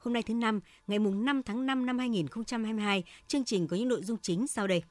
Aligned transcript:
Hôm 0.00 0.12
nay 0.12 0.22
thứ 0.22 0.34
năm, 0.34 0.60
ngày 0.86 0.98
mùng 0.98 1.24
5 1.24 1.42
tháng 1.42 1.66
5 1.66 1.86
năm 1.86 1.98
2022, 1.98 3.04
chương 3.28 3.44
trình 3.44 3.68
có 3.68 3.76
những 3.76 3.88
nội 3.88 4.02
dung 4.02 4.18
chính 4.22 4.46
sau 4.46 4.66
đây. 4.66 4.82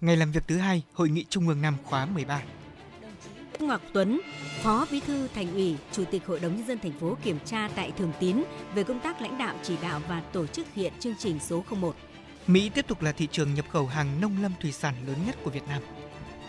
Ngày 0.00 0.16
làm 0.16 0.32
việc 0.32 0.42
thứ 0.48 0.56
hai, 0.56 0.82
Hội 0.92 1.08
nghị 1.08 1.24
Trung 1.28 1.48
ương 1.48 1.62
năm 1.62 1.76
khóa 1.84 2.06
13. 2.06 2.42
Ngọc 3.60 3.80
Tuấn, 3.92 4.20
Phó 4.62 4.86
Bí 4.90 5.00
thư 5.00 5.28
Thành 5.28 5.54
ủy, 5.54 5.76
Chủ 5.92 6.04
tịch 6.04 6.26
Hội 6.26 6.40
đồng 6.40 6.56
nhân 6.56 6.66
dân 6.66 6.78
thành 6.78 6.92
phố 7.00 7.16
kiểm 7.22 7.38
tra 7.44 7.68
tại 7.74 7.92
Thường 7.98 8.12
Tín 8.20 8.42
về 8.74 8.84
công 8.84 9.00
tác 9.00 9.22
lãnh 9.22 9.38
đạo 9.38 9.54
chỉ 9.62 9.76
đạo 9.82 10.00
và 10.08 10.22
tổ 10.32 10.46
chức 10.46 10.66
hiện 10.74 10.92
chương 11.00 11.14
trình 11.18 11.38
số 11.40 11.64
01. 11.70 11.96
Mỹ 12.46 12.70
tiếp 12.74 12.84
tục 12.88 13.02
là 13.02 13.12
thị 13.12 13.28
trường 13.32 13.54
nhập 13.54 13.66
khẩu 13.70 13.86
hàng 13.86 14.20
nông 14.20 14.42
lâm 14.42 14.52
thủy 14.60 14.72
sản 14.72 14.94
lớn 15.06 15.16
nhất 15.26 15.36
của 15.44 15.50
Việt 15.50 15.68
Nam. 15.68 15.82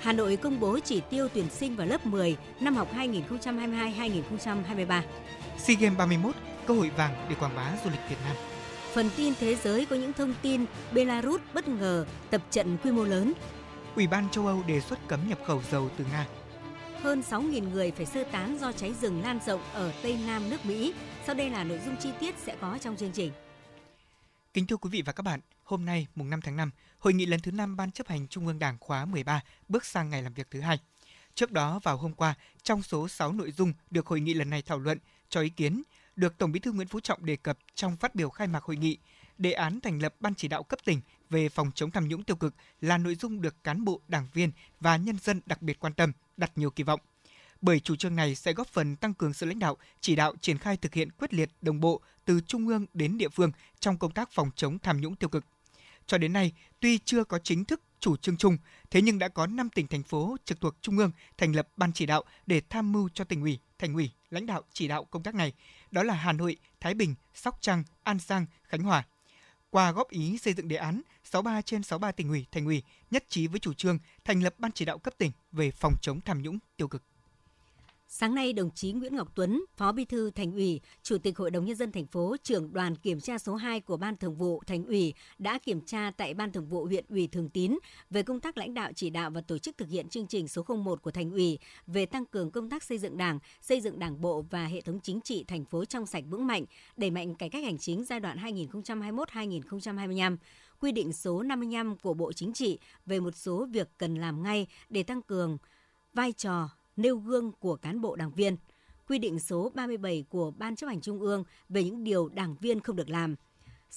Hà 0.02 0.14
Nội 0.14 0.38
công 0.38 0.60
bố 0.60 0.80
chỉ 0.80 1.02
tiêu 1.10 1.28
tuyển 1.34 1.50
sinh 1.50 1.76
vào 1.76 1.88
lớp 1.88 2.06
10 2.06 2.38
năm 2.60 2.76
học 2.76 2.96
2022-2023. 2.96 5.02
SEA 5.58 5.78
Games 5.80 5.98
31, 5.98 6.36
cơ 6.68 6.74
hội 6.74 6.90
vàng 6.90 7.26
để 7.30 7.36
quảng 7.36 7.56
bá 7.56 7.74
du 7.84 7.90
lịch 7.90 8.00
Việt 8.10 8.18
Nam. 8.26 8.36
Phần 8.94 9.10
tin 9.18 9.34
thế 9.40 9.56
giới 9.56 9.86
có 9.86 9.96
những 9.96 10.14
thông 10.14 10.34
tin 10.42 10.66
Belarus 10.94 11.42
bất 11.54 11.68
ngờ 11.68 12.06
tập 12.30 12.42
trận 12.52 12.78
quy 12.84 12.92
mô 12.92 13.04
lớn. 13.04 13.34
Ủy 13.96 14.08
ban 14.08 14.30
châu 14.30 14.48
Âu 14.48 14.64
đề 14.68 14.82
xuất 14.82 15.08
cấm 15.08 15.30
nhập 15.30 15.40
khẩu 15.46 15.62
dầu 15.72 15.90
từ 15.98 16.06
Nga. 16.12 16.28
Hơn 17.02 17.22
6.000 17.30 17.70
người 17.72 17.92
phải 17.92 18.06
sơ 18.06 18.24
tán 18.24 18.58
do 18.62 18.72
cháy 18.72 18.94
rừng 19.02 19.22
lan 19.22 19.40
rộng 19.46 19.62
ở 19.74 19.94
Tây 20.04 20.18
Nam 20.28 20.50
nước 20.50 20.66
Mỹ. 20.66 20.94
Sau 21.26 21.36
đây 21.36 21.50
là 21.50 21.64
nội 21.64 21.80
dung 21.86 21.96
chi 21.98 22.10
tiết 22.20 22.36
sẽ 22.38 22.56
có 22.62 22.78
trong 22.82 22.96
chương 22.96 23.12
trình. 23.12 23.32
Kính 24.54 24.68
thưa 24.68 24.78
quý 24.78 24.90
vị 24.90 25.02
và 25.02 25.14
các 25.14 25.22
bạn, 25.22 25.40
hôm 25.64 25.86
nay 25.86 26.08
mùng 26.16 26.30
5 26.30 26.42
tháng 26.42 26.56
5, 26.56 26.72
hội 27.00 27.14
nghị 27.14 27.26
lần 27.26 27.40
thứ 27.40 27.52
5 27.52 27.78
Ban 27.78 27.92
chấp 27.92 28.08
hành 28.08 28.28
Trung 28.28 28.48
ương 28.48 28.60
Đảng 28.60 28.78
khóa 28.80 29.06
13 29.06 29.42
bước 29.68 29.86
sang 29.86 30.10
ngày 30.10 30.24
làm 30.24 30.34
việc 30.34 30.48
thứ 30.52 30.62
hai. 30.62 30.80
Trước 31.36 31.52
đó 31.52 31.80
vào 31.84 31.98
hôm 31.98 32.14
qua, 32.14 32.34
trong 32.64 32.84
số 32.84 33.08
6 33.08 33.34
nội 33.34 33.52
dung 33.52 33.74
được 33.90 34.08
hội 34.08 34.20
nghị 34.20 34.34
lần 34.34 34.50
này 34.50 34.62
thảo 34.62 34.80
luận, 34.80 34.98
cho 35.30 35.42
ý 35.42 35.50
kiến, 35.50 35.84
được 36.16 36.38
Tổng 36.38 36.52
Bí 36.52 36.60
thư 36.60 36.72
Nguyễn 36.72 36.88
Phú 36.88 37.00
Trọng 37.00 37.26
đề 37.26 37.36
cập 37.36 37.58
trong 37.76 37.98
phát 37.98 38.16
biểu 38.16 38.30
khai 38.30 38.48
mạc 38.48 38.64
hội 38.64 38.76
nghị, 38.76 38.98
đề 39.38 39.52
án 39.52 39.82
thành 39.82 40.02
lập 40.02 40.16
Ban 40.20 40.36
chỉ 40.36 40.48
đạo 40.48 40.64
cấp 40.64 40.80
tỉnh 40.86 41.02
về 41.30 41.50
phòng 41.50 41.72
chống 41.76 41.92
tham 41.92 42.08
nhũng 42.08 42.24
tiêu 42.24 42.36
cực 42.36 42.54
là 42.82 42.98
nội 42.98 43.16
dung 43.16 43.42
được 43.42 43.64
cán 43.64 43.86
bộ, 43.86 44.02
đảng 44.08 44.28
viên 44.34 44.52
và 44.80 44.98
nhân 44.98 45.18
dân 45.22 45.42
đặc 45.46 45.62
biệt 45.62 45.80
quan 45.80 45.94
tâm, 45.94 46.12
đặt 46.38 46.52
nhiều 46.56 46.70
kỳ 46.70 46.84
vọng. 46.84 47.00
Bởi 47.62 47.80
chủ 47.80 47.96
trương 47.96 48.16
này 48.16 48.36
sẽ 48.36 48.54
góp 48.54 48.68
phần 48.68 48.96
tăng 48.96 49.14
cường 49.14 49.34
sự 49.34 49.46
lãnh 49.46 49.60
đạo, 49.60 49.78
chỉ 50.02 50.16
đạo 50.16 50.34
triển 50.42 50.58
khai 50.58 50.78
thực 50.78 50.94
hiện 50.94 51.12
quyết 51.12 51.34
liệt 51.34 51.50
đồng 51.62 51.80
bộ 51.80 52.02
từ 52.26 52.42
trung 52.48 52.68
ương 52.68 52.86
đến 52.94 53.18
địa 53.18 53.30
phương 53.30 53.52
trong 53.80 53.98
công 53.98 54.12
tác 54.12 54.32
phòng 54.32 54.50
chống 54.56 54.80
tham 54.80 55.02
nhũng 55.02 55.16
tiêu 55.16 55.30
cực. 55.30 55.46
Cho 56.08 56.18
đến 56.18 56.34
nay, 56.34 56.52
tuy 56.80 56.98
chưa 57.06 57.24
có 57.24 57.40
chính 57.40 57.66
thức 57.66 57.82
chủ 58.00 58.18
trương 58.18 58.38
chung, 58.38 58.58
thế 58.92 59.02
nhưng 59.02 59.20
đã 59.20 59.28
có 59.28 59.48
5 59.48 59.70
tỉnh 59.70 59.88
thành 59.88 60.04
phố 60.04 60.38
trực 60.46 60.62
thuộc 60.62 60.76
trung 60.82 60.98
ương 60.98 61.12
thành 61.38 61.56
lập 61.56 61.68
ban 61.78 61.94
chỉ 61.94 62.06
đạo 62.06 62.24
để 62.46 62.62
tham 62.70 62.92
mưu 62.92 63.10
cho 63.10 63.24
tỉnh 63.24 63.42
ủy, 63.42 63.60
thành 63.80 63.94
ủy, 63.94 64.12
lãnh 64.30 64.46
đạo 64.46 64.62
chỉ 64.74 64.88
đạo 64.88 65.06
công 65.06 65.24
tác 65.24 65.36
này. 65.36 65.54
Đó 65.96 66.04
là 66.04 66.14
Hà 66.14 66.32
Nội, 66.32 66.58
Thái 66.80 66.94
Bình, 66.94 67.16
Sóc 67.34 67.58
Trăng, 67.62 67.84
An 68.04 68.18
Giang, 68.20 68.46
Khánh 68.64 68.84
Hòa. 68.84 69.04
Qua 69.70 69.92
góp 69.92 70.10
ý 70.10 70.38
xây 70.38 70.54
dựng 70.54 70.68
đề 70.68 70.76
án, 70.76 71.02
63 71.24 71.62
trên 71.62 71.84
63 71.84 72.12
tỉnh 72.12 72.30
ủy, 72.30 72.46
thành 72.52 72.66
ủy 72.66 72.84
nhất 73.12 73.26
trí 73.30 73.48
với 73.48 73.60
chủ 73.60 73.74
trương 73.74 74.00
thành 74.24 74.44
lập 74.44 74.56
ban 74.58 74.72
chỉ 74.72 74.86
đạo 74.86 74.98
cấp 74.98 75.14
tỉnh 75.18 75.32
về 75.52 75.72
phòng 75.72 75.96
chống 76.02 76.22
tham 76.22 76.42
nhũng 76.42 76.60
tiêu 76.78 76.88
cực. 76.88 77.04
Sáng 78.08 78.36
nay, 78.36 78.54
đồng 78.54 78.72
chí 78.72 78.92
Nguyễn 78.92 79.16
Ngọc 79.16 79.32
Tuấn, 79.36 79.66
Phó 79.78 79.92
Bí 79.92 80.06
thư 80.06 80.32
Thành 80.32 80.54
ủy, 80.54 80.82
Chủ 81.04 81.18
tịch 81.18 81.38
Hội 81.38 81.52
đồng 81.52 81.66
nhân 81.66 81.76
dân 81.76 81.92
thành 81.92 82.08
phố, 82.08 82.36
trưởng 82.44 82.74
đoàn 82.74 82.96
kiểm 82.96 83.20
tra 83.20 83.38
số 83.38 83.56
2 83.56 83.80
của 83.80 83.98
Ban 83.98 84.18
Thường 84.18 84.36
vụ 84.36 84.62
Thành 84.68 84.86
ủy 84.86 85.14
đã 85.38 85.58
kiểm 85.58 85.82
tra 85.82 86.12
tại 86.18 86.34
Ban 86.34 86.52
Thường 86.52 86.68
vụ 86.68 86.86
huyện 86.86 87.06
ủy 87.10 87.28
Thường 87.28 87.50
Tín 87.50 87.78
về 88.10 88.24
công 88.24 88.40
tác 88.40 88.58
lãnh 88.58 88.74
đạo 88.74 88.92
chỉ 88.96 89.10
đạo 89.10 89.30
và 89.30 89.42
tổ 89.42 89.58
chức 89.58 89.78
thực 89.78 89.90
hiện 89.90 90.10
chương 90.10 90.28
trình 90.28 90.48
số 90.48 90.66
01 90.68 91.02
của 91.02 91.12
Thành 91.12 91.32
ủy 91.32 91.60
về 91.88 92.06
tăng 92.06 92.26
cường 92.26 92.52
công 92.52 92.70
tác 92.70 92.84
xây 92.84 92.98
dựng 92.98 93.18
Đảng, 93.18 93.40
xây 93.62 93.82
dựng 93.82 94.00
Đảng 94.00 94.22
bộ 94.22 94.46
và 94.50 94.66
hệ 94.66 94.82
thống 94.82 95.00
chính 95.04 95.22
trị 95.22 95.44
thành 95.48 95.66
phố 95.66 95.86
trong 95.86 96.06
sạch 96.06 96.24
vững 96.30 96.48
mạnh, 96.48 96.66
đẩy 96.98 97.12
mạnh 97.12 97.36
cải 97.36 97.50
cách 97.50 97.64
hành 97.64 97.78
chính 97.78 98.06
giai 98.06 98.20
đoạn 98.20 98.38
2021-2025 98.38 100.38
quy 100.80 100.92
định 100.92 101.14
số 101.14 101.44
55 101.44 101.98
của 101.98 102.14
Bộ 102.14 102.34
Chính 102.34 102.54
trị 102.54 102.80
về 103.06 103.20
một 103.20 103.36
số 103.36 103.66
việc 103.66 103.90
cần 103.98 104.16
làm 104.16 104.44
ngay 104.44 104.68
để 104.90 105.04
tăng 105.04 105.22
cường 105.22 105.58
vai 106.14 106.32
trò, 106.32 106.70
nêu 106.96 107.18
gương 107.18 107.52
của 107.60 107.76
cán 107.76 108.02
bộ 108.02 108.16
đảng 108.16 108.32
viên, 108.32 108.58
quy 109.08 109.20
định 109.20 109.40
số 109.40 109.72
37 109.76 110.26
của 110.30 110.52
Ban 110.58 110.76
chấp 110.76 110.88
hành 110.88 111.02
Trung 111.02 111.20
ương 111.20 111.44
về 111.70 111.84
những 111.84 112.04
điều 112.04 112.30
đảng 112.30 112.56
viên 112.62 112.80
không 112.80 112.96
được 112.96 113.10
làm. 113.10 113.36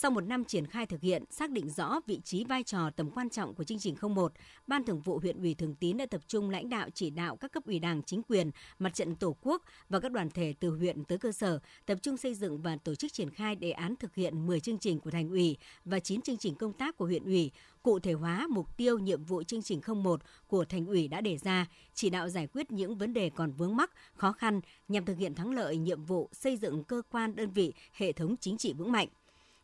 Sau 0.01 0.11
một 0.11 0.21
năm 0.21 0.45
triển 0.45 0.67
khai 0.67 0.87
thực 0.87 1.01
hiện, 1.01 1.25
xác 1.31 1.51
định 1.51 1.71
rõ 1.71 2.01
vị 2.07 2.21
trí 2.25 2.45
vai 2.45 2.63
trò 2.63 2.91
tầm 2.91 3.11
quan 3.11 3.31
trọng 3.31 3.55
của 3.55 3.65
chương 3.65 3.79
trình 3.79 3.95
01, 4.15 4.33
Ban 4.67 4.85
Thường 4.85 5.01
vụ 5.01 5.19
huyện 5.19 5.39
ủy 5.39 5.55
Thường 5.55 5.75
Tín 5.75 5.97
đã 5.97 6.07
tập 6.07 6.21
trung 6.27 6.51
lãnh 6.51 6.69
đạo 6.69 6.89
chỉ 6.95 7.11
đạo 7.11 7.37
các 7.37 7.53
cấp 7.53 7.63
ủy 7.67 7.79
Đảng, 7.79 8.03
chính 8.03 8.23
quyền, 8.23 8.51
mặt 8.79 8.95
trận 8.95 9.15
Tổ 9.15 9.37
quốc 9.43 9.63
và 9.89 10.01
các 10.01 10.13
đoàn 10.13 10.31
thể 10.31 10.55
từ 10.61 10.71
huyện 10.71 11.05
tới 11.05 11.19
cơ 11.19 11.33
sở, 11.33 11.59
tập 11.87 11.99
trung 12.03 12.17
xây 12.17 12.35
dựng 12.35 12.63
và 12.63 12.77
tổ 12.85 12.95
chức 12.95 13.13
triển 13.13 13.31
khai 13.31 13.57
đề 13.57 13.71
án 13.71 13.97
thực 13.97 14.15
hiện 14.15 14.47
10 14.47 14.61
chương 14.61 14.79
trình 14.79 15.01
của 15.01 15.11
thành 15.11 15.29
ủy 15.29 15.57
và 15.85 16.01
9 16.01 16.23
chương 16.23 16.37
trình 16.37 16.55
công 16.55 16.73
tác 16.73 16.97
của 16.97 17.07
huyện 17.07 17.25
ủy, 17.25 17.51
cụ 17.83 17.99
thể 17.99 18.13
hóa 18.13 18.47
mục 18.51 18.77
tiêu 18.77 18.99
nhiệm 18.99 19.25
vụ 19.25 19.43
chương 19.43 19.63
trình 19.63 19.81
01 20.03 20.21
của 20.47 20.65
thành 20.65 20.87
ủy 20.87 21.09
đã 21.09 21.21
đề 21.21 21.39
ra, 21.39 21.67
chỉ 21.95 22.11
đạo 22.11 22.29
giải 22.29 22.47
quyết 22.47 22.73
những 22.73 22.99
vấn 22.99 23.13
đề 23.13 23.31
còn 23.31 23.53
vướng 23.53 23.77
mắc, 23.77 23.91
khó 24.17 24.33
khăn 24.33 24.61
nhằm 24.89 25.05
thực 25.05 25.19
hiện 25.19 25.35
thắng 25.35 25.51
lợi 25.51 25.77
nhiệm 25.77 26.05
vụ 26.05 26.29
xây 26.33 26.57
dựng 26.57 26.85
cơ 26.85 27.03
quan 27.11 27.37
đơn 27.37 27.51
vị, 27.51 27.73
hệ 27.93 28.13
thống 28.13 28.37
chính 28.41 28.59
trị 28.59 28.73
vững 28.73 28.93
mạnh 28.93 29.09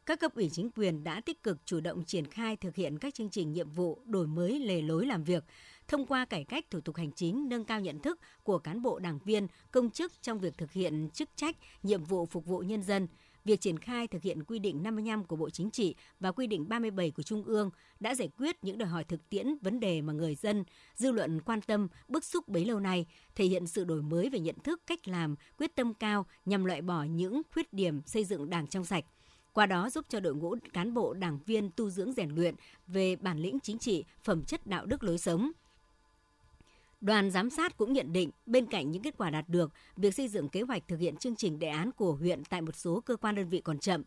các 0.06 0.20
cấp 0.20 0.34
ủy 0.34 0.50
chính 0.52 0.70
quyền 0.70 1.04
đã 1.04 1.20
tích 1.20 1.42
cực 1.42 1.58
chủ 1.64 1.80
động 1.80 2.04
triển 2.04 2.26
khai 2.26 2.56
thực 2.56 2.74
hiện 2.74 2.98
các 2.98 3.14
chương 3.14 3.30
trình 3.30 3.52
nhiệm 3.52 3.70
vụ 3.70 4.00
đổi 4.04 4.26
mới 4.26 4.58
lề 4.58 4.82
lối 4.82 5.06
làm 5.06 5.24
việc, 5.24 5.44
thông 5.88 6.06
qua 6.06 6.24
cải 6.24 6.44
cách 6.44 6.64
thủ 6.70 6.80
tục 6.80 6.96
hành 6.96 7.12
chính 7.12 7.48
nâng 7.48 7.64
cao 7.64 7.80
nhận 7.80 7.98
thức 7.98 8.20
của 8.42 8.58
cán 8.58 8.82
bộ 8.82 8.98
đảng 8.98 9.18
viên, 9.24 9.46
công 9.70 9.90
chức 9.90 10.12
trong 10.22 10.38
việc 10.38 10.58
thực 10.58 10.72
hiện 10.72 11.08
chức 11.12 11.28
trách, 11.36 11.56
nhiệm 11.82 12.04
vụ 12.04 12.26
phục 12.26 12.46
vụ 12.46 12.58
nhân 12.58 12.82
dân. 12.82 13.08
Việc 13.44 13.60
triển 13.60 13.78
khai 13.78 14.06
thực 14.06 14.22
hiện 14.22 14.44
quy 14.44 14.58
định 14.58 14.82
55 14.82 15.24
của 15.24 15.36
Bộ 15.36 15.50
Chính 15.50 15.70
trị 15.70 15.94
và 16.20 16.32
quy 16.32 16.46
định 16.46 16.68
37 16.68 17.10
của 17.10 17.22
Trung 17.22 17.44
ương 17.44 17.70
đã 18.00 18.14
giải 18.14 18.28
quyết 18.38 18.56
những 18.62 18.78
đòi 18.78 18.88
hỏi 18.88 19.04
thực 19.04 19.28
tiễn 19.28 19.46
vấn 19.62 19.80
đề 19.80 20.02
mà 20.02 20.12
người 20.12 20.34
dân, 20.34 20.64
dư 20.94 21.12
luận 21.12 21.40
quan 21.40 21.60
tâm, 21.60 21.88
bức 22.08 22.24
xúc 22.24 22.48
bấy 22.48 22.64
lâu 22.64 22.80
nay, 22.80 23.06
thể 23.34 23.44
hiện 23.44 23.66
sự 23.66 23.84
đổi 23.84 24.02
mới 24.02 24.30
về 24.30 24.38
nhận 24.38 24.56
thức, 24.64 24.80
cách 24.86 25.08
làm, 25.08 25.36
quyết 25.58 25.74
tâm 25.74 25.94
cao 25.94 26.26
nhằm 26.44 26.64
loại 26.64 26.82
bỏ 26.82 27.02
những 27.02 27.42
khuyết 27.52 27.72
điểm 27.72 28.02
xây 28.06 28.24
dựng 28.24 28.50
Đảng 28.50 28.66
trong 28.66 28.84
sạch 28.84 29.04
qua 29.54 29.66
đó 29.66 29.90
giúp 29.90 30.04
cho 30.08 30.20
đội 30.20 30.34
ngũ 30.34 30.56
cán 30.72 30.94
bộ 30.94 31.14
đảng 31.14 31.38
viên 31.46 31.70
tu 31.70 31.90
dưỡng 31.90 32.12
rèn 32.12 32.30
luyện 32.30 32.54
về 32.86 33.16
bản 33.16 33.38
lĩnh 33.38 33.60
chính 33.60 33.78
trị, 33.78 34.04
phẩm 34.22 34.44
chất 34.44 34.66
đạo 34.66 34.86
đức 34.86 35.04
lối 35.04 35.18
sống. 35.18 35.50
Đoàn 37.00 37.30
giám 37.30 37.50
sát 37.50 37.76
cũng 37.76 37.92
nhận 37.92 38.12
định 38.12 38.30
bên 38.46 38.66
cạnh 38.66 38.90
những 38.90 39.02
kết 39.02 39.14
quả 39.18 39.30
đạt 39.30 39.48
được, 39.48 39.72
việc 39.96 40.14
xây 40.14 40.28
dựng 40.28 40.48
kế 40.48 40.62
hoạch 40.62 40.88
thực 40.88 41.00
hiện 41.00 41.16
chương 41.16 41.36
trình 41.36 41.58
đề 41.58 41.68
án 41.68 41.92
của 41.92 42.12
huyện 42.12 42.44
tại 42.44 42.60
một 42.60 42.76
số 42.76 43.00
cơ 43.00 43.16
quan 43.16 43.34
đơn 43.34 43.48
vị 43.48 43.60
còn 43.60 43.78
chậm, 43.78 44.02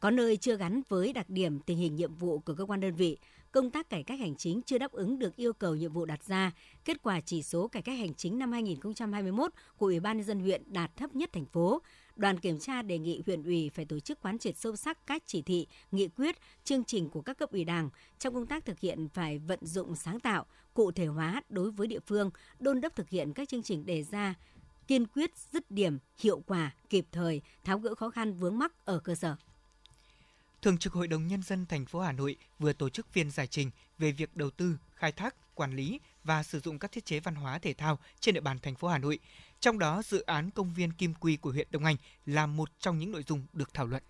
có 0.00 0.10
nơi 0.10 0.36
chưa 0.36 0.56
gắn 0.56 0.82
với 0.88 1.12
đặc 1.12 1.30
điểm 1.30 1.60
tình 1.60 1.78
hình 1.78 1.96
nhiệm 1.96 2.14
vụ 2.14 2.38
của 2.38 2.54
cơ 2.54 2.64
quan 2.64 2.80
đơn 2.80 2.94
vị, 2.94 3.18
công 3.52 3.70
tác 3.70 3.90
cải 3.90 4.02
cách 4.02 4.20
hành 4.20 4.36
chính 4.36 4.62
chưa 4.62 4.78
đáp 4.78 4.92
ứng 4.92 5.18
được 5.18 5.36
yêu 5.36 5.52
cầu 5.52 5.74
nhiệm 5.74 5.92
vụ 5.92 6.04
đặt 6.04 6.24
ra. 6.24 6.52
Kết 6.84 7.02
quả 7.02 7.20
chỉ 7.20 7.42
số 7.42 7.68
cải 7.68 7.82
cách 7.82 7.98
hành 7.98 8.14
chính 8.14 8.38
năm 8.38 8.52
2021 8.52 9.52
của 9.76 9.86
Ủy 9.86 10.00
ban 10.00 10.16
nhân 10.16 10.26
dân 10.26 10.40
huyện 10.40 10.62
đạt 10.66 10.96
thấp 10.96 11.16
nhất 11.16 11.30
thành 11.32 11.46
phố. 11.46 11.82
Đoàn 12.18 12.40
kiểm 12.40 12.58
tra 12.58 12.82
đề 12.82 12.98
nghị 12.98 13.22
huyện 13.26 13.42
ủy 13.42 13.70
phải 13.74 13.84
tổ 13.84 14.00
chức 14.00 14.20
quán 14.22 14.38
triệt 14.38 14.56
sâu 14.56 14.76
sắc 14.76 15.06
các 15.06 15.22
chỉ 15.26 15.42
thị, 15.42 15.66
nghị 15.90 16.08
quyết, 16.08 16.36
chương 16.64 16.84
trình 16.84 17.08
của 17.08 17.22
các 17.22 17.38
cấp 17.38 17.50
ủy 17.52 17.64
Đảng 17.64 17.90
trong 18.18 18.34
công 18.34 18.46
tác 18.46 18.64
thực 18.64 18.80
hiện 18.80 19.08
phải 19.08 19.38
vận 19.38 19.66
dụng 19.66 19.96
sáng 19.96 20.20
tạo, 20.20 20.46
cụ 20.74 20.92
thể 20.92 21.06
hóa 21.06 21.42
đối 21.48 21.70
với 21.70 21.86
địa 21.86 22.00
phương, 22.06 22.30
đôn 22.58 22.80
đốc 22.80 22.96
thực 22.96 23.08
hiện 23.08 23.32
các 23.32 23.48
chương 23.48 23.62
trình 23.62 23.86
đề 23.86 24.02
ra, 24.02 24.34
kiên 24.86 25.06
quyết, 25.06 25.30
dứt 25.52 25.70
điểm, 25.70 25.98
hiệu 26.18 26.42
quả, 26.46 26.74
kịp 26.90 27.06
thời, 27.12 27.42
tháo 27.64 27.78
gỡ 27.78 27.94
khó 27.94 28.10
khăn 28.10 28.32
vướng 28.32 28.58
mắc 28.58 28.72
ở 28.84 29.00
cơ 29.00 29.14
sở. 29.14 29.36
Thường 30.62 30.78
trực 30.78 30.92
Hội 30.92 31.08
đồng 31.08 31.26
Nhân 31.26 31.42
dân 31.42 31.66
thành 31.66 31.86
phố 31.86 32.00
Hà 32.00 32.12
Nội 32.12 32.36
vừa 32.58 32.72
tổ 32.72 32.88
chức 32.88 33.12
phiên 33.12 33.30
giải 33.30 33.46
trình 33.46 33.70
về 33.98 34.12
việc 34.12 34.36
đầu 34.36 34.50
tư, 34.50 34.78
khai 34.94 35.12
thác, 35.12 35.54
quản 35.54 35.76
lý 35.76 36.00
và 36.24 36.42
sử 36.42 36.60
dụng 36.60 36.78
các 36.78 36.92
thiết 36.92 37.04
chế 37.04 37.20
văn 37.20 37.34
hóa 37.34 37.58
thể 37.58 37.74
thao 37.74 37.98
trên 38.20 38.34
địa 38.34 38.40
bàn 38.40 38.58
thành 38.62 38.74
phố 38.74 38.88
Hà 38.88 38.98
Nội. 38.98 39.18
Trong 39.60 39.78
đó, 39.78 40.02
dự 40.04 40.20
án 40.20 40.50
công 40.50 40.74
viên 40.74 40.92
Kim 40.92 41.14
Quy 41.14 41.36
của 41.36 41.50
huyện 41.50 41.68
Đông 41.70 41.84
Anh 41.84 41.96
là 42.26 42.46
một 42.46 42.68
trong 42.80 42.98
những 42.98 43.12
nội 43.12 43.24
dung 43.28 43.42
được 43.52 43.74
thảo 43.74 43.86
luận. 43.86 44.02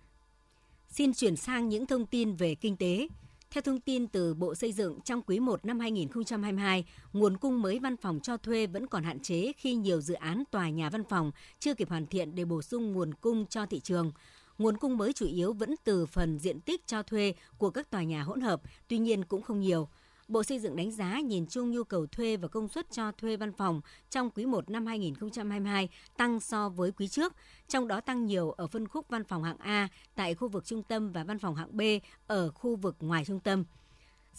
Xin 0.89 1.13
chuyển 1.13 1.35
sang 1.35 1.69
những 1.69 1.85
thông 1.85 2.05
tin 2.05 2.35
về 2.35 2.55
kinh 2.55 2.77
tế. 2.77 3.07
Theo 3.51 3.61
thông 3.61 3.79
tin 3.79 4.07
từ 4.07 4.33
Bộ 4.33 4.55
Xây 4.55 4.71
dựng, 4.73 5.01
trong 5.01 5.21
quý 5.21 5.39
1 5.39 5.65
năm 5.65 5.79
2022, 5.79 6.85
nguồn 7.13 7.37
cung 7.37 7.61
mới 7.61 7.79
văn 7.79 7.97
phòng 7.97 8.19
cho 8.23 8.37
thuê 8.37 8.67
vẫn 8.67 8.87
còn 8.87 9.03
hạn 9.03 9.19
chế 9.19 9.51
khi 9.57 9.75
nhiều 9.75 10.01
dự 10.01 10.13
án 10.13 10.43
tòa 10.51 10.69
nhà 10.69 10.89
văn 10.89 11.03
phòng 11.03 11.31
chưa 11.59 11.73
kịp 11.73 11.89
hoàn 11.89 12.07
thiện 12.07 12.35
để 12.35 12.45
bổ 12.45 12.61
sung 12.61 12.93
nguồn 12.93 13.13
cung 13.13 13.45
cho 13.45 13.65
thị 13.65 13.79
trường. 13.79 14.11
Nguồn 14.57 14.77
cung 14.77 14.97
mới 14.97 15.13
chủ 15.13 15.25
yếu 15.27 15.53
vẫn 15.53 15.75
từ 15.83 16.05
phần 16.05 16.39
diện 16.39 16.59
tích 16.59 16.87
cho 16.87 17.03
thuê 17.03 17.33
của 17.57 17.69
các 17.69 17.89
tòa 17.89 18.03
nhà 18.03 18.23
hỗn 18.23 18.41
hợp, 18.41 18.61
tuy 18.87 18.97
nhiên 18.97 19.25
cũng 19.25 19.41
không 19.41 19.59
nhiều. 19.59 19.87
Bộ 20.29 20.43
Xây 20.43 20.59
dựng 20.59 20.75
đánh 20.75 20.91
giá 20.91 21.19
nhìn 21.19 21.45
chung 21.47 21.71
nhu 21.71 21.83
cầu 21.83 22.05
thuê 22.07 22.37
và 22.37 22.47
công 22.47 22.67
suất 22.67 22.91
cho 22.91 23.11
thuê 23.11 23.37
văn 23.37 23.53
phòng 23.53 23.81
trong 24.09 24.29
quý 24.29 24.45
1 24.45 24.69
năm 24.69 24.85
2022 24.85 25.89
tăng 26.17 26.39
so 26.39 26.69
với 26.69 26.91
quý 26.91 27.07
trước, 27.07 27.33
trong 27.67 27.87
đó 27.87 28.01
tăng 28.01 28.25
nhiều 28.25 28.51
ở 28.51 28.67
phân 28.67 28.87
khúc 28.87 29.05
văn 29.09 29.23
phòng 29.23 29.43
hạng 29.43 29.57
A 29.57 29.87
tại 30.15 30.35
khu 30.35 30.47
vực 30.47 30.65
trung 30.65 30.83
tâm 30.83 31.11
và 31.11 31.23
văn 31.23 31.39
phòng 31.39 31.55
hạng 31.55 31.77
B 31.77 31.81
ở 32.27 32.51
khu 32.51 32.75
vực 32.75 32.95
ngoài 32.99 33.25
trung 33.25 33.39
tâm. 33.39 33.63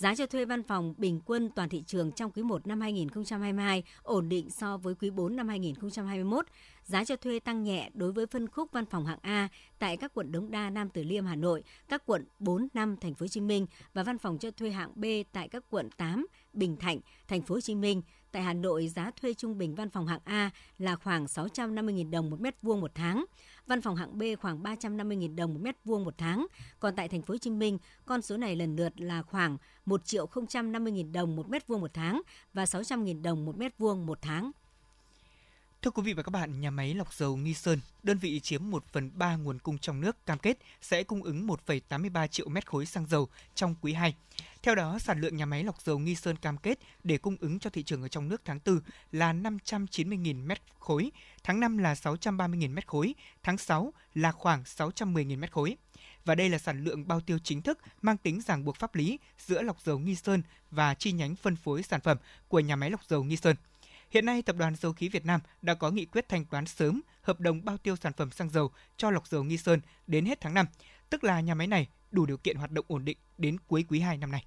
Giá 0.01 0.15
cho 0.15 0.27
thuê 0.27 0.45
văn 0.45 0.63
phòng 0.63 0.95
bình 0.99 1.21
quân 1.27 1.51
toàn 1.55 1.69
thị 1.69 1.83
trường 1.87 2.13
trong 2.13 2.31
quý 2.31 2.43
1 2.43 2.67
năm 2.67 2.81
2022 2.81 3.83
ổn 4.03 4.29
định 4.29 4.51
so 4.51 4.77
với 4.77 4.95
quý 4.95 5.11
4 5.11 5.37
năm 5.37 5.49
2021. 5.49 6.47
Giá 6.85 7.05
cho 7.05 7.17
thuê 7.17 7.41
tăng 7.41 7.63
nhẹ 7.63 7.91
đối 7.95 8.13
với 8.13 8.27
phân 8.27 8.49
khúc 8.49 8.73
văn 8.73 8.87
phòng 8.87 9.07
hạng 9.07 9.19
A 9.23 9.49
tại 9.79 9.97
các 9.97 10.15
quận 10.15 10.33
Đống 10.33 10.51
Đa, 10.51 10.71
Nam 10.71 10.89
Từ 10.91 11.03
Liêm, 11.03 11.27
Hà 11.27 11.37
Nội, 11.37 11.63
các 11.89 12.03
quận 12.07 12.25
4, 12.39 12.69
5, 12.75 12.97
Thành 13.01 13.15
phố 13.15 13.25
Hồ 13.25 13.29
Chí 13.29 13.41
Minh 13.41 13.67
và 13.95 14.03
văn 14.03 14.19
phòng 14.19 14.39
cho 14.39 14.51
thuê 14.51 14.71
hạng 14.71 14.93
B 14.95 15.05
tại 15.33 15.49
các 15.49 15.65
quận 15.71 15.91
8, 15.97 16.27
Bình 16.53 16.77
Thạnh, 16.77 17.01
Thành 17.29 17.43
phố 17.43 17.55
Hồ 17.55 17.61
Chí 17.61 17.75
Minh. 17.75 18.03
Tại 18.33 18.43
Hà 18.43 18.53
Nội, 18.53 18.89
giá 18.89 19.11
thuê 19.21 19.35
trung 19.35 19.59
bình 19.59 19.75
văn 19.75 19.91
phòng 19.91 20.07
hạng 20.07 20.21
A 20.25 20.51
là 20.79 20.97
khoảng 20.97 21.25
650.000 21.25 22.11
đồng 22.11 22.31
một 22.31 22.41
mét 22.41 22.63
vuông 22.63 22.81
một 22.81 22.91
tháng 22.95 23.25
văn 23.67 23.81
phòng 23.81 23.97
hạng 23.97 24.19
B 24.19 24.23
khoảng 24.41 24.63
350.000 24.63 25.35
đồng 25.35 25.55
một 25.55 25.61
mét 25.63 25.77
vuông 25.85 26.05
một 26.05 26.15
tháng. 26.19 26.47
Còn 26.81 26.97
tại 26.97 27.09
thành 27.09 27.23
phố 27.23 27.35
Hồ 27.35 27.39
Chí 27.39 27.51
Minh, 27.51 27.79
con 28.07 28.23
số 28.23 28.37
này 28.37 28.57
lần 28.57 28.77
lượt 28.77 29.01
là 29.01 29.23
khoảng 29.23 29.57
1 29.87 30.05
triệu 30.05 30.27
050.000 30.27 31.13
đồng 31.13 31.37
một 31.37 31.49
mét 31.49 31.67
vuông 31.67 31.81
một 31.81 31.95
tháng 31.95 32.23
và 32.55 32.65
600.000 32.65 33.23
đồng 33.23 33.45
một 33.45 33.59
mét 33.59 33.79
vuông 33.79 34.07
một 34.07 34.19
tháng. 34.23 34.51
Thưa 35.83 35.91
quý 35.91 36.03
vị 36.03 36.13
và 36.13 36.23
các 36.23 36.31
bạn, 36.31 36.61
nhà 36.61 36.71
máy 36.71 36.95
lọc 36.95 37.15
dầu 37.15 37.37
Nghi 37.37 37.55
Sơn, 37.55 37.81
đơn 38.03 38.19
vị 38.19 38.41
chiếm 38.41 38.71
1 38.71 38.85
phần 38.93 39.11
3 39.15 39.37
nguồn 39.37 39.59
cung 39.59 39.79
trong 39.79 40.01
nước 40.01 40.27
cam 40.27 40.39
kết 40.39 40.59
sẽ 40.83 41.03
cung 41.03 41.23
ứng 41.23 41.47
1,83 41.47 42.27
triệu 42.27 42.49
mét 42.49 42.67
khối 42.67 42.87
xăng 42.87 43.07
dầu 43.07 43.29
trong 43.55 43.75
quý 43.81 43.93
2. 43.93 44.15
Theo 44.63 44.75
đó, 44.75 44.99
sản 44.99 45.21
lượng 45.21 45.37
nhà 45.37 45.47
máy 45.47 45.65
lọc 45.65 45.81
dầu 45.83 45.99
Nghi 45.99 46.15
Sơn 46.15 46.37
cam 46.37 46.57
kết 46.57 46.79
để 47.05 47.19
cung 47.19 47.37
ứng 47.41 47.59
cho 47.59 47.71
thị 47.71 47.83
trường 47.83 48.03
ở 48.03 48.09
trong 48.09 48.29
nước 48.29 48.41
tháng 48.45 48.59
4 48.67 48.81
là 49.13 49.33
590.000 49.33 50.47
mét 50.47 50.61
khối, 50.79 51.11
tháng 51.43 51.61
5 51.61 51.79
là 51.79 51.95
630.000 51.95 52.75
mét 52.75 52.87
khối, 52.87 53.15
tháng 53.43 53.59
6 53.59 53.93
là 54.15 54.33
khoảng 54.33 54.63
610.000 54.63 55.39
mét 55.39 55.53
khối. 55.53 55.77
Và 56.25 56.35
đây 56.35 56.49
là 56.49 56.59
sản 56.59 56.85
lượng 56.85 57.09
bao 57.09 57.21
tiêu 57.21 57.39
chính 57.45 57.63
thức 57.63 57.79
mang 58.03 58.17
tính 58.17 58.41
ràng 58.41 58.65
buộc 58.65 58.77
pháp 58.77 58.95
lý 58.95 59.19
giữa 59.39 59.63
lọc 59.63 59.81
dầu 59.85 59.99
Nghi 59.99 60.15
Sơn 60.15 60.43
và 60.71 60.95
chi 60.95 61.13
nhánh 61.13 61.37
phân 61.37 61.57
phối 61.57 61.83
sản 61.83 62.01
phẩm 62.01 62.19
của 62.49 62.61
nhà 62.61 62.77
máy 62.77 62.91
lọc 62.91 63.05
dầu 63.09 63.25
Nghi 63.25 63.37
Sơn. 63.37 63.57
Hiện 64.11 64.27
nay, 64.27 64.43
Tập 64.43 64.57
đoàn 64.57 64.75
Dầu 64.77 64.93
khí 64.93 65.09
Việt 65.09 65.27
Nam 65.27 65.41
đã 65.63 65.75
có 65.75 65.91
nghị 65.91 66.05
quyết 66.05 66.29
thanh 66.29 66.45
toán 66.45 66.67
sớm 66.67 67.01
hợp 67.23 67.41
đồng 67.41 67.65
bao 67.65 67.77
tiêu 67.77 67.97
sản 67.97 68.13
phẩm 68.13 68.31
xăng 68.31 68.51
dầu 68.51 68.71
cho 68.97 69.11
lọc 69.11 69.27
dầu 69.27 69.45
Nghi 69.45 69.57
Sơn 69.57 69.81
đến 70.07 70.25
hết 70.25 70.41
tháng 70.41 70.55
5, 70.55 70.67
tức 71.11 71.25
là 71.25 71.41
nhà 71.41 71.55
máy 71.55 71.67
này 71.67 71.89
đủ 72.11 72.27
điều 72.27 72.37
kiện 72.37 72.57
hoạt 72.57 72.71
động 72.71 72.85
ổn 72.89 73.05
định 73.05 73.17
đến 73.39 73.57
cuối 73.69 73.85
quý 73.89 74.01
2 74.01 74.17
năm 74.17 74.31
nay. 74.31 74.45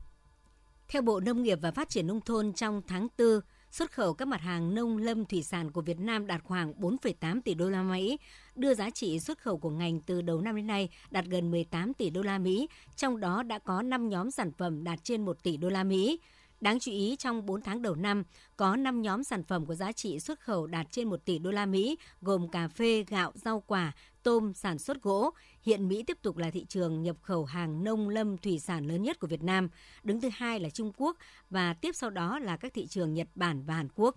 Theo 0.87 1.01
Bộ 1.01 1.19
Nông 1.19 1.43
nghiệp 1.43 1.59
và 1.61 1.71
Phát 1.71 1.89
triển 1.89 2.07
Nông 2.07 2.21
thôn 2.21 2.53
trong 2.53 2.81
tháng 2.87 3.07
4, 3.17 3.27
xuất 3.71 3.91
khẩu 3.91 4.13
các 4.13 4.27
mặt 4.27 4.41
hàng 4.41 4.75
nông 4.75 4.97
lâm 4.97 5.25
thủy 5.25 5.43
sản 5.43 5.71
của 5.71 5.81
Việt 5.81 5.99
Nam 5.99 6.27
đạt 6.27 6.43
khoảng 6.43 6.73
4,8 6.73 7.41
tỷ 7.41 7.53
đô 7.53 7.69
la 7.69 7.83
Mỹ, 7.83 8.17
đưa 8.55 8.73
giá 8.73 8.89
trị 8.89 9.19
xuất 9.19 9.37
khẩu 9.37 9.57
của 9.57 9.69
ngành 9.69 10.01
từ 10.01 10.21
đầu 10.21 10.41
năm 10.41 10.55
đến 10.55 10.67
nay 10.67 10.89
đạt 11.11 11.25
gần 11.25 11.51
18 11.51 11.93
tỷ 11.93 12.09
đô 12.09 12.21
la 12.21 12.37
Mỹ, 12.37 12.67
trong 12.95 13.19
đó 13.19 13.43
đã 13.43 13.59
có 13.59 13.81
5 13.81 14.09
nhóm 14.09 14.31
sản 14.31 14.51
phẩm 14.51 14.83
đạt 14.83 14.99
trên 15.03 15.25
1 15.25 15.43
tỷ 15.43 15.57
đô 15.57 15.69
la 15.69 15.83
Mỹ. 15.83 16.19
Đáng 16.63 16.79
chú 16.79 16.91
ý 16.91 17.15
trong 17.19 17.45
4 17.45 17.61
tháng 17.61 17.81
đầu 17.81 17.95
năm, 17.95 18.23
có 18.57 18.75
5 18.75 19.01
nhóm 19.01 19.23
sản 19.23 19.43
phẩm 19.43 19.65
có 19.65 19.75
giá 19.75 19.91
trị 19.91 20.19
xuất 20.19 20.39
khẩu 20.39 20.67
đạt 20.67 20.87
trên 20.91 21.09
1 21.09 21.25
tỷ 21.25 21.39
đô 21.39 21.51
la 21.51 21.65
Mỹ, 21.65 21.97
gồm 22.21 22.47
cà 22.49 22.67
phê, 22.67 23.05
gạo, 23.07 23.31
rau 23.35 23.59
quả, 23.67 23.91
tôm, 24.23 24.53
sản 24.53 24.79
xuất 24.79 25.01
gỗ. 25.01 25.31
Hiện 25.61 25.87
Mỹ 25.87 26.03
tiếp 26.07 26.17
tục 26.21 26.37
là 26.37 26.49
thị 26.49 26.65
trường 26.69 27.03
nhập 27.03 27.15
khẩu 27.21 27.45
hàng 27.45 27.83
nông 27.83 28.09
lâm 28.09 28.37
thủy 28.37 28.59
sản 28.59 28.87
lớn 28.87 29.03
nhất 29.03 29.19
của 29.19 29.27
Việt 29.27 29.43
Nam. 29.43 29.69
Đứng 30.03 30.21
thứ 30.21 30.29
hai 30.33 30.59
là 30.59 30.69
Trung 30.69 30.91
Quốc 30.97 31.17
và 31.49 31.73
tiếp 31.73 31.95
sau 31.95 32.09
đó 32.09 32.39
là 32.39 32.57
các 32.57 32.73
thị 32.73 32.87
trường 32.87 33.13
Nhật 33.13 33.27
Bản 33.35 33.63
và 33.65 33.73
Hàn 33.73 33.87
Quốc. 33.95 34.15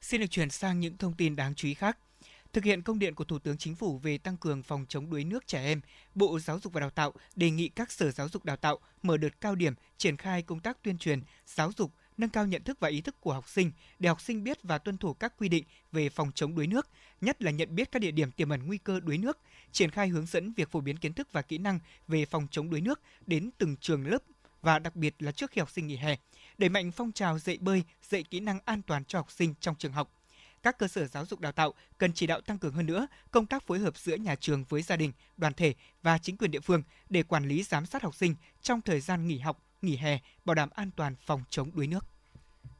Xin 0.00 0.20
được 0.20 0.30
chuyển 0.30 0.50
sang 0.50 0.80
những 0.80 0.96
thông 0.96 1.14
tin 1.14 1.36
đáng 1.36 1.54
chú 1.54 1.68
ý 1.68 1.74
khác. 1.74 1.98
Thực 2.52 2.64
hiện 2.64 2.82
công 2.82 2.98
điện 2.98 3.14
của 3.14 3.24
Thủ 3.24 3.38
tướng 3.38 3.58
Chính 3.58 3.74
phủ 3.74 3.98
về 3.98 4.18
tăng 4.18 4.36
cường 4.36 4.62
phòng 4.62 4.86
chống 4.88 5.10
đuối 5.10 5.24
nước 5.24 5.46
trẻ 5.46 5.64
em, 5.64 5.80
Bộ 6.14 6.38
Giáo 6.38 6.60
dục 6.60 6.72
và 6.72 6.80
Đào 6.80 6.90
tạo 6.90 7.12
đề 7.36 7.50
nghị 7.50 7.68
các 7.68 7.92
sở 7.92 8.10
giáo 8.10 8.28
dục 8.28 8.44
đào 8.44 8.56
tạo 8.56 8.78
mở 9.02 9.16
đợt 9.16 9.40
cao 9.40 9.54
điểm 9.54 9.74
triển 9.98 10.16
khai 10.16 10.42
công 10.42 10.60
tác 10.60 10.82
tuyên 10.82 10.98
truyền, 10.98 11.20
giáo 11.46 11.72
dục, 11.76 11.92
nâng 12.16 12.30
cao 12.30 12.46
nhận 12.46 12.62
thức 12.62 12.80
và 12.80 12.88
ý 12.88 13.00
thức 13.00 13.20
của 13.20 13.32
học 13.32 13.48
sinh 13.48 13.72
để 13.98 14.08
học 14.08 14.20
sinh 14.20 14.44
biết 14.44 14.58
và 14.62 14.78
tuân 14.78 14.98
thủ 14.98 15.14
các 15.14 15.34
quy 15.38 15.48
định 15.48 15.64
về 15.92 16.08
phòng 16.08 16.32
chống 16.34 16.54
đuối 16.54 16.66
nước, 16.66 16.88
nhất 17.20 17.42
là 17.42 17.50
nhận 17.50 17.74
biết 17.74 17.92
các 17.92 17.98
địa 17.98 18.10
điểm 18.10 18.30
tiềm 18.30 18.48
ẩn 18.48 18.66
nguy 18.66 18.78
cơ 18.78 19.00
đuối 19.00 19.18
nước, 19.18 19.38
triển 19.72 19.90
khai 19.90 20.08
hướng 20.08 20.26
dẫn 20.26 20.52
việc 20.52 20.70
phổ 20.70 20.80
biến 20.80 20.96
kiến 20.96 21.12
thức 21.12 21.28
và 21.32 21.42
kỹ 21.42 21.58
năng 21.58 21.78
về 22.08 22.24
phòng 22.24 22.46
chống 22.50 22.70
đuối 22.70 22.80
nước 22.80 23.00
đến 23.26 23.50
từng 23.58 23.76
trường 23.76 24.06
lớp 24.06 24.22
và 24.62 24.78
đặc 24.78 24.96
biệt 24.96 25.14
là 25.18 25.32
trước 25.32 25.50
khi 25.50 25.58
học 25.58 25.70
sinh 25.70 25.86
nghỉ 25.86 25.96
hè, 25.96 26.16
đẩy 26.58 26.68
mạnh 26.68 26.92
phong 26.92 27.12
trào 27.12 27.38
dạy 27.38 27.58
bơi, 27.60 27.82
dạy 28.02 28.22
kỹ 28.22 28.40
năng 28.40 28.60
an 28.64 28.82
toàn 28.82 29.04
cho 29.04 29.18
học 29.18 29.30
sinh 29.30 29.54
trong 29.60 29.74
trường 29.78 29.92
học 29.92 30.17
các 30.62 30.78
cơ 30.78 30.88
sở 30.88 31.06
giáo 31.06 31.26
dục 31.26 31.40
đào 31.40 31.52
tạo 31.52 31.74
cần 31.98 32.12
chỉ 32.12 32.26
đạo 32.26 32.40
tăng 32.40 32.58
cường 32.58 32.72
hơn 32.72 32.86
nữa 32.86 33.06
công 33.30 33.46
tác 33.46 33.66
phối 33.66 33.78
hợp 33.78 33.96
giữa 33.96 34.16
nhà 34.16 34.34
trường 34.34 34.64
với 34.68 34.82
gia 34.82 34.96
đình, 34.96 35.12
đoàn 35.36 35.54
thể 35.54 35.74
và 36.02 36.18
chính 36.18 36.36
quyền 36.36 36.50
địa 36.50 36.60
phương 36.60 36.82
để 37.08 37.22
quản 37.22 37.48
lý 37.48 37.62
giám 37.62 37.86
sát 37.86 38.02
học 38.02 38.14
sinh 38.14 38.34
trong 38.62 38.80
thời 38.80 39.00
gian 39.00 39.28
nghỉ 39.28 39.38
học, 39.38 39.62
nghỉ 39.82 39.96
hè, 39.96 40.18
bảo 40.44 40.54
đảm 40.54 40.68
an 40.74 40.90
toàn 40.96 41.14
phòng 41.26 41.42
chống 41.50 41.70
đuối 41.74 41.86
nước. 41.86 42.06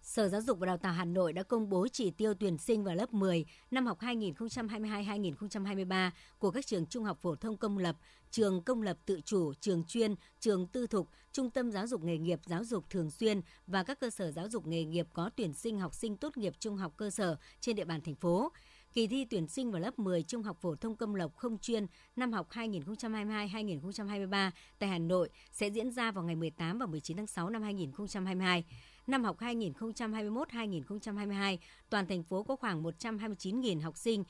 Sở 0.09 0.29
Giáo 0.29 0.41
dục 0.41 0.59
và 0.59 0.67
Đào 0.67 0.77
tạo 0.77 0.93
Hà 0.93 1.05
Nội 1.05 1.33
đã 1.33 1.43
công 1.43 1.69
bố 1.69 1.89
chỉ 1.93 2.11
tiêu 2.11 2.35
tuyển 2.35 2.59
sinh 2.59 2.85
vào 2.85 2.95
lớp 2.95 3.15
10 3.15 3.45
năm 3.71 3.87
học 3.87 3.99
2022-2023 4.01 6.11
của 6.39 6.51
các 6.51 6.67
trường 6.67 6.87
trung 6.87 7.05
học 7.05 7.19
phổ 7.23 7.37
thông 7.37 7.57
công 7.57 7.79
lập, 7.79 7.97
trường 8.31 8.63
công 8.63 8.83
lập 8.83 8.99
tự 9.07 9.21
chủ, 9.25 9.53
trường 9.61 9.85
chuyên, 9.85 10.15
trường 10.41 10.67
tư 10.67 10.87
thục, 10.87 11.09
trung 11.33 11.51
tâm 11.51 11.71
giáo 11.71 11.87
dục 11.87 12.03
nghề 12.03 12.19
nghiệp 12.19 12.41
giáo 12.47 12.65
dục 12.65 12.85
thường 12.91 13.11
xuyên 13.11 13.41
và 13.67 13.83
các 13.83 14.01
cơ 14.01 14.11
sở 14.11 14.31
giáo 14.31 14.49
dục 14.49 14.67
nghề 14.67 14.85
nghiệp 14.85 15.07
có 15.13 15.31
tuyển 15.37 15.55
sinh 15.55 15.79
học 15.79 15.95
sinh 15.95 16.17
tốt 16.17 16.37
nghiệp 16.37 16.53
trung 16.59 16.77
học 16.77 16.93
cơ 16.97 17.11
sở 17.11 17.37
trên 17.61 17.77
địa 17.77 17.85
bàn 17.85 18.01
thành 18.01 18.15
phố. 18.15 18.53
Kỳ 18.93 19.07
thi 19.07 19.25
tuyển 19.25 19.49
sinh 19.49 19.71
vào 19.71 19.81
lớp 19.81 19.99
10 19.99 20.23
trung 20.23 20.43
học 20.43 20.59
phổ 20.61 20.75
thông 20.75 20.97
công 20.97 21.15
lập 21.15 21.31
không 21.37 21.59
chuyên 21.59 21.87
năm 22.17 22.33
học 22.33 22.49
2022-2023 22.51 24.51
tại 24.79 24.89
Hà 24.89 24.99
Nội 24.99 25.29
sẽ 25.53 25.69
diễn 25.69 25.91
ra 25.91 26.11
vào 26.11 26.25
ngày 26.25 26.37
18 26.37 26.79
và 26.79 26.87
19 26.87 27.17
tháng 27.17 27.27
6 27.27 27.51
năm 27.51 27.63
2022. 27.63 28.65
Năm 29.09 29.25
học 29.25 29.39
2021-2022, 29.39 31.57
toàn 31.91 32.07
thành 32.07 32.23
phố 32.23 32.43
có 32.43 32.57
khoảng 32.57 32.83
129.000 32.83 33.81
học 33.81 33.97
sinh 33.97 34.25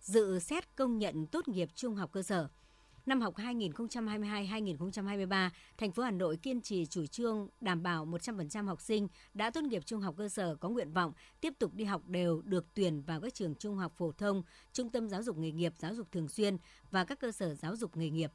dự 0.00 0.38
xét 0.38 0.76
công 0.76 0.98
nhận 0.98 1.26
tốt 1.26 1.48
nghiệp 1.48 1.68
trung 1.74 1.94
học 1.94 2.12
cơ 2.12 2.22
sở. 2.22 2.48
Năm 3.06 3.20
học 3.20 3.34
2022-2023, 3.36 5.50
thành 5.78 5.92
phố 5.92 6.02
Hà 6.02 6.10
Nội 6.10 6.36
kiên 6.36 6.60
trì 6.60 6.86
chủ 6.86 7.06
trương 7.06 7.48
đảm 7.60 7.82
bảo 7.82 8.06
100% 8.06 8.66
học 8.66 8.80
sinh 8.80 9.08
đã 9.34 9.50
tốt 9.50 9.64
nghiệp 9.64 9.82
trung 9.86 10.00
học 10.00 10.14
cơ 10.18 10.28
sở 10.28 10.56
có 10.56 10.68
nguyện 10.68 10.92
vọng 10.92 11.12
tiếp 11.40 11.52
tục 11.58 11.74
đi 11.74 11.84
học 11.84 12.02
đều 12.06 12.42
được 12.44 12.66
tuyển 12.74 13.02
vào 13.02 13.20
các 13.20 13.34
trường 13.34 13.54
trung 13.54 13.76
học 13.76 13.92
phổ 13.96 14.12
thông, 14.12 14.42
trung 14.72 14.90
tâm 14.90 15.08
giáo 15.08 15.22
dục 15.22 15.36
nghề 15.36 15.50
nghiệp, 15.50 15.72
giáo 15.78 15.94
dục 15.94 16.12
thường 16.12 16.28
xuyên 16.28 16.56
và 16.90 17.04
các 17.04 17.20
cơ 17.20 17.32
sở 17.32 17.54
giáo 17.54 17.76
dục 17.76 17.96
nghề 17.96 18.10
nghiệp. 18.10 18.32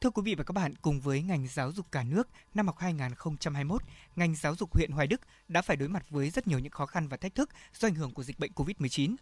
Thưa 0.00 0.10
quý 0.10 0.22
vị 0.24 0.34
và 0.34 0.44
các 0.44 0.52
bạn, 0.52 0.74
cùng 0.82 1.00
với 1.00 1.22
ngành 1.22 1.46
giáo 1.48 1.72
dục 1.72 1.86
cả 1.92 2.02
nước, 2.02 2.28
năm 2.54 2.66
học 2.66 2.78
2021, 2.78 3.82
ngành 4.16 4.34
giáo 4.34 4.54
dục 4.54 4.74
huyện 4.74 4.90
Hoài 4.90 5.06
Đức 5.06 5.20
đã 5.48 5.62
phải 5.62 5.76
đối 5.76 5.88
mặt 5.88 6.10
với 6.10 6.30
rất 6.30 6.46
nhiều 6.46 6.58
những 6.58 6.72
khó 6.72 6.86
khăn 6.86 7.08
và 7.08 7.16
thách 7.16 7.34
thức 7.34 7.50
do 7.74 7.88
ảnh 7.88 7.94
hưởng 7.94 8.14
của 8.14 8.22
dịch 8.22 8.38
bệnh 8.38 8.52
COVID-19. 8.52 9.16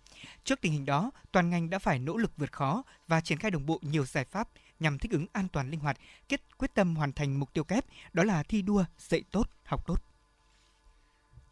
Trước 0.44 0.60
tình 0.60 0.72
hình 0.72 0.84
đó, 0.84 1.10
toàn 1.32 1.50
ngành 1.50 1.70
đã 1.70 1.78
phải 1.78 1.98
nỗ 1.98 2.16
lực 2.16 2.32
vượt 2.36 2.52
khó 2.52 2.82
và 3.08 3.20
triển 3.20 3.38
khai 3.38 3.50
đồng 3.50 3.66
bộ 3.66 3.80
nhiều 3.82 4.06
giải 4.06 4.24
pháp 4.24 4.48
nhằm 4.80 4.98
thích 4.98 5.12
ứng 5.12 5.26
an 5.32 5.48
toàn 5.48 5.70
linh 5.70 5.80
hoạt, 5.80 5.96
kết 6.28 6.58
quyết 6.58 6.74
tâm 6.74 6.96
hoàn 6.96 7.12
thành 7.12 7.40
mục 7.40 7.52
tiêu 7.52 7.64
kép, 7.64 7.84
đó 8.12 8.24
là 8.24 8.42
thi 8.42 8.62
đua, 8.62 8.84
dạy 8.98 9.22
tốt, 9.30 9.50
học 9.64 9.86
tốt. 9.86 10.02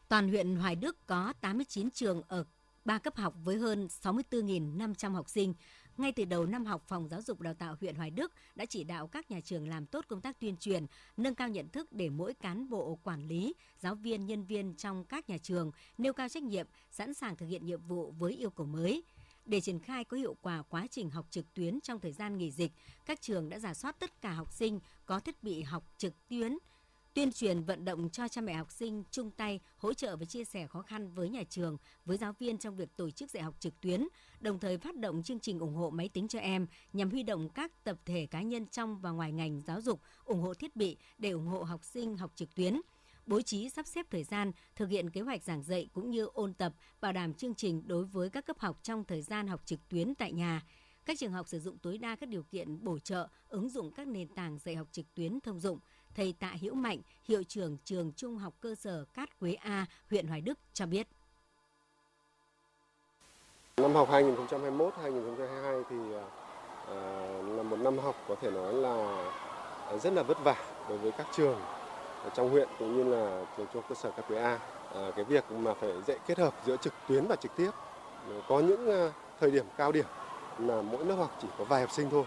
Toàn 0.09 0.29
huyện 0.29 0.57
Hoài 0.57 0.76
Đức 0.76 1.07
có 1.07 1.33
89 1.41 1.91
trường 1.91 2.23
ở 2.29 2.45
ba 2.85 2.99
cấp 2.99 3.17
học 3.17 3.35
với 3.45 3.59
hơn 3.59 3.88
64.500 4.02 5.12
học 5.12 5.29
sinh, 5.29 5.55
ngay 5.96 6.12
từ 6.12 6.25
đầu 6.25 6.46
năm 6.46 6.64
học, 6.64 6.82
Phòng 6.87 7.08
Giáo 7.08 7.22
dục 7.22 7.40
Đào 7.40 7.54
tạo 7.54 7.76
huyện 7.80 7.94
Hoài 7.94 8.11
Đức 8.11 8.32
đã 8.54 8.66
chỉ 8.66 8.84
đạo 8.84 9.06
các 9.06 9.30
nhà 9.30 9.40
trường 9.40 9.68
làm 9.68 9.87
tốt 9.87 10.04
công 10.08 10.20
tác 10.20 10.40
tuyên 10.40 10.56
truyền, 10.56 10.87
nâng 11.16 11.34
cao 11.34 11.49
nhận 11.49 11.68
thức 11.68 11.92
để 11.92 12.08
mỗi 12.08 12.34
cán 12.34 12.68
bộ 12.68 12.99
quản 13.02 13.28
lý, 13.28 13.54
giáo 13.78 13.94
viên, 13.94 14.26
nhân 14.26 14.44
viên 14.44 14.75
trong 14.75 15.04
các 15.04 15.28
nhà 15.30 15.38
trường 15.38 15.70
nêu 15.99 16.12
cao 16.12 16.28
trách 16.28 16.42
nhiệm, 16.42 16.66
sẵn 16.90 17.14
sàng 17.14 17.37
thực 17.37 17.46
hiện 17.46 17.66
nhiệm 17.66 17.82
vụ 17.82 18.11
với 18.11 18.32
yêu 18.32 18.50
cầu 18.50 18.66
mới. 18.66 19.02
Để 19.44 19.61
triển 19.61 19.80
khai 19.80 20.04
có 20.04 20.16
hiệu 20.16 20.37
quả 20.40 20.62
quá 20.68 20.87
trình 20.90 21.11
học 21.11 21.26
trực 21.30 21.54
tuyến 21.54 21.80
trong 21.80 22.00
thời 22.00 22.12
gian 22.12 22.38
nghỉ 22.38 22.50
dịch, 22.50 22.72
các 23.06 23.20
trường 23.20 23.49
đã 23.49 23.58
giả 23.58 23.75
soát 23.75 23.96
tất 23.99 24.20
cả 24.20 24.32
học 24.32 24.52
sinh 24.52 24.80
có 25.06 25.20
thiết 25.20 25.42
bị 25.42 25.62
học 25.62 25.84
trực 25.99 26.28
tuyến– 26.28 26.58
tuyên 27.14 27.33
truyền 27.33 27.62
vận 27.62 27.85
động 27.85 28.11
cho 28.11 28.28
cha 28.28 28.40
mẹ 28.40 28.54
học 28.54 28.71
sinh 28.71 29.04
chung 29.11 29.31
tay 29.31 29.61
hỗ 29.76 29.95
trợ 29.95 30.16
và 30.16 30.25
chia 30.25 30.45
sẻ 30.45 30.66
khó 30.66 30.83
khăn 30.83 31.14
với 31.14 31.28
nhà 31.28 31.42
trường, 31.49 31.76
với 32.04 32.16
giáo 32.16 32.33
viên 32.38 32.59
trong 32.59 32.76
việc 32.76 32.97
tổ 32.97 33.11
chức 33.11 33.31
dạy 33.31 33.42
học 33.42 33.54
trực 33.59 33.81
tuyến, 33.81 34.09
đồng 34.40 34.59
thời 34.59 34.78
phát 34.78 34.97
động 34.97 35.23
chương 35.23 35.40
trình 35.40 35.59
ủng 35.59 35.75
hộ 35.75 35.90
máy 35.90 36.09
tính 36.09 36.28
cho 36.28 36.38
em 36.38 36.66
nhằm 36.92 37.11
huy 37.11 37.23
động 37.23 37.49
các 37.49 37.85
tập 37.85 37.97
thể 38.04 38.26
cá 38.31 38.42
nhân 38.42 38.66
trong 38.66 38.99
và 38.99 39.11
ngoài 39.11 39.33
ngành 39.33 39.61
giáo 39.66 39.81
dục 39.81 40.00
ủng 40.25 40.40
hộ 40.40 40.54
thiết 40.54 40.76
bị 40.76 40.97
để 41.19 41.31
ủng 41.31 41.47
hộ 41.47 41.62
học 41.62 41.85
sinh 41.85 42.16
học 42.16 42.33
trực 42.35 42.54
tuyến. 42.54 42.81
bố 43.26 43.42
trí 43.42 43.69
sắp 43.69 43.87
xếp 43.87 44.07
thời 44.11 44.25
gian, 44.25 44.52
thực 44.76 44.87
hiện 44.87 45.11
kế 45.11 45.21
hoạch 45.21 45.42
giảng 45.42 45.62
dạy 45.62 45.88
cũng 45.92 46.11
như 46.11 46.25
ôn 46.25 46.54
tập, 46.54 46.73
bảo 47.00 47.12
đảm 47.12 47.35
chương 47.35 47.54
trình 47.54 47.83
đối 47.87 48.04
với 48.04 48.31
các 48.31 48.47
cấp 48.47 48.59
học 48.59 48.78
trong 48.83 49.04
thời 49.04 49.23
gian 49.23 49.47
học 49.47 49.62
trực 49.64 49.88
tuyến 49.88 50.14
tại 50.14 50.33
nhà. 50.33 50.62
Các 51.04 51.18
trường 51.18 51.32
học 51.32 51.49
sử 51.49 51.59
dụng 51.59 51.78
tối 51.78 51.99
đa 51.99 52.16
các 52.16 52.28
điều 52.28 52.42
kiện 52.42 52.85
bổ 52.85 52.99
trợ, 52.99 53.28
ứng 53.49 53.68
dụng 53.68 53.90
các 53.90 54.06
nền 54.06 54.28
tảng 54.28 54.59
dạy 54.59 54.76
học 54.76 54.87
trực 54.92 55.14
tuyến 55.14 55.40
thông 55.40 55.61
dụng. 55.61 55.78
Thầy 56.14 56.35
Tạ 56.38 56.50
Hiễu 56.50 56.75
Mạnh, 56.75 56.99
hiệu 57.25 57.42
trưởng 57.42 57.76
trường 57.85 58.12
Trung 58.16 58.38
học 58.38 58.54
cơ 58.61 58.75
sở 58.75 59.04
Cát 59.14 59.38
Quế 59.38 59.52
A, 59.52 59.87
huyện 60.11 60.26
Hoài 60.26 60.40
Đức 60.40 60.59
cho 60.73 60.87
biết. 60.87 61.06
Năm 63.76 63.92
học 63.94 64.11
2021-2022 64.11 65.82
thì 65.90 65.97
à, 66.88 66.94
là 67.56 67.62
một 67.62 67.76
năm 67.76 67.99
học 67.99 68.16
có 68.28 68.35
thể 68.35 68.50
nói 68.50 68.75
là 68.75 69.26
à, 69.87 69.97
rất 69.99 70.12
là 70.12 70.23
vất 70.23 70.44
vả 70.44 70.56
đối 70.88 70.99
với 70.99 71.12
các 71.12 71.26
trường 71.37 71.61
trong 72.35 72.50
huyện 72.50 72.68
cũng 72.78 72.97
như 72.97 73.04
là 73.04 73.44
trường 73.56 73.66
trung 73.73 73.82
học 73.82 73.88
cơ 73.88 73.94
sở 73.94 74.11
Cát 74.11 74.28
Quế 74.28 74.38
A. 74.38 74.59
À, 74.94 75.11
cái 75.16 75.25
việc 75.25 75.52
mà 75.52 75.75
phải 75.75 76.02
dạy 76.06 76.18
kết 76.26 76.38
hợp 76.38 76.54
giữa 76.66 76.76
trực 76.76 76.92
tuyến 77.09 77.26
và 77.26 77.37
trực 77.37 77.56
tiếp 77.56 77.71
có 78.49 78.61
những 78.61 78.90
à, 78.90 79.12
thời 79.40 79.50
điểm 79.50 79.64
cao 79.76 79.92
điểm 79.92 80.06
là 80.59 80.82
mỗi 80.82 81.04
lớp 81.04 81.14
học 81.14 81.30
chỉ 81.42 81.49
có 81.59 81.64
vài 81.64 81.80
học 81.80 81.90
sinh 81.90 82.11
thôi. 82.11 82.25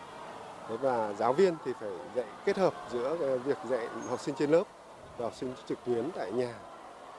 Thế 0.70 0.78
và 0.78 1.14
giáo 1.14 1.34
viên 1.34 1.56
thì 1.66 1.72
phải 1.80 1.90
dạy 2.16 2.26
kết 2.46 2.58
hợp 2.58 2.74
giữa 2.92 3.18
ờ, 3.20 3.38
việc 3.38 3.58
dạy 3.70 3.88
học 4.10 4.20
sinh 4.20 4.36
trên 4.36 4.52
lớp 4.52 4.64
và 5.18 5.26
học 5.26 5.36
sinh 5.36 5.54
trực 5.66 5.78
tuyến 5.86 6.10
tại 6.16 6.32
nhà 6.32 6.54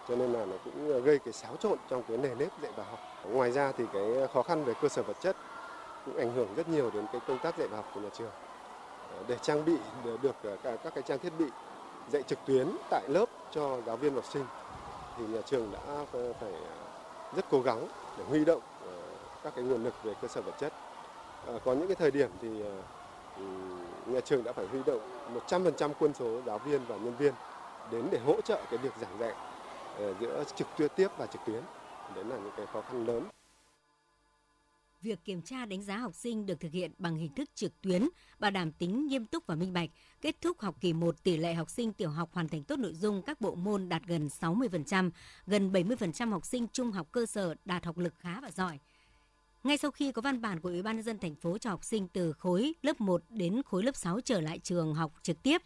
cho 0.09 0.17
nên 0.17 0.33
là 0.33 0.45
nó 0.45 0.57
cũng 0.65 0.93
ờ, 0.93 1.01
gây 1.01 1.19
cái 1.19 1.33
xáo 1.33 1.57
trộn 1.57 1.79
trong 1.91 2.03
cái 2.09 2.17
nề 2.17 2.35
nếp 2.35 2.63
dạy 2.63 2.73
và 2.77 2.85
học. 2.85 2.99
Ngoài 3.25 3.53
ra 3.53 3.73
thì 3.79 3.85
cái 3.93 4.13
khó 4.35 4.43
khăn 4.43 4.65
về 4.65 4.75
cơ 4.83 4.89
sở 4.89 5.03
vật 5.03 5.17
chất 5.21 5.37
cũng 6.07 6.17
ảnh 6.17 6.33
hưởng 6.35 6.49
rất 6.57 6.69
nhiều 6.69 6.91
đến 6.91 7.07
cái 7.13 7.21
công 7.29 7.39
tác 7.39 7.59
dạy 7.59 7.69
và 7.69 7.77
học 7.77 7.87
của 7.95 8.01
nhà 8.01 8.09
trường. 8.19 8.31
Ờ, 9.11 9.23
để 9.29 9.37
trang 9.43 9.65
bị 9.65 9.77
được 10.23 10.37
các 10.63 10.95
cái 10.95 11.03
trang 11.07 11.19
thiết 11.19 11.33
bị 11.39 11.47
dạy 12.13 12.23
trực 12.23 12.39
tuyến 12.47 12.77
tại 12.91 13.03
lớp 13.09 13.27
cho 13.51 13.81
giáo 13.87 13.97
viên 13.97 14.15
và 14.15 14.21
học 14.21 14.33
sinh 14.33 14.45
thì 15.19 15.27
nhà 15.27 15.41
trường 15.47 15.73
đã 15.73 16.05
phải 16.13 16.53
rất 17.37 17.45
cố 17.51 17.61
gắng 17.61 17.89
để 18.19 18.25
huy 18.29 18.45
động 18.45 18.61
các 19.45 19.53
cái 19.57 19.65
nguồn 19.65 19.85
lực 19.85 19.95
về 20.03 20.13
cơ 20.23 20.29
sở 20.29 20.41
vật 20.41 20.55
chất. 20.59 20.73
À, 21.47 21.53
có 21.65 21.75
những 21.75 21.87
cái 21.89 21.97
thời 21.97 22.11
điểm 22.11 22.31
à, 22.31 22.39
thì 22.43 22.49
nhà 24.07 24.21
trường 24.21 24.45
đã 24.45 24.53
phải 24.53 24.67
huy 24.67 24.81
động 24.87 25.01
100% 25.49 25.93
quân 25.99 26.15
số 26.15 26.43
giáo 26.47 26.59
viên 26.59 26.81
và 26.89 26.97
nhân 26.97 27.17
viên 27.17 27.35
đến 27.93 28.09
để 28.13 28.19
hỗ 28.19 28.41
trợ 28.41 28.65
cái 28.71 28.79
việc 28.79 28.93
giảng 29.01 29.19
dạy 29.19 29.33
à, 29.99 30.07
giữa 30.21 30.45
trực 30.57 30.67
tiếp 30.97 31.09
và 31.19 31.27
trực 31.27 31.41
tuyến. 31.47 31.63
Đấy 32.15 32.25
là 32.25 32.37
những 32.37 32.53
cái 32.57 32.67
khó 32.73 32.81
khăn 32.81 33.07
lớn. 33.07 33.25
Việc 35.03 35.25
kiểm 35.25 35.43
tra 35.43 35.67
đánh 35.67 35.83
giá 35.83 35.97
học 35.97 36.15
sinh 36.15 36.47
được 36.47 36.61
thực 36.61 36.73
hiện 36.73 36.91
bằng 36.99 37.17
hình 37.17 37.35
thức 37.35 37.51
trực 37.55 37.81
tuyến, 37.81 38.09
bảo 38.39 38.51
đảm 38.51 38.73
tính 38.73 39.07
nghiêm 39.07 39.27
túc 39.27 39.47
và 39.47 39.55
minh 39.55 39.73
bạch. 39.73 39.91
Kết 40.21 40.37
thúc 40.41 40.61
học 40.61 40.75
kỳ 40.81 40.93
1, 40.93 41.23
tỷ 41.23 41.37
lệ 41.37 41.55
học 41.55 41.71
sinh 41.71 41.93
tiểu 41.93 42.11
học 42.11 42.29
hoàn 42.33 42.49
thành 42.49 42.65
tốt 42.65 42.79
nội 42.79 42.95
dung 42.95 43.23
các 43.23 43.41
bộ 43.41 43.55
môn 43.55 43.89
đạt 43.89 44.03
gần 44.07 44.29
60%, 44.41 45.11
gần 45.47 45.73
70% 45.73 46.31
học 46.31 46.45
sinh 46.45 46.67
trung 46.73 46.93
học 46.93 47.07
cơ 47.13 47.27
sở 47.27 47.55
đạt 47.65 47.85
học 47.85 47.99
lực 47.99 48.15
khá 48.19 48.41
và 48.41 48.51
giỏi. 48.51 48.79
Ngay 49.67 49.79
sau 49.79 49.91
khi 49.91 50.13
có 50.13 50.23
văn 50.23 50.41
bản 50.41 50.61
của 50.61 50.69
Ủy 50.69 50.83
ban 50.83 50.97
nhân 50.97 51.05
dân 51.05 51.19
thành 51.19 51.35
phố 51.35 51.59
cho 51.59 51.71
học 51.71 51.85
sinh 51.85 52.09
từ 52.09 52.33
khối 52.33 52.75
lớp 52.83 53.01
1 53.01 53.23
đến 53.29 53.63
khối 53.67 53.83
lớp 53.83 53.97
6 53.97 54.21
trở 54.21 54.41
lại 54.41 54.59
trường 54.59 54.95
học 54.95 55.13
trực 55.23 55.43
tiếp, 55.43 55.63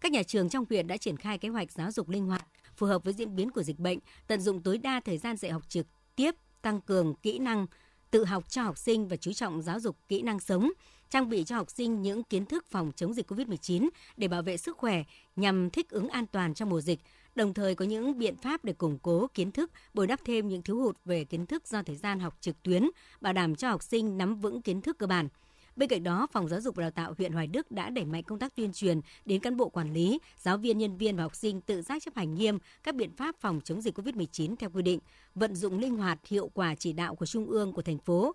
các 0.00 0.12
nhà 0.12 0.22
trường 0.22 0.48
trong 0.48 0.64
huyện 0.68 0.86
đã 0.86 0.96
triển 0.96 1.16
khai 1.16 1.38
kế 1.38 1.48
hoạch 1.48 1.72
giáo 1.72 1.90
dục 1.90 2.08
linh 2.08 2.26
hoạt, 2.26 2.46
phù 2.76 2.86
hợp 2.86 3.04
với 3.04 3.14
diễn 3.14 3.36
biến 3.36 3.50
của 3.50 3.62
dịch 3.62 3.78
bệnh, 3.78 3.98
tận 4.26 4.40
dụng 4.40 4.62
tối 4.62 4.78
đa 4.78 5.00
thời 5.04 5.18
gian 5.18 5.36
dạy 5.36 5.52
học 5.52 5.68
trực 5.68 5.86
tiếp, 6.16 6.34
tăng 6.62 6.80
cường 6.80 7.14
kỹ 7.14 7.38
năng 7.38 7.66
tự 8.10 8.24
học 8.24 8.50
cho 8.50 8.62
học 8.62 8.78
sinh 8.78 9.08
và 9.08 9.16
chú 9.16 9.32
trọng 9.32 9.62
giáo 9.62 9.80
dục 9.80 9.96
kỹ 10.08 10.22
năng 10.22 10.40
sống, 10.40 10.70
trang 11.10 11.28
bị 11.28 11.44
cho 11.44 11.56
học 11.56 11.70
sinh 11.70 12.02
những 12.02 12.22
kiến 12.22 12.46
thức 12.46 12.66
phòng 12.70 12.92
chống 12.96 13.14
dịch 13.14 13.30
COVID-19 13.30 13.88
để 14.16 14.28
bảo 14.28 14.42
vệ 14.42 14.56
sức 14.56 14.76
khỏe 14.76 15.04
nhằm 15.36 15.70
thích 15.70 15.90
ứng 15.90 16.08
an 16.08 16.26
toàn 16.26 16.54
trong 16.54 16.70
mùa 16.70 16.80
dịch, 16.80 17.00
đồng 17.34 17.54
thời 17.54 17.74
có 17.74 17.84
những 17.84 18.18
biện 18.18 18.36
pháp 18.36 18.64
để 18.64 18.72
củng 18.72 18.98
cố 18.98 19.26
kiến 19.34 19.52
thức, 19.52 19.70
bồi 19.94 20.06
đắp 20.06 20.20
thêm 20.24 20.48
những 20.48 20.62
thiếu 20.62 20.76
hụt 20.76 20.96
về 21.04 21.24
kiến 21.24 21.46
thức 21.46 21.68
do 21.68 21.82
thời 21.82 21.96
gian 21.96 22.20
học 22.20 22.36
trực 22.40 22.62
tuyến, 22.62 22.90
bảo 23.20 23.32
đảm 23.32 23.54
cho 23.54 23.70
học 23.70 23.82
sinh 23.82 24.18
nắm 24.18 24.34
vững 24.34 24.62
kiến 24.62 24.80
thức 24.80 24.98
cơ 24.98 25.06
bản– 25.06 25.28
Bên 25.76 25.88
cạnh 25.88 26.02
đó, 26.02 26.26
Phòng 26.32 26.48
Giáo 26.48 26.60
dục 26.60 26.76
và 26.76 26.80
Đào 26.80 26.90
tạo 26.90 27.14
huyện 27.18 27.32
Hoài 27.32 27.46
Đức 27.46 27.70
đã 27.70 27.90
đẩy 27.90 28.04
mạnh 28.04 28.22
công 28.22 28.38
tác 28.38 28.56
tuyên 28.56 28.72
truyền 28.72 29.00
đến 29.24 29.40
cán 29.40 29.56
bộ 29.56 29.68
quản 29.68 29.92
lý, 29.92 30.18
giáo 30.38 30.58
viên, 30.58 30.78
nhân 30.78 30.96
viên 30.96 31.16
và 31.16 31.22
học 31.22 31.34
sinh 31.34 31.60
tự 31.60 31.82
giác 31.82 32.02
chấp 32.02 32.16
hành 32.16 32.34
nghiêm 32.34 32.58
các 32.82 32.94
biện 32.94 33.10
pháp 33.16 33.36
phòng 33.40 33.60
chống 33.64 33.80
dịch 33.80 33.98
COVID-19 33.98 34.56
theo 34.56 34.70
quy 34.70 34.82
định, 34.82 35.00
vận 35.34 35.54
dụng 35.54 35.78
linh 35.78 35.96
hoạt 35.96 36.26
hiệu 36.26 36.50
quả 36.54 36.74
chỉ 36.74 36.92
đạo 36.92 37.14
của 37.14 37.26
Trung 37.26 37.46
ương 37.46 37.72
của 37.72 37.82
thành 37.82 37.98
phố, 37.98 38.34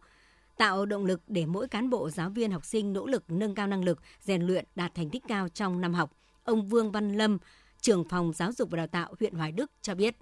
tạo 0.57 0.85
động 0.85 1.05
lực 1.05 1.21
để 1.27 1.45
mỗi 1.45 1.67
cán 1.67 1.89
bộ, 1.89 2.09
giáo 2.09 2.29
viên, 2.29 2.51
học 2.51 2.65
sinh 2.65 2.93
nỗ 2.93 3.07
lực 3.07 3.23
nâng 3.27 3.55
cao 3.55 3.67
năng 3.67 3.83
lực, 3.83 3.99
rèn 4.21 4.41
luyện 4.41 4.65
đạt 4.75 4.95
thành 4.95 5.09
tích 5.09 5.23
cao 5.27 5.49
trong 5.49 5.81
năm 5.81 5.93
học. 5.93 6.11
Ông 6.43 6.67
Vương 6.67 6.91
Văn 6.91 7.13
Lâm, 7.13 7.37
trưởng 7.85 8.03
phòng 8.03 8.33
giáo 8.33 8.51
dục 8.51 8.69
và 8.71 8.77
đào 8.77 8.87
tạo 8.87 9.13
huyện 9.19 9.33
Hoài 9.33 9.51
Đức 9.51 9.71
cho 9.81 9.95
biết. 9.95 10.15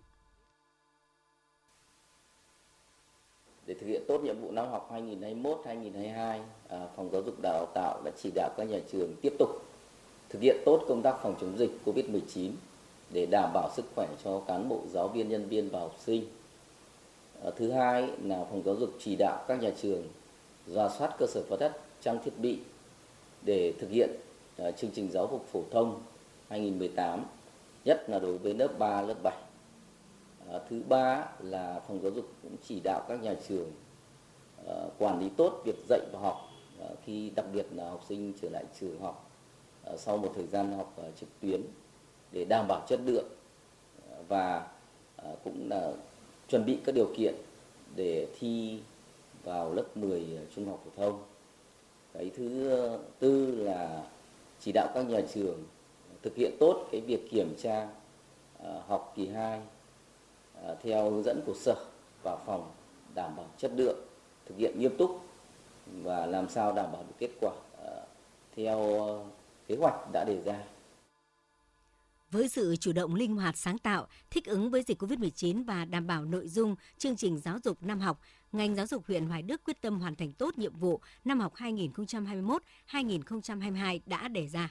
để 3.65 3.73
thực 3.73 3.87
hiện 3.87 4.03
tốt 4.07 4.21
nhiệm 4.23 4.41
vụ 4.41 4.51
năm 4.51 4.67
học 4.71 4.91
2021-2022, 4.91 6.39
à, 6.69 6.87
Phòng 6.95 7.09
Giáo 7.11 7.21
dục 7.21 7.35
Đào 7.41 7.65
tạo 7.73 8.01
đã 8.05 8.11
chỉ 8.23 8.31
đạo 8.35 8.49
các 8.57 8.63
nhà 8.63 8.79
trường 8.91 9.15
tiếp 9.21 9.33
tục 9.39 9.49
thực 10.29 10.41
hiện 10.41 10.57
tốt 10.65 10.85
công 10.87 11.01
tác 11.01 11.15
phòng 11.21 11.35
chống 11.41 11.57
dịch 11.57 11.71
COVID-19 11.85 12.51
để 13.09 13.25
đảm 13.31 13.51
bảo 13.53 13.69
sức 13.75 13.85
khỏe 13.95 14.07
cho 14.23 14.41
cán 14.47 14.69
bộ, 14.69 14.81
giáo 14.91 15.07
viên, 15.07 15.29
nhân 15.29 15.47
viên 15.47 15.69
và 15.69 15.79
học 15.79 15.95
sinh. 15.99 16.25
À, 17.43 17.49
thứ 17.57 17.71
hai 17.71 18.09
là 18.23 18.45
Phòng 18.49 18.63
Giáo 18.65 18.75
dục 18.75 18.93
chỉ 18.99 19.15
đạo 19.15 19.45
các 19.47 19.61
nhà 19.61 19.69
trường 19.81 20.07
ra 20.67 20.89
soát 20.89 21.15
cơ 21.19 21.25
sở 21.27 21.43
vật 21.49 21.57
chất, 21.59 21.81
trang 22.01 22.19
thiết 22.25 22.33
bị 22.37 22.59
để 23.41 23.73
thực 23.79 23.89
hiện 23.89 24.09
à, 24.57 24.71
chương 24.71 24.91
trình 24.95 25.11
giáo 25.11 25.27
dục 25.31 25.47
phổ 25.51 25.63
thông 25.71 26.01
2018, 26.49 27.23
nhất 27.85 28.09
là 28.09 28.19
đối 28.19 28.37
với 28.37 28.53
lớp 28.53 28.79
3, 28.79 29.01
lớp 29.01 29.23
7 29.23 29.35
À, 30.47 30.53
ờ, 30.53 30.61
thứ 30.69 30.81
ba 30.89 31.25
là 31.39 31.81
phòng 31.87 31.99
giáo 32.03 32.11
dục 32.11 32.25
cũng 32.43 32.55
chỉ 32.67 32.79
đạo 32.83 33.05
các 33.07 33.21
nhà 33.21 33.35
trường 33.47 33.71
à, 34.67 34.75
quản 34.99 35.19
lý 35.19 35.29
tốt 35.37 35.61
việc 35.65 35.75
dạy 35.89 35.99
và 36.11 36.19
học 36.19 36.41
à, 36.79 36.87
khi 37.05 37.31
đặc 37.35 37.45
biệt 37.53 37.65
là 37.71 37.89
học 37.89 38.01
sinh 38.09 38.33
trở 38.41 38.49
lại 38.49 38.63
trường 38.79 38.99
học 38.99 39.29
sau 39.97 40.17
một 40.17 40.31
thời 40.35 40.47
gian 40.47 40.77
học 40.77 40.95
trực 41.19 41.29
tuyến 41.41 41.61
để 42.31 42.45
đảm 42.49 42.65
bảo 42.67 42.85
chất 42.87 42.99
lượng 43.05 43.27
và 44.27 44.67
cũng 45.43 45.69
là 45.69 45.91
chuẩn 46.47 46.65
bị 46.65 46.79
các 46.85 46.95
điều 46.95 47.13
kiện 47.17 47.35
để 47.95 48.27
thi 48.39 48.79
vào 49.43 49.73
lớp 49.73 49.97
10 49.97 50.25
trung 50.55 50.65
học 50.65 50.85
phổ 50.85 51.03
thông. 51.03 51.23
Cái 52.13 52.31
thứ 52.37 52.79
tư 53.19 53.55
là 53.55 54.03
chỉ 54.59 54.71
đạo 54.71 54.87
các 54.93 55.09
nhà 55.09 55.21
trường 55.33 55.63
thực 56.23 56.35
hiện 56.35 56.51
tốt 56.59 56.87
cái 56.91 57.01
việc 57.01 57.31
kiểm 57.31 57.55
tra 57.61 57.87
ờ, 58.59 58.81
học 58.87 59.13
kỳ 59.15 59.27
2 59.27 59.61
ờ, 60.63 60.77
theo 60.83 61.11
hướng 61.11 61.23
dẫn 61.23 61.41
của 61.45 61.53
sở 61.53 61.75
và 62.23 62.37
phòng 62.45 62.71
đảm 63.15 63.35
bảo 63.35 63.45
chất 63.57 63.71
lượng 63.75 63.99
thực 64.45 64.57
hiện 64.57 64.79
nghiêm 64.79 64.97
túc 64.97 65.21
và 66.03 66.25
làm 66.25 66.49
sao 66.49 66.73
đảm 66.73 66.91
bảo 66.91 67.03
được 67.03 67.15
kết 67.19 67.29
quả 67.41 67.51
ờ, 67.77 68.05
theo 68.55 68.79
kế 69.67 69.75
hoạch 69.75 70.11
đã 70.13 70.23
đề 70.27 70.41
ra. 70.45 70.63
Với 72.31 72.49
sự 72.49 72.75
chủ 72.75 72.93
động 72.93 73.15
linh 73.15 73.35
hoạt 73.35 73.57
sáng 73.57 73.77
tạo, 73.77 74.07
thích 74.29 74.45
ứng 74.45 74.69
với 74.69 74.83
dịch 74.83 75.03
COVID-19 75.03 75.65
và 75.65 75.85
đảm 75.85 76.07
bảo 76.07 76.25
nội 76.25 76.47
dung 76.47 76.75
chương 76.97 77.15
trình 77.15 77.39
giáo 77.39 77.57
dục 77.63 77.83
năm 77.83 77.99
học, 77.99 78.21
ngành 78.51 78.75
giáo 78.75 78.87
dục 78.87 79.03
huyện 79.07 79.25
Hoài 79.25 79.41
Đức 79.41 79.63
quyết 79.63 79.81
tâm 79.81 79.99
hoàn 79.99 80.15
thành 80.15 80.31
tốt 80.31 80.57
nhiệm 80.57 80.75
vụ 80.75 81.01
năm 81.25 81.39
học 81.39 81.53
2021-2022 81.55 83.99
đã 84.05 84.27
đề 84.27 84.47
ra. 84.47 84.69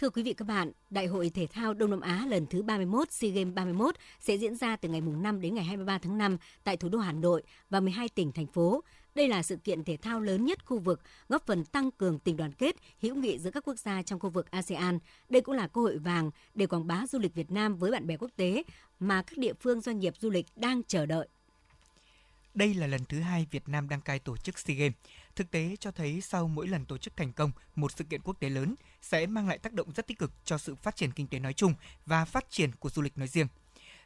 Thưa 0.00 0.10
quý 0.10 0.22
vị 0.22 0.32
các 0.32 0.48
bạn, 0.48 0.72
Đại 0.90 1.06
hội 1.06 1.30
Thể 1.34 1.46
thao 1.46 1.74
Đông 1.74 1.90
Nam 1.90 2.00
Á 2.00 2.26
lần 2.28 2.46
thứ 2.46 2.62
31 2.62 3.12
SEA 3.12 3.30
Games 3.30 3.54
31 3.54 3.94
sẽ 4.20 4.34
diễn 4.34 4.56
ra 4.56 4.76
từ 4.76 4.88
ngày 4.88 5.00
mùng 5.00 5.22
5 5.22 5.40
đến 5.40 5.54
ngày 5.54 5.64
23 5.64 5.98
tháng 5.98 6.18
5 6.18 6.36
tại 6.64 6.76
thủ 6.76 6.88
đô 6.88 6.98
Hà 6.98 7.12
Nội 7.12 7.42
và 7.70 7.80
12 7.80 8.08
tỉnh, 8.08 8.32
thành 8.32 8.46
phố. 8.46 8.82
Đây 9.14 9.28
là 9.28 9.42
sự 9.42 9.56
kiện 9.56 9.84
thể 9.84 9.96
thao 9.96 10.20
lớn 10.20 10.44
nhất 10.44 10.66
khu 10.66 10.78
vực, 10.78 11.00
góp 11.28 11.46
phần 11.46 11.64
tăng 11.64 11.90
cường 11.90 12.18
tình 12.18 12.36
đoàn 12.36 12.52
kết, 12.52 12.76
hữu 13.02 13.14
nghị 13.14 13.38
giữa 13.38 13.50
các 13.50 13.68
quốc 13.68 13.78
gia 13.78 14.02
trong 14.02 14.20
khu 14.20 14.30
vực 14.30 14.50
ASEAN. 14.50 14.98
Đây 15.28 15.42
cũng 15.42 15.54
là 15.54 15.68
cơ 15.68 15.80
hội 15.80 15.98
vàng 15.98 16.30
để 16.54 16.66
quảng 16.66 16.86
bá 16.86 17.06
du 17.06 17.18
lịch 17.18 17.34
Việt 17.34 17.50
Nam 17.50 17.76
với 17.76 17.90
bạn 17.90 18.06
bè 18.06 18.16
quốc 18.16 18.30
tế 18.36 18.62
mà 19.00 19.22
các 19.22 19.38
địa 19.38 19.52
phương 19.60 19.80
doanh 19.80 19.98
nghiệp 19.98 20.14
du 20.20 20.30
lịch 20.30 20.46
đang 20.56 20.82
chờ 20.82 21.06
đợi. 21.06 21.28
Đây 22.54 22.74
là 22.74 22.86
lần 22.86 23.04
thứ 23.04 23.20
hai 23.20 23.46
Việt 23.50 23.68
Nam 23.68 23.88
đăng 23.88 24.00
cai 24.00 24.18
tổ 24.18 24.36
chức 24.36 24.58
SEA 24.58 24.76
Games. 24.76 24.94
Thực 25.36 25.50
tế 25.50 25.76
cho 25.80 25.90
thấy 25.90 26.20
sau 26.20 26.48
mỗi 26.48 26.68
lần 26.68 26.84
tổ 26.84 26.98
chức 26.98 27.16
thành 27.16 27.32
công 27.32 27.52
một 27.74 27.92
sự 27.96 28.04
kiện 28.04 28.20
quốc 28.24 28.40
tế 28.40 28.50
lớn 28.50 28.74
sẽ 29.02 29.26
mang 29.26 29.48
lại 29.48 29.58
tác 29.58 29.72
động 29.72 29.92
rất 29.92 30.06
tích 30.06 30.18
cực 30.18 30.32
cho 30.44 30.58
sự 30.58 30.74
phát 30.74 30.96
triển 30.96 31.12
kinh 31.12 31.26
tế 31.26 31.38
nói 31.38 31.52
chung 31.52 31.74
và 32.06 32.24
phát 32.24 32.50
triển 32.50 32.72
của 32.72 32.90
du 32.90 33.02
lịch 33.02 33.18
nói 33.18 33.28
riêng. 33.28 33.46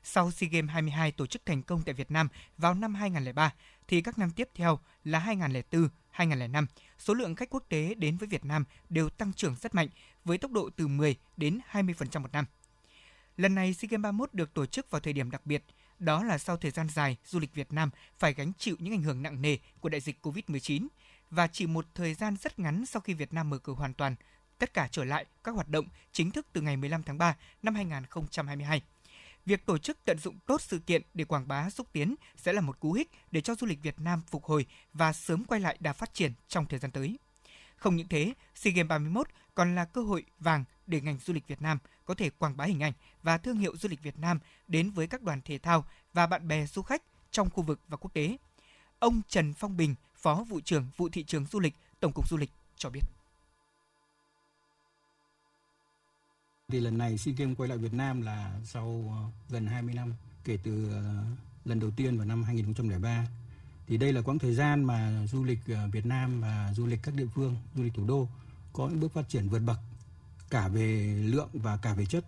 Sau 0.03 0.31
SEA 0.31 0.49
Games 0.53 0.71
22 0.71 1.13
tổ 1.13 1.27
chức 1.27 1.47
thành 1.47 1.63
công 1.63 1.83
tại 1.83 1.95
Việt 1.95 2.11
Nam 2.11 2.29
vào 2.59 2.75
năm 2.75 2.95
2003 2.95 3.55
thì 3.89 4.01
các 4.01 4.19
năm 4.19 4.31
tiếp 4.31 4.49
theo 4.55 4.79
là 5.05 5.19
2004, 5.19 5.89
2005, 6.11 6.67
số 6.99 7.15
lượng 7.15 7.35
khách 7.35 7.51
quốc 7.51 7.65
tế 7.69 7.95
đến 7.95 8.17
với 8.17 8.29
Việt 8.29 8.45
Nam 8.45 8.65
đều 8.89 9.09
tăng 9.09 9.33
trưởng 9.33 9.55
rất 9.61 9.75
mạnh 9.75 9.89
với 10.25 10.39
tốc 10.39 10.51
độ 10.51 10.71
từ 10.77 10.87
10 10.87 11.17
đến 11.37 11.61
20% 11.71 12.21
một 12.21 12.33
năm. 12.33 12.45
Lần 13.37 13.55
này 13.55 13.75
SEA 13.75 13.89
Games 13.91 14.03
31 14.03 14.35
được 14.35 14.55
tổ 14.55 14.67
chức 14.67 14.91
vào 14.91 15.01
thời 15.01 15.13
điểm 15.13 15.31
đặc 15.31 15.47
biệt 15.47 15.65
đó 15.99 16.25
là 16.25 16.39
sau 16.39 16.57
thời 16.57 16.71
gian 16.71 16.89
dài, 16.89 17.17
du 17.25 17.39
lịch 17.39 17.55
Việt 17.55 17.73
Nam 17.73 17.91
phải 18.19 18.35
gánh 18.35 18.53
chịu 18.59 18.77
những 18.79 18.95
ảnh 18.95 19.03
hưởng 19.03 19.23
nặng 19.23 19.43
nề 19.43 19.57
của 19.81 19.89
đại 19.89 20.01
dịch 20.01 20.27
COVID-19 20.27 20.87
và 21.31 21.47
chỉ 21.47 21.67
một 21.67 21.87
thời 21.95 22.15
gian 22.15 22.37
rất 22.37 22.59
ngắn 22.59 22.87
sau 22.87 23.01
khi 23.01 23.15
Việt 23.15 23.33
Nam 23.33 23.51
mở 23.51 23.59
cửa 23.59 23.73
hoàn 23.73 23.95
toàn, 23.95 24.15
tất 24.59 24.75
cả 24.75 24.89
trở 24.91 25.05
lại 25.05 25.25
các 25.45 25.55
hoạt 25.55 25.69
động 25.69 25.87
chính 26.13 26.31
thức 26.31 26.47
từ 26.53 26.61
ngày 26.61 26.77
15 26.77 27.03
tháng 27.03 27.19
3 27.19 27.37
năm 27.63 27.75
2022. 27.75 28.83
Việc 29.47 29.67
tổ 29.67 29.79
chức 29.79 29.99
tận 30.05 30.19
dụng 30.19 30.39
tốt 30.47 30.61
sự 30.61 30.79
kiện 30.79 31.03
để 31.15 31.25
quảng 31.25 31.49
bá 31.49 31.71
xúc 31.71 31.87
tiến 31.93 32.15
sẽ 32.37 32.53
là 32.53 32.61
một 32.61 32.81
cú 32.81 32.93
hích 32.93 33.11
để 33.31 33.41
cho 33.41 33.55
du 33.55 33.67
lịch 33.67 33.83
Việt 33.83 34.01
Nam 34.01 34.21
phục 34.31 34.45
hồi 34.45 34.67
và 34.93 35.13
sớm 35.13 35.45
quay 35.45 35.61
lại 35.61 35.77
đà 35.81 35.93
phát 35.93 36.15
triển 36.15 36.33
trong 36.49 36.67
thời 36.67 36.79
gian 36.79 36.91
tới. 36.91 37.19
Không 37.77 37.97
những 37.97 38.09
thế, 38.09 38.33
SEA 38.55 38.73
Games 38.73 38.89
31 38.89 39.29
còn 39.55 39.75
là 39.75 39.85
cơ 39.85 40.03
hội 40.03 40.25
vàng 40.39 40.65
để 40.87 41.01
ngành 41.01 41.19
du 41.19 41.35
lịch 41.35 41.49
Việt 41.49 41.63
Nam 41.63 41.79
có 42.05 42.15
thể 42.15 42.31
quảng 42.31 42.57
bá 42.57 42.65
hình 42.65 42.83
ảnh 42.83 42.93
và 43.23 43.39
thương 43.39 43.59
hiệu 43.59 43.77
du 43.77 43.89
lịch 43.89 44.03
Việt 44.03 44.19
Nam 44.19 44.39
đến 44.69 44.91
với 44.91 45.07
các 45.07 45.23
đoàn 45.23 45.41
thể 45.45 45.59
thao 45.59 45.85
và 46.13 46.27
bạn 46.27 46.49
bè 46.49 46.67
du 46.67 46.83
khách 46.83 47.03
trong 47.31 47.51
khu 47.51 47.63
vực 47.63 47.81
và 47.89 47.97
quốc 47.97 48.15
tế. 48.15 48.37
Ông 48.99 49.21
Trần 49.29 49.55
Phong 49.55 49.77
Bình, 49.77 49.95
Phó 50.15 50.45
vụ 50.49 50.61
trưởng 50.61 50.89
vụ 50.97 51.09
thị 51.09 51.25
trường 51.25 51.47
du 51.47 51.61
lịch, 51.61 51.75
Tổng 52.01 52.13
cục 52.13 52.29
Du 52.29 52.37
lịch 52.37 52.51
cho 52.77 52.91
biết. 52.91 53.03
Thì 56.75 56.81
lần 56.81 56.99
này 56.99 57.19
SEA 57.19 57.35
Games 57.39 57.57
quay 57.59 57.69
lại 57.69 57.79
Việt 57.79 57.95
Nam 57.95 58.23
là 58.23 58.53
sau 58.65 59.05
ờ, 59.11 59.31
gần 59.51 59.67
20 59.67 59.95
năm 59.95 60.13
kể 60.45 60.59
từ 60.63 60.93
ờ, 60.93 61.25
lần 61.65 61.81
đầu 61.81 61.91
tiên 61.91 62.17
vào 62.17 62.27
năm 62.27 62.43
2003. 62.43 63.27
Thì 63.87 63.97
đây 63.97 64.13
là 64.13 64.23
quãng 64.23 64.39
thời 64.39 64.55
gian 64.55 64.85
mà 64.85 65.27
du 65.27 65.45
lịch 65.45 65.59
ờ, 65.69 65.89
Việt 65.93 66.07
Nam 66.07 66.41
và 66.41 66.73
du 66.77 66.87
lịch 66.87 66.99
các 67.03 67.15
địa 67.15 67.27
phương, 67.35 67.57
du 67.75 67.83
lịch 67.83 67.95
thủ 67.95 68.05
đô 68.07 68.29
có 68.73 68.89
những 68.89 69.01
bước 69.01 69.13
phát 69.13 69.29
triển 69.29 69.49
vượt 69.49 69.59
bậc 69.59 69.79
cả 70.51 70.69
về 70.69 71.17
lượng 71.25 71.49
và 71.53 71.77
cả 71.77 71.95
về 71.95 72.07
chất. 72.07 72.25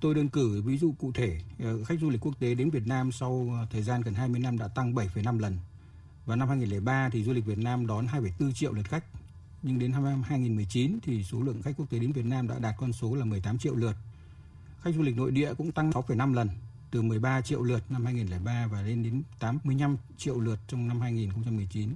Tôi 0.00 0.14
đơn 0.14 0.28
cử 0.28 0.62
ví 0.62 0.78
dụ 0.78 0.94
cụ 0.98 1.12
thể, 1.12 1.40
khách 1.86 2.00
du 2.00 2.10
lịch 2.10 2.20
quốc 2.20 2.34
tế 2.38 2.54
đến 2.54 2.70
Việt 2.70 2.86
Nam 2.86 3.12
sau 3.12 3.50
thời 3.70 3.82
gian 3.82 4.02
gần 4.02 4.14
20 4.14 4.40
năm 4.40 4.58
đã 4.58 4.68
tăng 4.68 4.94
7,5 4.94 5.38
lần. 5.38 5.58
Và 6.26 6.36
năm 6.36 6.48
2003 6.48 7.08
thì 7.08 7.24
du 7.24 7.32
lịch 7.32 7.44
Việt 7.44 7.58
Nam 7.58 7.86
đón 7.86 8.06
2,4 8.06 8.52
triệu 8.52 8.72
lượt 8.72 8.88
khách 8.88 9.04
nhưng 9.62 9.78
đến 9.78 9.92
năm 9.92 10.22
2019 10.22 10.98
thì 11.02 11.24
số 11.24 11.40
lượng 11.40 11.62
khách 11.62 11.76
quốc 11.76 11.90
tế 11.90 11.98
đến 11.98 12.12
Việt 12.12 12.24
Nam 12.24 12.48
đã 12.48 12.58
đạt 12.58 12.74
con 12.78 12.92
số 12.92 13.14
là 13.14 13.24
18 13.24 13.58
triệu 13.58 13.74
lượt. 13.74 13.96
Khách 14.82 14.94
du 14.94 15.02
lịch 15.02 15.16
nội 15.16 15.30
địa 15.30 15.54
cũng 15.54 15.72
tăng 15.72 15.90
6,5 15.90 16.34
lần, 16.34 16.48
từ 16.90 17.02
13 17.02 17.40
triệu 17.40 17.62
lượt 17.62 17.90
năm 17.90 18.04
2003 18.04 18.66
và 18.66 18.82
lên 18.82 19.02
đến 19.02 19.22
85 19.38 19.96
triệu 20.16 20.40
lượt 20.40 20.58
trong 20.68 20.88
năm 20.88 21.00
2019. 21.00 21.90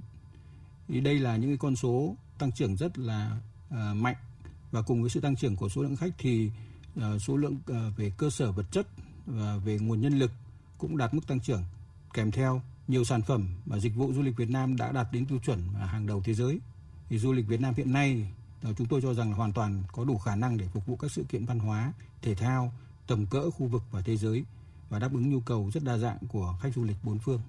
Thì 0.87 1.01
đây 1.01 1.19
là 1.19 1.37
những 1.37 1.49
cái 1.49 1.57
con 1.57 1.75
số 1.75 2.15
tăng 2.37 2.51
trưởng 2.51 2.75
rất 2.75 2.97
là 2.97 3.37
uh, 3.67 3.95
mạnh 3.95 4.15
và 4.71 4.81
cùng 4.81 5.01
với 5.01 5.09
sự 5.09 5.19
tăng 5.19 5.35
trưởng 5.35 5.55
của 5.55 5.69
số 5.69 5.81
lượng 5.81 5.95
khách 5.95 6.13
thì 6.17 6.51
uh, 6.99 7.21
số 7.21 7.37
lượng 7.37 7.57
uh, 7.71 7.97
về 7.97 8.11
cơ 8.17 8.29
sở 8.29 8.51
vật 8.51 8.65
chất 8.71 8.87
và 9.25 9.57
về 9.57 9.79
nguồn 9.79 10.01
nhân 10.01 10.19
lực 10.19 10.31
cũng 10.77 10.97
đạt 10.97 11.13
mức 11.13 11.27
tăng 11.27 11.39
trưởng 11.39 11.63
kèm 12.13 12.31
theo 12.31 12.61
nhiều 12.87 13.03
sản 13.03 13.21
phẩm 13.21 13.47
và 13.65 13.79
dịch 13.79 13.95
vụ 13.95 14.13
du 14.13 14.21
lịch 14.21 14.37
Việt 14.37 14.49
Nam 14.49 14.77
đã 14.77 14.91
đạt 14.91 15.07
đến 15.11 15.25
tiêu 15.25 15.39
chuẩn 15.45 15.59
hàng 15.73 16.07
đầu 16.07 16.21
thế 16.25 16.33
giới 16.33 16.59
thì 17.11 17.17
du 17.17 17.33
lịch 17.33 17.47
Việt 17.47 17.61
Nam 17.61 17.73
hiện 17.77 17.93
nay 17.93 18.27
ờ, 18.63 18.73
chúng 18.77 18.87
tôi 18.87 19.01
cho 19.01 19.13
rằng 19.13 19.29
là 19.29 19.35
hoàn 19.35 19.53
toàn 19.53 19.83
có 19.91 20.05
đủ 20.05 20.17
khả 20.17 20.35
năng 20.35 20.57
để 20.57 20.67
phục 20.73 20.85
vụ 20.85 20.95
các 20.95 21.11
sự 21.11 21.25
kiện 21.29 21.45
văn 21.45 21.59
hóa, 21.59 21.93
thể 22.21 22.35
thao 22.35 22.73
tầm 23.07 23.25
cỡ 23.25 23.51
khu 23.51 23.67
vực 23.67 23.83
và 23.91 24.01
thế 24.01 24.17
giới 24.17 24.43
và 24.89 24.99
đáp 24.99 25.13
ứng 25.13 25.29
nhu 25.29 25.39
cầu 25.39 25.71
rất 25.73 25.83
đa 25.83 25.97
dạng 25.97 26.17
của 26.27 26.55
khách 26.61 26.69
du 26.75 26.83
lịch 26.83 26.95
bốn 27.03 27.19
phương. 27.19 27.41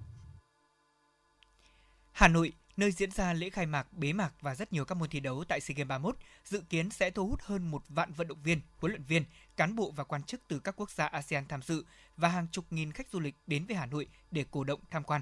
Hà 2.12 2.28
Nội, 2.28 2.52
nơi 2.76 2.92
diễn 2.92 3.11
ra 3.11 3.33
lễ 3.33 3.50
khai 3.50 3.66
mạc, 3.66 3.87
bế 3.92 4.12
mạc 4.12 4.33
và 4.40 4.55
rất 4.55 4.72
nhiều 4.72 4.85
các 4.85 4.94
môn 4.94 5.09
thi 5.09 5.20
đấu 5.20 5.44
tại 5.48 5.61
SEA 5.61 5.75
Games 5.75 5.88
31, 5.88 6.16
dự 6.44 6.62
kiến 6.70 6.90
sẽ 6.90 7.11
thu 7.11 7.29
hút 7.29 7.40
hơn 7.42 7.70
một 7.70 7.83
vạn 7.88 8.12
vận 8.12 8.29
động 8.29 8.42
viên, 8.42 8.61
huấn 8.79 8.92
luyện 8.92 9.05
viên, 9.05 9.25
cán 9.57 9.77
bộ 9.77 9.92
và 9.96 10.05
quan 10.05 10.22
chức 10.22 10.40
từ 10.48 10.59
các 10.59 10.77
quốc 10.77 10.90
gia 10.90 11.07
ASEAN 11.07 11.46
tham 11.48 11.62
dự 11.62 11.85
và 12.16 12.29
hàng 12.29 12.46
chục 12.53 12.64
nghìn 12.70 12.92
khách 12.92 13.11
du 13.12 13.20
lịch 13.20 13.35
đến 13.46 13.64
với 13.66 13.77
Hà 13.77 13.87
Nội 13.87 14.07
để 14.31 14.44
cổ 14.51 14.64
động 14.64 14.81
tham 14.90 15.05
quan. 15.05 15.20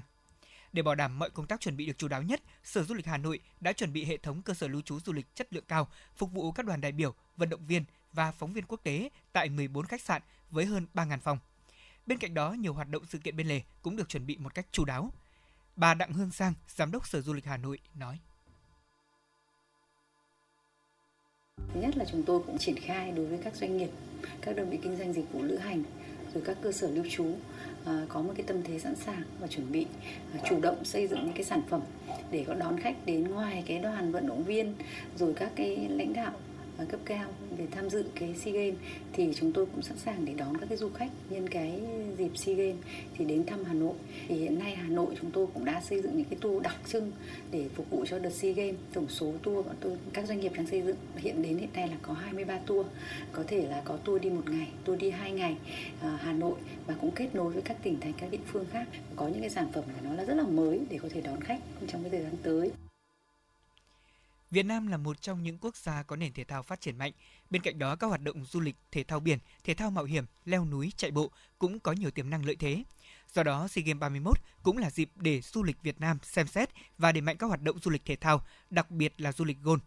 Để 0.73 0.81
bảo 0.81 0.95
đảm 0.95 1.19
mọi 1.19 1.29
công 1.29 1.47
tác 1.47 1.59
chuẩn 1.59 1.77
bị 1.77 1.85
được 1.85 1.97
chú 1.97 2.07
đáo 2.07 2.21
nhất, 2.21 2.41
Sở 2.63 2.83
Du 2.83 2.95
lịch 2.95 3.05
Hà 3.05 3.17
Nội 3.17 3.39
đã 3.59 3.73
chuẩn 3.73 3.93
bị 3.93 4.05
hệ 4.05 4.17
thống 4.17 4.41
cơ 4.41 4.53
sở 4.53 4.67
lưu 4.67 4.81
trú 4.81 4.99
du 4.99 5.13
lịch 5.13 5.35
chất 5.35 5.53
lượng 5.53 5.63
cao, 5.67 5.87
phục 6.15 6.31
vụ 6.31 6.51
các 6.51 6.65
đoàn 6.65 6.81
đại 6.81 6.91
biểu, 6.91 7.13
vận 7.37 7.49
động 7.49 7.67
viên 7.67 7.83
và 8.13 8.31
phóng 8.31 8.53
viên 8.53 8.65
quốc 8.67 8.79
tế 8.83 9.09
tại 9.33 9.49
14 9.49 9.85
khách 9.85 10.01
sạn 10.01 10.21
với 10.49 10.65
hơn 10.65 10.87
3.000 10.93 11.19
phòng. 11.19 11.39
Bên 12.05 12.17
cạnh 12.17 12.33
đó, 12.33 12.51
nhiều 12.51 12.73
hoạt 12.73 12.89
động 12.89 13.05
sự 13.09 13.17
kiện 13.17 13.35
bên 13.35 13.47
lề 13.47 13.61
cũng 13.81 13.95
được 13.95 14.09
chuẩn 14.09 14.25
bị 14.25 14.37
một 14.37 14.55
cách 14.55 14.65
chú 14.71 14.85
đáo. 14.85 15.11
Bà 15.75 15.93
Đặng 15.93 16.13
Hương 16.13 16.31
Sang, 16.31 16.53
Giám 16.67 16.91
đốc 16.91 17.07
Sở 17.07 17.21
Du 17.21 17.33
lịch 17.33 17.45
Hà 17.45 17.57
Nội 17.57 17.79
nói. 17.95 18.19
Thứ 21.73 21.81
nhất 21.81 21.97
là 21.97 22.05
chúng 22.11 22.23
tôi 22.23 22.43
cũng 22.45 22.57
triển 22.57 22.79
khai 22.79 23.11
đối 23.11 23.25
với 23.25 23.39
các 23.43 23.55
doanh 23.55 23.77
nghiệp, 23.77 23.89
các 24.41 24.55
đơn 24.55 24.69
vị 24.69 24.79
kinh 24.83 24.97
doanh 24.97 25.13
dịch 25.13 25.31
vụ 25.31 25.41
lữ 25.41 25.57
hành, 25.57 25.83
rồi 26.33 26.43
các 26.45 26.57
cơ 26.63 26.71
sở 26.71 26.91
lưu 26.91 27.05
trú 27.11 27.37
À, 27.85 28.05
có 28.09 28.21
một 28.21 28.33
cái 28.35 28.45
tâm 28.47 28.63
thế 28.63 28.79
sẵn 28.79 28.95
sàng 28.95 29.23
và 29.39 29.47
chuẩn 29.47 29.71
bị 29.71 29.85
à, 30.33 30.39
chủ 30.49 30.59
động 30.61 30.85
xây 30.85 31.07
dựng 31.07 31.19
những 31.25 31.33
cái 31.33 31.43
sản 31.43 31.61
phẩm 31.69 31.81
để 32.31 32.43
có 32.47 32.53
đón 32.53 32.79
khách 32.79 32.95
đến 33.05 33.27
ngoài 33.27 33.63
cái 33.67 33.79
đoàn 33.79 34.11
vận 34.11 34.27
động 34.27 34.43
viên, 34.43 34.73
rồi 35.17 35.33
các 35.33 35.51
cái 35.55 35.87
lãnh 35.89 36.13
đạo 36.13 36.31
cấp 36.85 36.99
cao 37.05 37.29
để 37.57 37.67
tham 37.71 37.89
dự 37.89 38.05
cái 38.15 38.35
SEA 38.35 38.53
Games 38.53 38.75
thì 39.13 39.33
chúng 39.35 39.51
tôi 39.51 39.65
cũng 39.65 39.81
sẵn 39.81 39.97
sàng 39.97 40.25
để 40.25 40.33
đón 40.33 40.57
các 40.57 40.69
cái 40.69 40.77
du 40.77 40.89
khách 40.89 41.09
nhân 41.29 41.47
cái 41.47 41.81
dịp 42.17 42.37
SEA 42.37 42.55
Games 42.55 42.77
thì 43.17 43.25
đến 43.25 43.45
thăm 43.45 43.63
Hà 43.63 43.73
Nội. 43.73 43.93
Thì 44.27 44.35
hiện 44.35 44.59
nay 44.59 44.75
Hà 44.75 44.89
Nội 44.89 45.15
chúng 45.21 45.31
tôi 45.31 45.47
cũng 45.53 45.65
đã 45.65 45.81
xây 45.81 46.01
dựng 46.01 46.17
những 46.17 46.25
cái 46.29 46.39
tour 46.41 46.63
đặc 46.63 46.75
trưng 46.87 47.11
để 47.51 47.69
phục 47.75 47.89
vụ 47.89 48.05
cho 48.05 48.19
đợt 48.19 48.29
SEA 48.29 48.51
Games. 48.51 48.75
Tổng 48.93 49.09
số 49.09 49.33
tour 49.43 49.65
bọn 49.65 49.75
tôi 49.79 49.97
các 50.13 50.27
doanh 50.27 50.39
nghiệp 50.39 50.51
đang 50.55 50.67
xây 50.67 50.81
dựng 50.81 50.97
hiện 51.15 51.41
đến 51.41 51.57
hiện 51.57 51.69
nay 51.73 51.87
là 51.87 51.95
có 52.01 52.13
23 52.13 52.59
tour. 52.65 52.85
Có 53.31 53.43
thể 53.47 53.67
là 53.67 53.81
có 53.85 53.97
tour 53.97 54.21
đi 54.21 54.29
một 54.29 54.49
ngày, 54.49 54.67
tour 54.85 54.99
đi 54.99 55.09
hai 55.09 55.31
ngày 55.31 55.55
à, 56.01 56.19
Hà 56.21 56.33
Nội 56.33 56.55
và 56.87 56.95
cũng 57.01 57.11
kết 57.11 57.35
nối 57.35 57.53
với 57.53 57.61
các 57.61 57.77
tỉnh 57.83 57.99
thành 57.99 58.13
các 58.17 58.31
địa 58.31 58.37
phương 58.47 58.65
khác. 58.71 58.87
Có 59.15 59.27
những 59.27 59.41
cái 59.41 59.49
sản 59.49 59.71
phẩm 59.73 59.83
của 59.83 60.07
nó 60.07 60.13
là 60.13 60.25
rất 60.25 60.33
là 60.33 60.43
mới 60.43 60.79
để 60.89 60.97
có 60.97 61.09
thể 61.13 61.21
đón 61.21 61.41
khách 61.41 61.59
trong 61.87 62.01
cái 62.01 62.11
thời 62.11 62.21
gian 62.21 62.35
tới. 62.43 62.71
Việt 64.51 64.65
Nam 64.65 64.87
là 64.87 64.97
một 64.97 65.21
trong 65.21 65.43
những 65.43 65.57
quốc 65.57 65.75
gia 65.75 66.03
có 66.03 66.15
nền 66.15 66.33
thể 66.33 66.43
thao 66.43 66.63
phát 66.63 66.81
triển 66.81 66.97
mạnh. 66.97 67.11
Bên 67.49 67.61
cạnh 67.61 67.79
đó, 67.79 67.95
các 67.95 68.07
hoạt 68.07 68.21
động 68.21 68.45
du 68.45 68.59
lịch, 68.59 68.75
thể 68.91 69.03
thao 69.03 69.19
biển, 69.19 69.39
thể 69.63 69.73
thao 69.73 69.91
mạo 69.91 70.03
hiểm, 70.03 70.25
leo 70.45 70.65
núi, 70.65 70.91
chạy 70.97 71.11
bộ 71.11 71.31
cũng 71.59 71.79
có 71.79 71.91
nhiều 71.91 72.11
tiềm 72.11 72.29
năng 72.29 72.45
lợi 72.45 72.55
thế. 72.55 72.83
Do 73.33 73.43
đó, 73.43 73.67
SEA 73.67 73.83
Games 73.83 73.99
31 73.99 74.37
cũng 74.63 74.77
là 74.77 74.89
dịp 74.89 75.09
để 75.15 75.41
du 75.41 75.63
lịch 75.63 75.81
Việt 75.81 76.01
Nam 76.01 76.17
xem 76.23 76.47
xét 76.47 76.69
và 76.97 77.11
đẩy 77.11 77.21
mạnh 77.21 77.37
các 77.37 77.47
hoạt 77.47 77.61
động 77.61 77.79
du 77.79 77.91
lịch 77.91 78.05
thể 78.05 78.15
thao, 78.15 78.45
đặc 78.69 78.91
biệt 78.91 79.21
là 79.21 79.31
du 79.31 79.45
lịch 79.45 79.57
golf. 79.63 79.79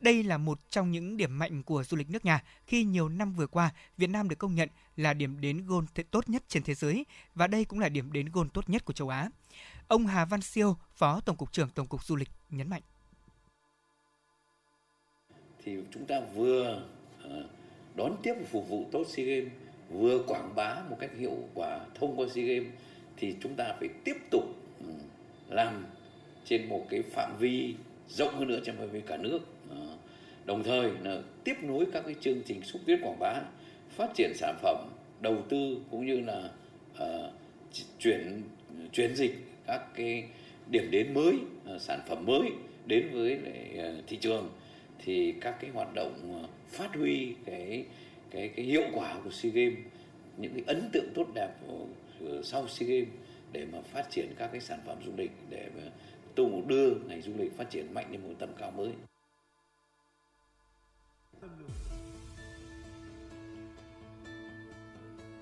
Đây 0.00 0.22
là 0.22 0.38
một 0.38 0.60
trong 0.70 0.90
những 0.92 1.16
điểm 1.16 1.38
mạnh 1.38 1.62
của 1.62 1.84
du 1.84 1.96
lịch 1.96 2.10
nước 2.10 2.24
nhà 2.24 2.42
khi 2.66 2.84
nhiều 2.84 3.08
năm 3.08 3.32
vừa 3.32 3.46
qua, 3.46 3.70
Việt 3.96 4.10
Nam 4.10 4.28
được 4.28 4.38
công 4.38 4.54
nhận 4.54 4.68
là 4.96 5.14
điểm 5.14 5.40
đến 5.40 5.66
golf 5.66 6.04
tốt 6.10 6.28
nhất 6.28 6.42
trên 6.48 6.62
thế 6.62 6.74
giới 6.74 7.06
và 7.34 7.46
đây 7.46 7.64
cũng 7.64 7.78
là 7.78 7.88
điểm 7.88 8.12
đến 8.12 8.28
golf 8.28 8.48
tốt 8.48 8.70
nhất 8.70 8.84
của 8.84 8.92
châu 8.92 9.08
Á. 9.08 9.28
Ông 9.88 10.06
Hà 10.06 10.24
Văn 10.24 10.42
Siêu, 10.42 10.76
Phó 10.94 11.20
Tổng 11.20 11.36
cục 11.36 11.52
trưởng 11.52 11.70
Tổng 11.70 11.86
cục 11.86 12.04
Du 12.04 12.16
lịch 12.16 12.30
nhấn 12.50 12.70
mạnh 12.70 12.82
thì 15.64 15.76
chúng 15.94 16.04
ta 16.04 16.20
vừa 16.34 16.82
ờ, 17.22 17.44
đón 17.96 18.16
tiếp 18.22 18.34
và 18.40 18.46
phục 18.46 18.68
vụ 18.68 18.84
tốt 18.92 19.06
SEA 19.08 19.26
Games 19.26 19.52
vừa 19.90 20.18
quảng 20.26 20.52
bá 20.54 20.76
một 20.90 20.96
cách 21.00 21.10
hiệu 21.18 21.36
quả 21.54 21.80
thông 21.94 22.16
qua 22.16 22.26
SEA 22.34 22.44
Games 22.44 22.68
thì 23.16 23.34
chúng 23.40 23.54
ta 23.54 23.74
phải 23.80 23.88
tiếp 24.04 24.16
tục 24.30 24.44
ừ, 24.80 24.92
làm 25.48 25.86
trên 26.44 26.68
một 26.68 26.86
cái 26.90 27.02
phạm 27.02 27.36
vi 27.38 27.74
rộng 28.08 28.34
hơn 28.34 28.48
nữa 28.48 28.60
trong 28.64 28.76
phạm 28.76 28.90
vi 28.90 29.00
cả 29.00 29.16
nước. 29.16 29.38
Ờ, 29.70 29.96
đồng 30.44 30.62
thời 30.62 30.90
là 31.02 31.22
tiếp 31.44 31.54
nối 31.62 31.86
các 31.92 32.02
cái 32.06 32.14
chương 32.20 32.42
trình 32.46 32.62
xúc 32.62 32.82
tiến 32.86 32.98
quảng 33.02 33.18
bá 33.18 33.40
phát 33.90 34.10
triển 34.14 34.32
sản 34.34 34.56
phẩm 34.62 34.88
đầu 35.20 35.42
tư 35.48 35.76
cũng 35.90 36.06
như 36.06 36.20
là 36.20 36.50
uh, 37.02 37.32
chuyển 37.98 38.42
chuyển 38.92 39.16
dịch 39.16 39.34
các 39.66 39.94
cái 39.94 40.24
điểm 40.70 40.90
đến 40.90 41.14
mới 41.14 41.34
uh, 41.74 41.80
sản 41.80 42.00
phẩm 42.08 42.26
mới 42.26 42.50
đến 42.86 43.08
với 43.12 43.38
lại, 43.38 43.92
uh, 43.98 44.06
thị 44.06 44.16
trường 44.16 44.50
thì 45.04 45.34
các 45.40 45.56
cái 45.60 45.70
hoạt 45.70 45.94
động 45.94 46.42
ờ, 46.42 46.48
phát 46.70 46.94
huy 46.94 47.34
cái 47.46 47.84
cái 48.30 48.48
cái 48.48 48.64
hiệu 48.64 48.84
quả 48.94 49.20
của 49.24 49.30
SEA 49.30 49.52
Games 49.52 49.78
những 50.36 50.52
cái 50.54 50.64
ấn 50.66 50.90
tượng 50.92 51.12
tốt 51.14 51.26
đẹp 51.34 51.50
của, 51.66 51.86
sau 52.44 52.68
SEA 52.68 52.88
Games 52.88 53.08
để 53.52 53.66
mà 53.72 53.78
phát 53.80 54.10
triển 54.10 54.34
các 54.38 54.48
cái 54.52 54.60
sản 54.60 54.80
phẩm 54.86 54.98
du 55.06 55.12
lịch 55.16 55.30
để 55.50 55.68
mà 55.76 55.82
tu 56.34 56.62
đưa 56.66 56.94
ngành 56.94 57.22
du 57.22 57.32
lịch 57.38 57.56
phát 57.56 57.70
triển 57.70 57.94
mạnh 57.94 58.06
lên 58.10 58.22
một 58.22 58.34
tầm 58.38 58.48
cao 58.58 58.70
mới. 58.70 58.92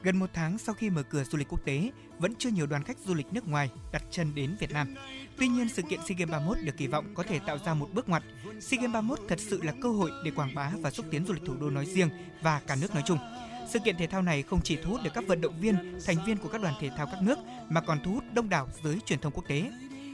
Gần 0.02 0.16
một 0.16 0.30
tháng 0.32 0.58
sau 0.58 0.74
khi 0.74 0.90
mở 0.90 1.02
cửa 1.02 1.24
du 1.24 1.38
lịch 1.38 1.48
quốc 1.48 1.64
tế, 1.64 1.90
vẫn 2.18 2.34
chưa 2.38 2.50
nhiều 2.50 2.66
đoàn 2.66 2.84
khách 2.84 2.98
du 2.98 3.14
lịch 3.14 3.26
nước 3.32 3.48
ngoài 3.48 3.70
đặt 3.92 4.02
chân 4.10 4.34
đến 4.34 4.56
Việt 4.58 4.72
Nam. 4.72 4.94
Tuy 5.40 5.48
nhiên, 5.48 5.68
sự 5.68 5.82
kiện 5.82 6.00
SEA 6.08 6.16
Games 6.18 6.32
31 6.32 6.58
được 6.64 6.76
kỳ 6.76 6.86
vọng 6.86 7.04
có 7.14 7.22
thể 7.22 7.38
tạo 7.38 7.58
ra 7.64 7.74
một 7.74 7.88
bước 7.92 8.08
ngoặt. 8.08 8.22
SEA 8.60 8.80
Games 8.80 8.92
31 8.92 9.18
thật 9.28 9.38
sự 9.40 9.60
là 9.62 9.72
cơ 9.82 9.88
hội 9.88 10.10
để 10.24 10.30
quảng 10.30 10.54
bá 10.54 10.70
và 10.80 10.90
xúc 10.90 11.06
tiến 11.10 11.24
du 11.26 11.32
lịch 11.32 11.42
thủ 11.46 11.54
đô 11.60 11.70
nói 11.70 11.86
riêng 11.86 12.08
và 12.42 12.60
cả 12.66 12.76
nước 12.80 12.94
nói 12.94 13.02
chung. 13.06 13.18
Sự 13.68 13.78
kiện 13.78 13.96
thể 13.96 14.06
thao 14.06 14.22
này 14.22 14.42
không 14.42 14.60
chỉ 14.64 14.78
thu 14.82 14.90
hút 14.90 15.00
được 15.02 15.10
các 15.14 15.24
vận 15.26 15.40
động 15.40 15.60
viên, 15.60 15.98
thành 16.06 16.16
viên 16.26 16.36
của 16.36 16.48
các 16.48 16.62
đoàn 16.62 16.74
thể 16.80 16.90
thao 16.96 17.06
các 17.06 17.22
nước 17.22 17.38
mà 17.68 17.80
còn 17.80 17.98
thu 18.04 18.12
hút 18.12 18.24
đông 18.32 18.48
đảo 18.48 18.68
giới 18.84 18.98
truyền 19.06 19.18
thông 19.18 19.32
quốc 19.32 19.44
tế. 19.48 19.70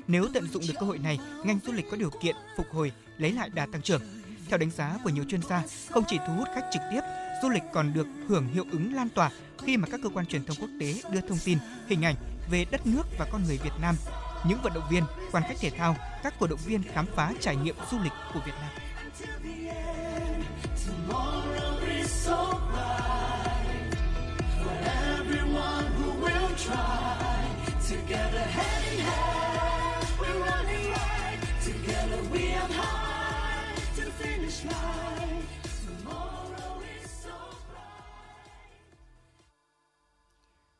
Nếu 0.07 0.29
tận 0.35 0.49
dụng 0.49 0.63
được 0.69 0.75
cơ 0.81 0.87
hội 0.87 0.99
này, 0.99 1.19
ngành 1.45 1.59
du 1.67 1.73
lịch 1.73 1.91
có 1.91 1.97
điều 1.97 2.11
kiện 2.23 2.37
phục 2.57 2.67
hồi, 2.73 2.93
lấy 3.19 3.33
lại 3.33 3.51
đà 3.55 3.67
tăng 3.73 3.83
trưởng. 3.83 4.03
Theo 4.49 4.59
đánh 4.59 4.71
giá 4.71 4.99
của 5.05 5.11
nhiều 5.11 5.25
chuyên 5.29 5.43
gia, 5.43 5.63
không 5.91 6.05
chỉ 6.09 6.19
thu 6.27 6.33
hút 6.35 6.49
khách 6.55 6.69
trực 6.73 6.83
tiếp, 6.93 7.01
du 7.43 7.49
lịch 7.49 7.63
còn 7.73 7.93
được 7.95 8.07
hưởng 8.29 8.49
hiệu 8.49 8.65
ứng 8.71 8.95
lan 8.95 9.09
tỏa 9.09 9.31
khi 9.59 9.77
mà 9.77 9.89
các 9.89 10.01
cơ 10.03 10.09
quan 10.09 10.27
truyền 10.27 10.45
thông 10.45 10.57
quốc 10.61 10.71
tế 10.81 10.95
đưa 11.11 11.21
thông 11.21 11.39
tin, 11.45 11.59
hình 11.89 12.05
ảnh 12.05 12.15
về 12.51 12.65
đất 12.71 12.87
nước 12.87 13.07
và 13.19 13.27
con 13.33 13.45
người 13.45 13.59
Việt 13.65 13.75
Nam. 13.81 13.97
Những 14.45 14.59
vận 14.63 14.73
động 14.75 14.89
viên, 14.91 15.05
quan 15.33 15.43
khách 15.49 15.57
thể 15.61 15.71
thao, 15.71 15.97
các 16.23 16.35
cổ 16.41 16.47
động 16.47 16.59
viên 16.65 16.83
khám 16.83 17.07
phá 17.15 17.33
trải 17.41 17.57
nghiệm 17.57 17.77
du 17.91 17.99
lịch 17.99 18.13
của 18.35 18.41
Việt 18.47 18.53
Nam. 18.61 18.71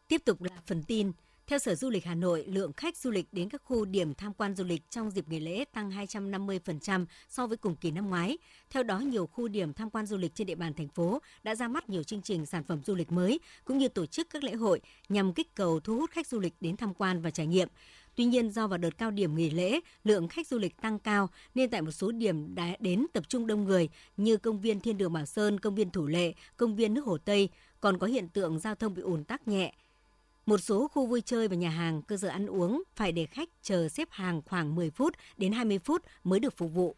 Tiếp 0.09 0.23
tục 0.25 0.43
là 0.43 0.51
phần 0.67 0.83
tin. 0.83 1.13
Theo 1.51 1.59
Sở 1.59 1.75
Du 1.75 1.91
lịch 1.91 2.05
Hà 2.05 2.15
Nội, 2.15 2.45
lượng 2.49 2.73
khách 2.73 2.97
du 2.97 3.11
lịch 3.11 3.27
đến 3.33 3.49
các 3.49 3.63
khu 3.65 3.85
điểm 3.85 4.15
tham 4.15 4.33
quan 4.33 4.55
du 4.55 4.65
lịch 4.65 4.91
trong 4.91 5.11
dịp 5.11 5.29
nghỉ 5.29 5.41
lễ 5.41 5.65
tăng 5.65 5.91
250% 5.91 7.07
so 7.29 7.47
với 7.47 7.57
cùng 7.57 7.77
kỳ 7.77 7.91
năm 7.91 8.11
ngoái. 8.11 8.39
Theo 8.71 8.83
đó, 8.83 8.99
nhiều 8.99 9.27
khu 9.27 9.49
điểm 9.49 9.73
tham 9.73 9.91
quan 9.91 10.07
du 10.07 10.17
lịch 10.17 10.35
trên 10.35 10.47
địa 10.47 10.55
bàn 10.55 10.75
thành 10.75 10.89
phố 10.89 11.19
đã 11.43 11.55
ra 11.55 11.69
mắt 11.69 11.89
nhiều 11.89 12.03
chương 12.03 12.23
trình 12.23 12.47
sản 12.47 12.65
phẩm 12.65 12.83
du 12.85 12.95
lịch 12.95 13.13
mới, 13.13 13.41
cũng 13.65 13.79
như 13.79 13.89
tổ 13.89 14.07
chức 14.07 14.31
các 14.31 14.45
lễ 14.45 14.55
hội 14.55 14.81
nhằm 15.09 15.33
kích 15.33 15.55
cầu 15.55 15.81
thu 15.81 15.97
hút 15.97 16.11
khách 16.11 16.27
du 16.27 16.41
lịch 16.41 16.55
đến 16.61 16.77
tham 16.77 16.95
quan 16.95 17.23
và 17.23 17.31
trải 17.31 17.47
nghiệm. 17.47 17.69
Tuy 18.15 18.25
nhiên, 18.25 18.51
do 18.51 18.67
vào 18.67 18.79
đợt 18.79 18.99
cao 18.99 19.11
điểm 19.11 19.37
nghỉ 19.37 19.51
lễ, 19.51 19.81
lượng 20.05 20.29
khách 20.29 20.47
du 20.47 20.59
lịch 20.59 20.81
tăng 20.81 20.99
cao 20.99 21.29
nên 21.55 21.71
tại 21.71 21.83
một 21.83 21.93
số 21.93 22.13
điểm 22.13 22.55
đã 22.55 22.77
đến 22.81 23.07
tập 23.13 23.29
trung 23.29 23.47
đông 23.47 23.65
người 23.65 23.89
như 24.17 24.37
công 24.37 24.61
viên 24.61 24.81
Thiên 24.81 24.99
đường 24.99 25.13
Bảo 25.13 25.27
Sơn, 25.27 25.61
công 25.61 25.75
viên 25.75 25.91
Thủ 25.91 26.07
Lệ, 26.07 26.33
công 26.57 26.77
viên 26.77 26.95
nước 26.95 27.05
Hồ 27.05 27.19
Tây, 27.19 27.49
còn 27.81 27.99
có 27.99 28.07
hiện 28.07 28.29
tượng 28.29 28.59
giao 28.59 28.75
thông 28.75 28.95
bị 28.95 29.03
ùn 29.03 29.25
tắc 29.25 29.49
nhẹ. 29.49 29.73
Một 30.47 30.59
số 30.59 30.89
khu 30.89 31.07
vui 31.07 31.21
chơi 31.21 31.49
và 31.49 31.57
nhà 31.57 31.71
hàng, 31.71 32.03
cơ 32.03 32.17
sở 32.17 32.29
ăn 32.29 32.47
uống 32.47 32.83
phải 32.97 33.13
để 33.13 33.27
khách 33.27 33.49
chờ 33.63 33.89
xếp 33.89 34.09
hàng 34.11 34.43
khoảng 34.43 34.75
10 34.75 34.91
phút 34.91 35.15
đến 35.37 35.53
20 35.53 35.79
phút 35.79 36.03
mới 36.25 36.41
được 36.41 36.57
phục 36.57 36.73
vụ. 36.73 36.97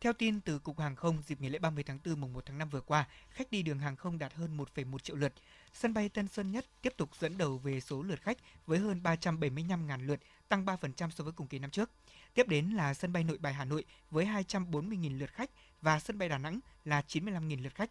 Theo 0.00 0.12
tin 0.12 0.40
từ 0.40 0.58
Cục 0.58 0.78
Hàng 0.78 0.96
không, 0.96 1.22
dịp 1.26 1.40
nghỉ 1.40 1.48
lễ 1.48 1.58
30 1.58 1.84
tháng 1.84 1.98
4 2.04 2.20
mùng 2.20 2.32
1 2.32 2.46
tháng 2.46 2.58
5 2.58 2.68
vừa 2.68 2.80
qua, 2.80 3.08
khách 3.30 3.50
đi 3.50 3.62
đường 3.62 3.78
hàng 3.78 3.96
không 3.96 4.18
đạt 4.18 4.34
hơn 4.34 4.56
1,1 4.56 4.98
triệu 4.98 5.16
lượt. 5.16 5.32
Sân 5.72 5.94
bay 5.94 6.08
Tân 6.08 6.28
Sơn 6.28 6.52
Nhất 6.52 6.64
tiếp 6.82 6.92
tục 6.96 7.10
dẫn 7.20 7.38
đầu 7.38 7.58
về 7.58 7.80
số 7.80 8.02
lượt 8.02 8.22
khách 8.22 8.38
với 8.66 8.78
hơn 8.78 9.00
375.000 9.04 10.06
lượt, 10.06 10.20
tăng 10.48 10.64
3% 10.66 11.10
so 11.10 11.24
với 11.24 11.32
cùng 11.32 11.46
kỳ 11.46 11.58
năm 11.58 11.70
trước. 11.70 11.90
Tiếp 12.34 12.48
đến 12.48 12.70
là 12.70 12.94
sân 12.94 13.12
bay 13.12 13.24
Nội 13.24 13.38
Bài 13.38 13.54
Hà 13.54 13.64
Nội 13.64 13.84
với 14.10 14.26
240.000 14.26 15.18
lượt 15.18 15.30
khách 15.32 15.50
và 15.82 16.00
sân 16.00 16.18
bay 16.18 16.28
Đà 16.28 16.38
Nẵng 16.38 16.60
là 16.84 17.02
95.000 17.08 17.62
lượt 17.62 17.74
khách. 17.74 17.90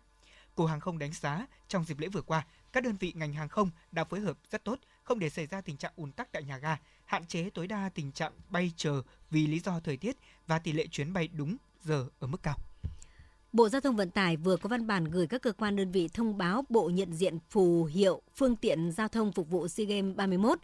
Cục 0.55 0.67
Hàng 0.67 0.79
không 0.79 0.99
đánh 0.99 1.13
giá 1.13 1.47
trong 1.67 1.83
dịp 1.83 1.99
lễ 1.99 2.07
vừa 2.07 2.21
qua, 2.21 2.45
các 2.77 2.83
đơn 2.83 2.97
vị 2.99 3.13
ngành 3.15 3.33
hàng 3.33 3.49
không 3.49 3.69
đã 3.91 4.03
phối 4.03 4.19
hợp 4.19 4.37
rất 4.51 4.63
tốt, 4.63 4.79
không 5.03 5.19
để 5.19 5.29
xảy 5.29 5.45
ra 5.45 5.61
tình 5.61 5.77
trạng 5.77 5.91
ùn 5.95 6.11
tắc 6.11 6.31
tại 6.31 6.43
nhà 6.43 6.57
ga, 6.57 6.77
hạn 7.05 7.25
chế 7.25 7.49
tối 7.49 7.67
đa 7.67 7.89
tình 7.95 8.11
trạng 8.11 8.31
bay 8.49 8.71
chờ 8.75 9.01
vì 9.29 9.47
lý 9.47 9.59
do 9.59 9.79
thời 9.79 9.97
tiết 9.97 10.17
và 10.47 10.59
tỷ 10.59 10.71
lệ 10.71 10.87
chuyến 10.91 11.13
bay 11.13 11.27
đúng 11.27 11.57
giờ 11.83 12.07
ở 12.19 12.27
mức 12.27 12.43
cao. 12.43 12.55
Bộ 13.53 13.69
Giao 13.69 13.81
thông 13.81 13.95
Vận 13.95 14.11
tải 14.11 14.37
vừa 14.37 14.57
có 14.57 14.69
văn 14.69 14.87
bản 14.87 15.05
gửi 15.05 15.27
các 15.27 15.41
cơ 15.41 15.51
quan 15.51 15.75
đơn 15.75 15.91
vị 15.91 16.09
thông 16.13 16.37
báo 16.37 16.65
bộ 16.69 16.89
nhận 16.89 17.13
diện 17.13 17.37
phù 17.49 17.83
hiệu 17.83 18.21
phương 18.35 18.55
tiện 18.55 18.91
giao 18.91 19.07
thông 19.07 19.31
phục 19.31 19.49
vụ 19.49 19.67
SEA 19.67 19.85
Games 19.85 20.15
31 20.15 20.59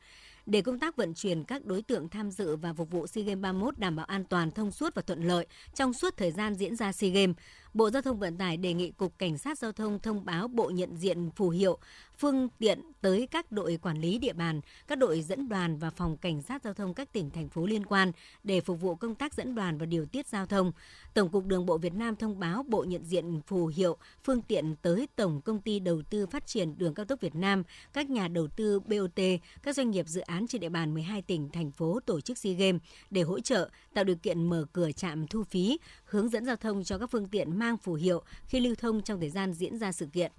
để 0.46 0.62
công 0.62 0.80
tác 0.80 0.96
vận 0.96 1.14
chuyển 1.14 1.44
các 1.44 1.66
đối 1.66 1.82
tượng 1.82 2.10
tham 2.10 2.32
dự 2.32 2.56
và 2.56 2.74
phục 2.74 2.92
vụ 2.92 3.08
SEA 3.08 3.24
Games 3.24 3.42
31 3.42 3.80
đảm 3.80 3.96
bảo 3.96 4.06
an 4.06 4.26
toàn, 4.26 4.52
thông 4.52 4.72
suốt 4.72 4.96
và 4.96 5.02
thuận 5.02 5.24
lợi 5.24 5.48
trong 5.74 5.94
suốt 5.94 6.18
thời 6.18 6.32
gian 6.32 6.56
diễn 6.56 6.76
ra 6.76 6.92
SEA 6.92 7.10
Games. 7.10 7.36
Bộ 7.74 7.90
Giao 7.90 8.02
thông 8.02 8.20
Vận 8.20 8.38
tải 8.38 8.58
đề 8.58 8.74
nghị 8.74 8.92
Cục 8.92 9.20
Cảnh 9.20 9.38
sát 9.38 9.58
Giao 9.58 9.72
thông 9.72 10.00
thông 10.00 10.26
báo 10.26 10.48
bộ 10.48 10.70
nhận 10.70 10.96
diện 10.96 11.30
phù 11.36 11.50
hiệu 11.50 11.78
phương 12.18 12.50
tiện 12.60 12.82
tới 13.02 13.28
các 13.32 13.52
đội 13.52 13.80
quản 13.82 14.02
lý 14.02 14.18
địa 14.18 14.34
bàn, 14.34 14.62
các 14.88 14.98
đội 14.98 15.22
dẫn 15.22 15.50
đoàn 15.50 15.78
và 15.78 15.90
phòng 15.90 16.18
cảnh 16.18 16.42
sát 16.42 16.64
giao 16.64 16.74
thông 16.74 16.94
các 16.94 17.14
tỉnh 17.14 17.30
thành 17.30 17.50
phố 17.50 17.66
liên 17.66 17.86
quan 17.86 18.12
để 18.44 18.62
phục 18.62 18.82
vụ 18.82 18.96
công 18.96 19.16
tác 19.16 19.34
dẫn 19.34 19.56
đoàn 19.56 19.78
và 19.78 19.86
điều 19.86 20.06
tiết 20.06 20.28
giao 20.28 20.46
thông. 20.46 20.72
Tổng 21.14 21.30
cục 21.30 21.46
Đường 21.46 21.66
bộ 21.66 21.78
Việt 21.78 21.94
Nam 21.94 22.16
thông 22.16 22.40
báo 22.40 22.64
bộ 22.64 22.84
nhận 22.84 23.06
diện 23.06 23.42
phù 23.48 23.68
hiệu 23.68 23.98
phương 24.24 24.42
tiện 24.42 24.76
tới 24.82 25.08
Tổng 25.16 25.42
công 25.42 25.62
ty 25.62 25.80
đầu 25.80 26.02
tư 26.10 26.26
phát 26.26 26.48
triển 26.48 26.78
đường 26.78 26.94
cao 26.94 27.06
tốc 27.06 27.22
Việt 27.22 27.36
Nam, 27.36 27.64
các 27.94 28.10
nhà 28.10 28.28
đầu 28.28 28.48
tư 28.48 28.80
BOT, 28.80 29.20
các 29.64 29.76
doanh 29.76 29.92
nghiệp 29.92 30.08
dự 30.08 30.22
án 30.22 30.48
trên 30.48 30.62
địa 30.62 30.70
bàn 30.70 30.94
12 30.94 31.22
tỉnh 31.22 31.50
thành 31.50 31.72
phố 31.72 32.00
tổ 32.06 32.22
chức 32.22 32.38
SEA 32.38 32.54
Games 32.54 32.82
để 33.10 33.22
hỗ 33.22 33.40
trợ 33.40 33.70
tạo 33.94 34.04
điều 34.04 34.16
kiện 34.16 34.50
mở 34.50 34.66
cửa 34.74 34.92
trạm 34.92 35.28
thu 35.28 35.44
phí, 35.44 35.78
hướng 36.14 36.30
dẫn 36.30 36.46
giao 36.46 36.56
thông 36.56 36.84
cho 36.84 36.98
các 36.98 37.12
phương 37.12 37.28
tiện 37.28 37.60
mang 37.60 37.78
phù 37.78 37.94
hiệu 37.94 38.22
khi 38.48 38.60
lưu 38.60 38.76
thông 38.76 39.02
trong 39.02 39.20
thời 39.20 39.30
gian 39.30 39.54
diễn 39.54 39.80
ra 39.80 39.92
sự 39.92 40.06
kiện. 40.06 40.32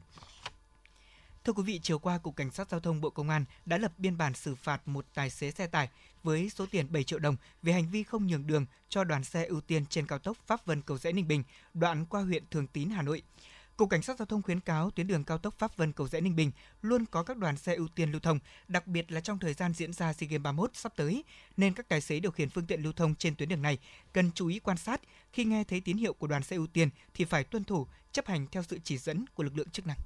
Thưa 1.44 1.52
quý 1.52 1.62
vị, 1.62 1.80
chiều 1.82 1.98
qua 1.98 2.18
Cục 2.18 2.36
Cảnh 2.36 2.50
sát 2.50 2.70
Giao 2.70 2.80
thông 2.80 3.00
Bộ 3.00 3.10
Công 3.10 3.30
an 3.30 3.44
đã 3.66 3.78
lập 3.78 3.92
biên 3.98 4.16
bản 4.16 4.34
xử 4.34 4.54
phạt 4.54 4.88
một 4.88 5.04
tài 5.14 5.30
xế 5.30 5.50
xe 5.50 5.66
tải 5.66 5.88
với 6.22 6.50
số 6.50 6.66
tiền 6.70 6.92
7 6.92 7.04
triệu 7.04 7.18
đồng 7.18 7.36
về 7.62 7.72
hành 7.72 7.90
vi 7.90 8.02
không 8.02 8.26
nhường 8.26 8.46
đường 8.46 8.66
cho 8.88 9.04
đoàn 9.04 9.24
xe 9.24 9.44
ưu 9.44 9.60
tiên 9.60 9.86
trên 9.86 10.06
cao 10.06 10.18
tốc 10.18 10.36
Pháp 10.46 10.66
Vân 10.66 10.82
Cầu 10.82 10.98
Rẽ 10.98 11.12
Ninh 11.12 11.28
Bình, 11.28 11.42
đoạn 11.74 12.06
qua 12.06 12.22
huyện 12.22 12.42
Thường 12.50 12.66
Tín, 12.66 12.90
Hà 12.90 13.02
Nội. 13.02 13.22
Cục 13.76 13.90
Cảnh 13.90 14.02
sát 14.02 14.18
Giao 14.18 14.26
thông 14.26 14.42
khuyến 14.42 14.60
cáo 14.60 14.90
tuyến 14.90 15.06
đường 15.06 15.24
cao 15.24 15.38
tốc 15.38 15.54
Pháp 15.58 15.76
Vân 15.76 15.92
Cầu 15.92 16.08
Rẽ 16.08 16.20
Ninh 16.20 16.36
Bình 16.36 16.50
luôn 16.82 17.04
có 17.10 17.22
các 17.22 17.36
đoàn 17.36 17.56
xe 17.56 17.74
ưu 17.74 17.88
tiên 17.88 18.10
lưu 18.10 18.20
thông, 18.20 18.38
đặc 18.68 18.86
biệt 18.86 19.12
là 19.12 19.20
trong 19.20 19.38
thời 19.38 19.54
gian 19.54 19.72
diễn 19.74 19.92
ra 19.92 20.12
SEA 20.12 20.28
Games 20.28 20.42
31 20.42 20.70
sắp 20.74 20.92
tới, 20.96 21.24
nên 21.56 21.74
các 21.74 21.88
tài 21.88 22.00
xế 22.00 22.20
điều 22.20 22.30
khiển 22.30 22.48
phương 22.48 22.66
tiện 22.66 22.82
lưu 22.82 22.92
thông 22.92 23.14
trên 23.14 23.34
tuyến 23.34 23.48
đường 23.48 23.62
này 23.62 23.78
cần 24.12 24.30
chú 24.34 24.46
ý 24.46 24.58
quan 24.58 24.76
sát 24.76 25.00
khi 25.32 25.44
nghe 25.44 25.64
thấy 25.64 25.80
tín 25.80 25.96
hiệu 25.96 26.12
của 26.12 26.26
đoàn 26.26 26.42
xe 26.42 26.56
ưu 26.56 26.66
tiên 26.66 26.88
thì 27.14 27.24
phải 27.24 27.44
tuân 27.44 27.64
thủ, 27.64 27.86
chấp 28.12 28.26
hành 28.26 28.46
theo 28.52 28.62
sự 28.62 28.78
chỉ 28.84 28.98
dẫn 28.98 29.24
của 29.34 29.42
lực 29.42 29.56
lượng 29.56 29.70
chức 29.70 29.86
năng. 29.86 29.98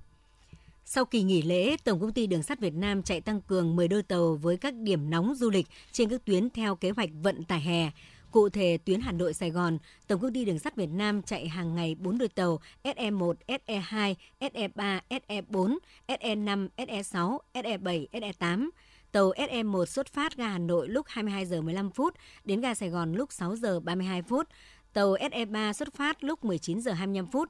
Sau 0.85 1.04
kỳ 1.04 1.22
nghỉ 1.22 1.42
lễ, 1.42 1.76
Tổng 1.85 2.00
công 2.00 2.12
ty 2.12 2.26
Đường 2.26 2.42
sắt 2.42 2.61
Việt 2.61 2.74
Nam 2.74 3.02
chạy 3.02 3.20
tăng 3.20 3.40
cường 3.40 3.76
10 3.76 3.88
đôi 3.88 4.02
tàu 4.02 4.35
với 4.35 4.57
các 4.57 4.74
điểm 4.74 5.11
nóng 5.11 5.35
du 5.35 5.50
lịch 5.50 5.66
trên 5.92 6.09
các 6.09 6.24
tuyến 6.24 6.50
theo 6.50 6.76
kế 6.76 6.90
hoạch 6.90 7.11
vận 7.22 7.44
tải 7.44 7.61
hè. 7.61 7.90
Cụ 8.30 8.48
thể, 8.48 8.78
tuyến 8.84 9.00
Hà 9.00 9.12
Nội 9.12 9.34
Sài 9.34 9.50
Gòn, 9.50 9.78
Tổng 10.06 10.20
công 10.20 10.32
ty 10.32 10.44
Đường 10.44 10.58
sắt 10.58 10.76
Việt 10.76 10.90
Nam 10.90 11.22
chạy 11.22 11.48
hàng 11.48 11.74
ngày 11.74 11.94
4 11.94 12.18
đôi 12.18 12.28
tàu 12.28 12.60
SE1, 12.84 13.34
SE2, 13.48 14.14
SE3, 14.40 15.00
SE4, 15.10 15.78
SE5, 16.08 16.68
SE6, 16.76 17.38
SE7, 17.54 18.06
SE8. 18.12 18.68
Tàu 19.12 19.30
SE1 19.30 19.84
xuất 19.84 20.06
phát 20.06 20.36
ga 20.36 20.48
Hà 20.48 20.58
Nội 20.58 20.88
lúc 20.88 21.06
22 21.08 21.46
giờ 21.46 21.60
15 21.60 21.90
phút 21.90 22.14
đến 22.44 22.60
ga 22.60 22.74
Sài 22.74 22.88
Gòn 22.88 23.12
lúc 23.12 23.32
6 23.32 23.56
giờ 23.56 23.80
32 23.80 24.22
phút. 24.22 24.48
Tàu 24.92 25.14
SE3 25.14 25.72
xuất 25.72 25.94
phát 25.94 26.24
lúc 26.24 26.44
19 26.44 26.80
giờ 26.80 26.92
25 26.92 27.26
phút 27.26 27.48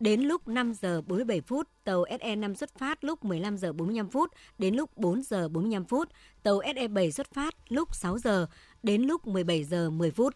Đến 0.00 0.20
lúc 0.20 0.48
5 0.48 0.74
giờ 0.74 1.00
47 1.06 1.40
phút, 1.40 1.68
tàu 1.84 2.04
SE5 2.04 2.54
xuất 2.54 2.78
phát 2.78 3.04
lúc 3.04 3.24
15 3.24 3.56
giờ 3.58 3.72
45 3.72 4.08
phút 4.08 4.30
đến 4.58 4.74
lúc 4.74 4.96
4 4.96 5.22
giờ 5.22 5.48
45 5.48 5.84
phút, 5.84 6.08
tàu 6.42 6.60
SE7 6.60 7.10
xuất 7.10 7.34
phát 7.34 7.54
lúc 7.68 7.94
6 7.94 8.18
giờ 8.18 8.46
đến 8.86 9.02
lúc 9.02 9.26
17 9.26 9.64
giờ 9.64 9.90
10 9.90 10.10
phút. 10.10 10.34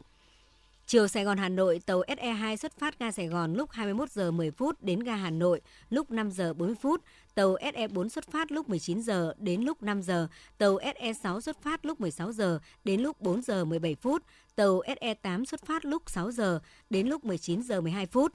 Chiều 0.87 1.09
Sài 1.09 1.25
Gòn 1.25 1.39
Hà 1.39 1.49
Nội, 1.49 1.81
tàu 1.87 2.03
SE2 2.03 2.57
xuất 2.57 2.79
phát 2.79 2.99
ga 2.99 3.13
Sài 3.13 3.27
Gòn 3.29 3.55
lúc 3.55 3.71
21 3.71 4.11
giờ 4.11 4.31
10 4.31 4.51
phút 4.51 4.83
đến 4.83 5.01
ga 5.01 5.17
Hà 5.17 5.31
Nội 5.31 5.61
lúc 5.91 6.11
5 6.11 6.31
giờ 6.31 6.55
40 6.55 6.77
phút. 6.81 7.03
Tàu 7.35 7.57
SE4 7.57 8.09
xuất 8.09 8.31
phát 8.31 8.53
lúc 8.53 8.69
19 8.69 9.03
giờ 9.03 9.35
đến 9.39 9.63
lúc 9.63 9.83
5 9.83 10.03
giờ. 10.03 10.29
Tàu 10.59 10.79
SE6 10.79 11.41
xuất 11.41 11.63
phát 11.63 11.85
lúc 11.85 12.01
16 12.01 12.33
giờ 12.33 12.59
đến 12.85 13.01
lúc 13.01 13.21
4 13.21 13.43
giờ 13.43 13.65
17 13.65 13.95
phút. 13.95 14.23
Tàu 14.57 14.81
SE8 14.81 15.45
xuất 15.45 15.67
phát 15.67 15.85
lúc 15.85 16.11
6 16.11 16.33
giờ 16.33 16.61
đến 16.91 17.07
lúc 17.09 17.25
19 17.25 17.63
giờ 17.63 17.81
12 17.81 18.07
phút. 18.07 18.33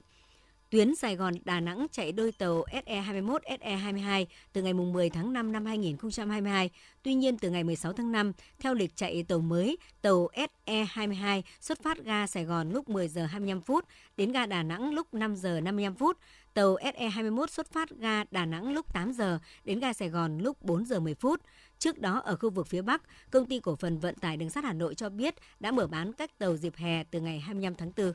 Tuyến 0.70 0.94
Sài 0.94 1.16
Gòn 1.16 1.34
Đà 1.44 1.60
Nẵng 1.60 1.86
chạy 1.92 2.12
đôi 2.12 2.32
tàu 2.32 2.64
SE21, 2.86 3.38
SE22 3.60 4.26
từ 4.52 4.62
ngày 4.62 4.74
10 4.74 5.10
tháng 5.10 5.32
5 5.32 5.52
năm 5.52 5.66
2022. 5.66 6.70
Tuy 7.02 7.14
nhiên 7.14 7.38
từ 7.38 7.50
ngày 7.50 7.64
16 7.64 7.92
tháng 7.92 8.12
5, 8.12 8.32
theo 8.58 8.74
lịch 8.74 8.96
chạy 8.96 9.22
tàu 9.22 9.38
mới, 9.38 9.78
tàu 10.02 10.28
SE22 10.66 11.42
xuất 11.60 11.82
phát 11.82 12.04
ga 12.04 12.26
Sài 12.26 12.44
Gòn 12.44 12.70
lúc 12.70 12.88
10 12.88 13.08
giờ 13.08 13.26
25 13.26 13.60
phút, 13.60 13.84
đến 14.16 14.32
ga 14.32 14.46
Đà 14.46 14.62
Nẵng 14.62 14.94
lúc 14.94 15.14
5 15.14 15.36
giờ 15.36 15.60
55 15.60 15.94
phút. 15.94 16.18
Tàu 16.54 16.76
SE21 16.76 17.46
xuất 17.46 17.72
phát 17.72 17.90
ga 17.90 18.24
Đà 18.30 18.46
Nẵng 18.46 18.72
lúc 18.72 18.92
8 18.92 19.12
giờ, 19.12 19.38
đến 19.64 19.80
ga 19.80 19.92
Sài 19.92 20.08
Gòn 20.08 20.38
lúc 20.38 20.62
4 20.62 20.84
giờ 20.84 21.00
10 21.00 21.14
phút. 21.14 21.40
Trước 21.78 21.98
đó 21.98 22.18
ở 22.24 22.36
khu 22.36 22.50
vực 22.50 22.66
phía 22.66 22.82
Bắc, 22.82 23.02
công 23.30 23.46
ty 23.46 23.60
cổ 23.60 23.76
phần 23.76 23.98
vận 23.98 24.14
tải 24.14 24.36
đường 24.36 24.50
sắt 24.50 24.64
Hà 24.64 24.72
Nội 24.72 24.94
cho 24.94 25.08
biết 25.08 25.34
đã 25.60 25.70
mở 25.70 25.86
bán 25.86 26.12
các 26.12 26.38
tàu 26.38 26.56
dịp 26.56 26.76
hè 26.76 27.04
từ 27.04 27.20
ngày 27.20 27.40
25 27.40 27.74
tháng 27.74 27.92
4. 27.96 28.12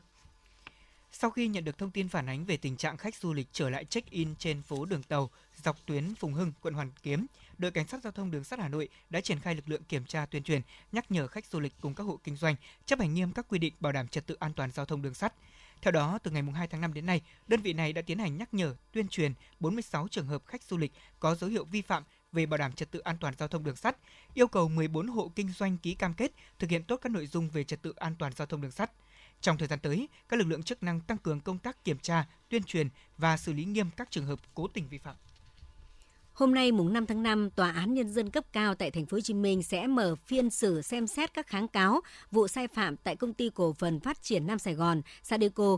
Sau 1.14 1.30
khi 1.30 1.48
nhận 1.48 1.64
được 1.64 1.78
thông 1.78 1.92
tin 1.92 2.10
phản 2.10 2.30
ánh 2.30 2.46
về 2.46 2.58
tình 2.58 2.78
trạng 2.78 2.98
khách 2.98 3.16
du 3.16 3.34
lịch 3.34 3.48
trở 3.52 3.70
lại 3.70 3.86
check-in 3.86 4.36
trên 4.36 4.62
phố 4.62 4.86
đường 4.86 5.04
tàu 5.04 5.30
dọc 5.64 5.86
tuyến 5.86 6.16
Phùng 6.16 6.34
Hưng, 6.34 6.52
quận 6.62 6.74
Hoàn 6.74 6.92
Kiếm, 7.04 7.26
đội 7.58 7.72
cảnh 7.72 7.88
sát 7.88 8.04
giao 8.04 8.12
thông 8.12 8.32
đường 8.32 8.44
sắt 8.44 8.60
Hà 8.60 8.68
Nội 8.68 8.90
đã 9.10 9.22
triển 9.22 9.40
khai 9.40 9.56
lực 9.56 9.70
lượng 9.70 9.84
kiểm 9.84 10.06
tra 10.06 10.26
tuyên 10.26 10.44
truyền, 10.44 10.62
nhắc 10.92 11.12
nhở 11.12 11.28
khách 11.28 11.46
du 11.46 11.60
lịch 11.60 11.74
cùng 11.82 11.94
các 11.94 12.04
hộ 12.04 12.20
kinh 12.24 12.36
doanh 12.36 12.56
chấp 12.86 13.00
hành 13.00 13.14
nghiêm 13.14 13.32
các 13.32 13.46
quy 13.50 13.60
định 13.60 13.74
bảo 13.80 13.92
đảm 13.92 14.08
trật 14.08 14.28
tự 14.28 14.36
an 14.40 14.54
toàn 14.54 14.72
giao 14.72 14.86
thông 14.86 15.02
đường 15.02 15.14
sắt. 15.14 15.34
Theo 15.82 15.92
đó, 15.92 16.20
từ 16.24 16.32
ngày 16.32 16.44
2 16.56 16.68
tháng 16.68 16.82
5 16.82 16.94
đến 16.94 17.06
nay, 17.06 17.22
đơn 17.48 17.62
vị 17.62 17.74
này 17.74 17.94
đã 17.94 18.02
tiến 18.02 18.20
hành 18.20 18.38
nhắc 18.38 18.54
nhở, 18.54 18.76
tuyên 18.92 19.08
truyền 19.08 19.34
46 19.60 20.08
trường 20.08 20.26
hợp 20.26 20.46
khách 20.46 20.64
du 20.64 20.78
lịch 20.78 20.92
có 21.20 21.36
dấu 21.36 21.50
hiệu 21.50 21.66
vi 21.66 21.82
phạm 21.82 22.04
về 22.32 22.46
bảo 22.46 22.58
đảm 22.58 22.74
trật 22.74 22.92
tự 22.92 23.00
an 23.00 23.18
toàn 23.20 23.34
giao 23.38 23.48
thông 23.48 23.64
đường 23.64 23.76
sắt, 23.76 23.98
yêu 24.34 24.48
cầu 24.48 24.70
14 24.70 25.08
hộ 25.08 25.32
kinh 25.36 25.52
doanh 25.52 25.78
ký 25.78 25.94
cam 25.94 26.14
kết 26.14 26.32
thực 26.60 26.70
hiện 26.70 26.84
tốt 26.84 27.00
các 27.02 27.12
nội 27.12 27.28
dung 27.28 27.50
về 27.50 27.64
trật 27.64 27.82
tự 27.82 27.94
an 27.96 28.16
toàn 28.20 28.34
giao 28.36 28.48
thông 28.48 28.62
đường 28.62 28.72
sắt. 28.72 28.92
Trong 29.42 29.58
thời 29.58 29.68
gian 29.68 29.80
tới, 29.80 30.08
các 30.30 30.40
lực 30.40 30.48
lượng 30.48 30.64
chức 30.64 30.84
năng 30.84 31.00
tăng 31.00 31.18
cường 31.18 31.40
công 31.40 31.58
tác 31.58 31.84
kiểm 31.84 32.00
tra, 32.00 32.26
tuyên 32.50 32.64
truyền 32.64 32.90
và 33.18 33.38
xử 33.38 33.54
lý 33.54 33.66
nghiêm 33.66 33.88
các 33.98 34.12
trường 34.12 34.26
hợp 34.26 34.40
cố 34.54 34.68
tình 34.68 34.88
vi 34.90 34.98
phạm. 34.98 35.16
Hôm 36.34 36.54
nay 36.54 36.72
mùng 36.72 36.94
5 36.94 37.06
tháng 37.06 37.24
5, 37.24 37.50
Tòa 37.50 37.72
án 37.72 37.94
Nhân 37.94 38.10
dân 38.10 38.30
cấp 38.30 38.46
cao 38.54 38.76
tại 38.76 38.92
thành 38.92 39.06
phố 39.06 39.18
Hồ 39.18 39.22
Chí 39.22 39.34
Minh 39.34 39.64
sẽ 39.64 39.88
mở 39.88 40.16
phiên 40.16 40.50
xử 40.50 40.82
xem 40.82 41.08
xét 41.08 41.34
các 41.34 41.48
kháng 41.48 41.68
cáo 41.68 42.02
vụ 42.32 42.48
sai 42.48 42.68
phạm 42.68 42.98
tại 42.98 43.16
công 43.16 43.34
ty 43.34 43.50
cổ 43.56 43.74
phần 43.74 44.00
phát 44.00 44.22
triển 44.22 44.48
Nam 44.48 44.60
Sài 44.60 44.74
Gòn 44.74 45.02
Sadeco. 45.24 45.78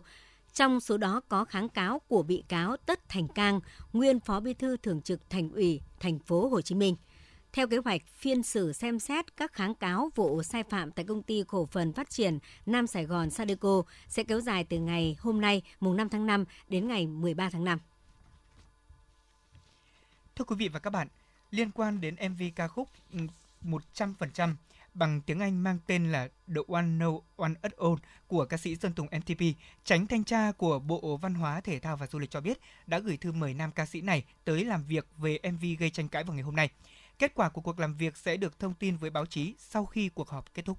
Trong 0.53 0.79
số 0.79 0.97
đó 0.97 1.21
có 1.27 1.45
kháng 1.45 1.69
cáo 1.69 2.01
của 2.07 2.23
bị 2.23 2.43
cáo 2.47 2.77
Tất 2.77 3.09
Thành 3.09 3.27
Cang, 3.27 3.59
nguyên 3.93 4.19
Phó 4.19 4.39
Bí 4.39 4.53
thư 4.53 4.77
Thường 4.77 5.01
trực 5.01 5.29
Thành 5.29 5.49
ủy 5.49 5.81
thành 5.99 6.19
phố 6.19 6.47
Hồ 6.47 6.61
Chí 6.61 6.75
Minh. 6.75 6.95
Theo 7.53 7.67
kế 7.67 7.77
hoạch, 7.77 8.01
phiên 8.15 8.43
xử 8.43 8.73
xem 8.73 8.99
xét 8.99 9.37
các 9.37 9.53
kháng 9.53 9.75
cáo 9.75 10.09
vụ 10.15 10.43
sai 10.43 10.63
phạm 10.63 10.91
tại 10.91 11.05
công 11.05 11.23
ty 11.23 11.43
cổ 11.47 11.65
phần 11.65 11.93
phát 11.93 12.09
triển 12.09 12.39
Nam 12.65 12.87
Sài 12.87 13.05
Gòn 13.05 13.29
Sadeco 13.29 13.83
sẽ 14.07 14.23
kéo 14.23 14.41
dài 14.41 14.63
từ 14.63 14.79
ngày 14.79 15.15
hôm 15.19 15.41
nay, 15.41 15.61
mùng 15.79 15.97
5 15.97 16.09
tháng 16.09 16.25
5 16.25 16.45
đến 16.69 16.87
ngày 16.87 17.07
13 17.07 17.49
tháng 17.49 17.63
5. 17.63 17.79
Thưa 20.35 20.45
quý 20.45 20.55
vị 20.55 20.67
và 20.67 20.79
các 20.79 20.89
bạn, 20.89 21.07
liên 21.51 21.71
quan 21.71 22.01
đến 22.01 22.15
MV 22.29 22.41
ca 22.55 22.67
khúc 22.67 22.89
ừ, 23.13 23.19
100% 23.61 24.55
bằng 24.93 25.21
tiếng 25.21 25.39
Anh 25.39 25.63
mang 25.63 25.77
tên 25.87 26.11
là 26.11 26.27
The 26.47 26.61
One 26.67 26.81
No 26.81 27.11
One 27.35 27.53
at 27.61 27.71
All 27.77 27.93
của 28.27 28.45
ca 28.45 28.57
sĩ 28.57 28.75
Sơn 28.75 28.93
Tùng 28.93 29.07
MTP, 29.07 29.41
tránh 29.83 30.07
thanh 30.07 30.23
tra 30.23 30.51
của 30.51 30.79
Bộ 30.79 31.17
Văn 31.17 31.33
hóa, 31.33 31.61
Thể 31.61 31.79
thao 31.79 31.97
và 31.97 32.07
Du 32.07 32.19
lịch 32.19 32.31
cho 32.31 32.41
biết 32.41 32.59
đã 32.87 32.99
gửi 32.99 33.17
thư 33.17 33.31
mời 33.31 33.53
nam 33.53 33.71
ca 33.71 33.85
sĩ 33.85 34.01
này 34.01 34.23
tới 34.45 34.65
làm 34.65 34.83
việc 34.83 35.07
về 35.17 35.39
MV 35.51 35.65
gây 35.79 35.89
tranh 35.89 36.07
cãi 36.07 36.23
vào 36.23 36.33
ngày 36.33 36.43
hôm 36.43 36.55
nay. 36.55 36.69
Kết 37.19 37.35
quả 37.35 37.49
của 37.49 37.61
cuộc 37.61 37.79
làm 37.79 37.97
việc 37.97 38.17
sẽ 38.17 38.37
được 38.37 38.59
thông 38.59 38.73
tin 38.73 38.97
với 38.97 39.09
báo 39.09 39.25
chí 39.25 39.55
sau 39.59 39.85
khi 39.85 40.09
cuộc 40.09 40.29
họp 40.29 40.53
kết 40.53 40.65
thúc. 40.65 40.77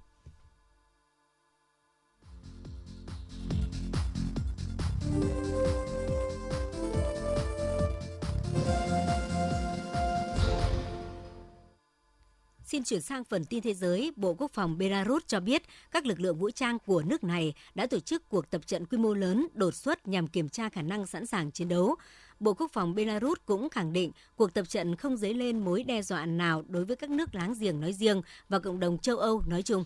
Xin 12.65 12.83
chuyển 12.83 13.01
sang 13.01 13.23
phần 13.23 13.45
tin 13.45 13.61
thế 13.61 13.73
giới, 13.73 14.11
Bộ 14.15 14.33
Quốc 14.33 14.51
phòng 14.53 14.77
Belarus 14.77 15.23
cho 15.27 15.39
biết 15.39 15.63
các 15.91 16.05
lực 16.05 16.19
lượng 16.19 16.37
vũ 16.37 16.51
trang 16.51 16.79
của 16.79 17.03
nước 17.03 17.23
này 17.23 17.53
đã 17.75 17.87
tổ 17.87 17.99
chức 17.99 18.29
cuộc 18.29 18.49
tập 18.49 18.67
trận 18.67 18.85
quy 18.85 18.97
mô 18.97 19.13
lớn 19.13 19.47
đột 19.53 19.75
xuất 19.75 20.07
nhằm 20.07 20.27
kiểm 20.27 20.49
tra 20.49 20.69
khả 20.69 20.81
năng 20.81 21.07
sẵn 21.07 21.25
sàng 21.25 21.51
chiến 21.51 21.69
đấu. 21.69 21.95
Bộ 22.39 22.53
Quốc 22.53 22.71
phòng 22.73 22.95
Belarus 22.95 23.39
cũng 23.45 23.69
khẳng 23.69 23.93
định 23.93 24.11
cuộc 24.35 24.53
tập 24.53 24.69
trận 24.69 24.95
không 24.95 25.17
dấy 25.17 25.33
lên 25.33 25.59
mối 25.59 25.83
đe 25.83 26.01
dọa 26.01 26.25
nào 26.25 26.63
đối 26.67 26.85
với 26.85 26.95
các 26.95 27.09
nước 27.09 27.35
láng 27.35 27.53
giềng 27.59 27.81
nói 27.81 27.93
riêng 27.93 28.21
và 28.49 28.59
cộng 28.59 28.79
đồng 28.79 28.97
châu 28.97 29.17
Âu 29.17 29.41
nói 29.47 29.63
chung. 29.63 29.85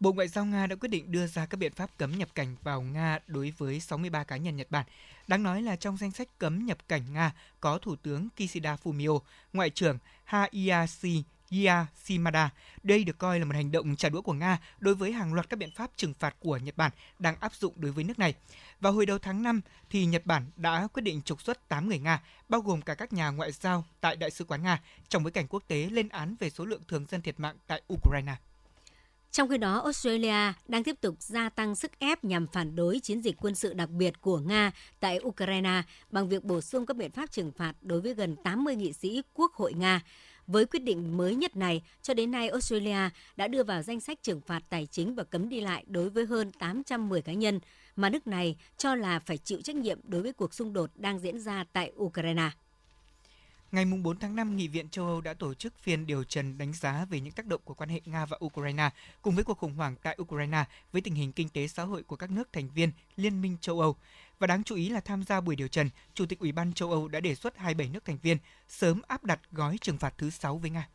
Bộ 0.00 0.12
Ngoại 0.12 0.28
giao 0.28 0.44
Nga 0.44 0.66
đã 0.66 0.76
quyết 0.76 0.88
định 0.88 1.12
đưa 1.12 1.26
ra 1.26 1.46
các 1.46 1.56
biện 1.56 1.72
pháp 1.72 1.98
cấm 1.98 2.18
nhập 2.18 2.28
cảnh 2.34 2.56
vào 2.62 2.82
Nga 2.82 3.18
đối 3.26 3.52
với 3.58 3.80
63 3.80 4.24
cá 4.24 4.36
nhân 4.36 4.56
Nhật 4.56 4.70
Bản. 4.70 4.86
Đáng 5.28 5.42
nói 5.42 5.62
là 5.62 5.76
trong 5.76 5.96
danh 5.96 6.10
sách 6.10 6.28
cấm 6.38 6.66
nhập 6.66 6.78
cảnh 6.88 7.12
Nga 7.12 7.32
có 7.60 7.78
Thủ 7.78 7.96
tướng 7.96 8.28
Kishida 8.36 8.76
Fumio, 8.84 9.18
Ngoại 9.52 9.70
trưởng 9.70 9.98
Hayashi 10.24 11.22
Gia 11.60 11.86
Shimada. 12.04 12.50
Đây 12.82 13.04
được 13.04 13.18
coi 13.18 13.38
là 13.38 13.44
một 13.44 13.54
hành 13.54 13.72
động 13.72 13.96
trả 13.96 14.08
đũa 14.08 14.22
của 14.22 14.32
Nga 14.32 14.58
đối 14.78 14.94
với 14.94 15.12
hàng 15.12 15.34
loạt 15.34 15.48
các 15.48 15.58
biện 15.58 15.70
pháp 15.70 15.90
trừng 15.96 16.14
phạt 16.18 16.36
của 16.40 16.56
Nhật 16.56 16.76
Bản 16.76 16.90
đang 17.18 17.36
áp 17.40 17.54
dụng 17.54 17.74
đối 17.76 17.92
với 17.92 18.04
nước 18.04 18.18
này. 18.18 18.34
Vào 18.80 18.92
hồi 18.92 19.06
đầu 19.06 19.18
tháng 19.18 19.42
5, 19.42 19.60
thì 19.90 20.04
Nhật 20.04 20.26
Bản 20.26 20.46
đã 20.56 20.88
quyết 20.92 21.02
định 21.02 21.22
trục 21.22 21.42
xuất 21.42 21.68
8 21.68 21.88
người 21.88 21.98
Nga, 21.98 22.22
bao 22.48 22.60
gồm 22.60 22.82
cả 22.82 22.94
các 22.94 23.12
nhà 23.12 23.30
ngoại 23.30 23.52
giao 23.52 23.84
tại 24.00 24.16
Đại 24.16 24.30
sứ 24.30 24.44
quán 24.44 24.62
Nga, 24.62 24.80
trong 25.08 25.22
bối 25.22 25.30
cảnh 25.30 25.46
quốc 25.48 25.62
tế 25.68 25.88
lên 25.90 26.08
án 26.08 26.34
về 26.40 26.50
số 26.50 26.64
lượng 26.64 26.82
thường 26.88 27.06
dân 27.10 27.22
thiệt 27.22 27.40
mạng 27.40 27.56
tại 27.66 27.82
Ukraine. 27.92 28.34
Trong 29.30 29.48
khi 29.48 29.58
đó, 29.58 29.80
Australia 29.84 30.52
đang 30.68 30.84
tiếp 30.84 31.00
tục 31.00 31.14
gia 31.18 31.48
tăng 31.48 31.76
sức 31.76 31.98
ép 31.98 32.24
nhằm 32.24 32.46
phản 32.46 32.76
đối 32.76 33.00
chiến 33.00 33.20
dịch 33.20 33.36
quân 33.40 33.54
sự 33.54 33.74
đặc 33.74 33.90
biệt 33.90 34.20
của 34.20 34.38
Nga 34.38 34.70
tại 35.00 35.20
Ukraine 35.22 35.82
bằng 36.10 36.28
việc 36.28 36.44
bổ 36.44 36.60
sung 36.60 36.86
các 36.86 36.96
biện 36.96 37.10
pháp 37.10 37.30
trừng 37.30 37.52
phạt 37.56 37.72
đối 37.82 38.00
với 38.00 38.14
gần 38.14 38.36
80 38.44 38.76
nghị 38.76 38.92
sĩ 38.92 39.22
Quốc 39.34 39.54
hội 39.54 39.72
Nga. 39.72 40.00
Với 40.46 40.66
quyết 40.66 40.82
định 40.82 41.16
mới 41.16 41.34
nhất 41.34 41.56
này, 41.56 41.82
cho 42.02 42.14
đến 42.14 42.30
nay 42.30 42.48
Australia 42.48 43.10
đã 43.36 43.48
đưa 43.48 43.62
vào 43.62 43.82
danh 43.82 44.00
sách 44.00 44.22
trừng 44.22 44.40
phạt 44.40 44.62
tài 44.68 44.86
chính 44.86 45.14
và 45.14 45.24
cấm 45.24 45.48
đi 45.48 45.60
lại 45.60 45.84
đối 45.86 46.10
với 46.10 46.26
hơn 46.26 46.52
810 46.52 47.22
cá 47.22 47.32
nhân 47.32 47.60
mà 47.96 48.10
nước 48.10 48.26
này 48.26 48.56
cho 48.76 48.94
là 48.94 49.18
phải 49.18 49.38
chịu 49.38 49.60
trách 49.62 49.76
nhiệm 49.76 49.98
đối 50.04 50.22
với 50.22 50.32
cuộc 50.32 50.54
xung 50.54 50.72
đột 50.72 50.90
đang 50.94 51.18
diễn 51.18 51.40
ra 51.40 51.64
tại 51.72 51.92
Ukraine. 51.96 52.50
Ngày 53.72 53.84
4 53.84 54.18
tháng 54.18 54.36
5, 54.36 54.56
Nghị 54.56 54.68
viện 54.68 54.88
châu 54.88 55.06
Âu 55.06 55.20
đã 55.20 55.34
tổ 55.34 55.54
chức 55.54 55.78
phiên 55.82 56.06
điều 56.06 56.24
trần 56.24 56.58
đánh 56.58 56.72
giá 56.72 57.04
về 57.10 57.20
những 57.20 57.32
tác 57.32 57.46
động 57.46 57.60
của 57.64 57.74
quan 57.74 57.88
hệ 57.88 58.00
Nga 58.04 58.26
và 58.26 58.38
Ukraine 58.44 58.90
cùng 59.22 59.34
với 59.34 59.44
cuộc 59.44 59.58
khủng 59.58 59.74
hoảng 59.74 59.96
tại 60.02 60.16
Ukraine 60.22 60.64
với 60.92 61.02
tình 61.02 61.14
hình 61.14 61.32
kinh 61.32 61.48
tế 61.48 61.68
xã 61.68 61.82
hội 61.82 62.02
của 62.02 62.16
các 62.16 62.30
nước 62.30 62.52
thành 62.52 62.68
viên 62.74 62.90
Liên 63.16 63.42
minh 63.42 63.56
châu 63.60 63.80
Âu. 63.80 63.96
Và 64.38 64.46
đáng 64.46 64.64
chú 64.64 64.74
ý 64.74 64.88
là 64.88 65.00
tham 65.00 65.24
gia 65.24 65.40
buổi 65.40 65.56
điều 65.56 65.68
trần, 65.68 65.90
Chủ 66.14 66.26
tịch 66.26 66.38
Ủy 66.38 66.52
ban 66.52 66.72
châu 66.72 66.90
Âu 66.90 67.08
đã 67.08 67.20
đề 67.20 67.34
xuất 67.34 67.58
27 67.58 67.88
nước 67.88 68.04
thành 68.04 68.18
viên 68.22 68.38
sớm 68.68 69.02
áp 69.08 69.24
đặt 69.24 69.40
gói 69.52 69.78
trừng 69.80 69.98
phạt 69.98 70.14
thứ 70.18 70.30
6 70.30 70.58
với 70.58 70.70
Nga. 70.70 70.88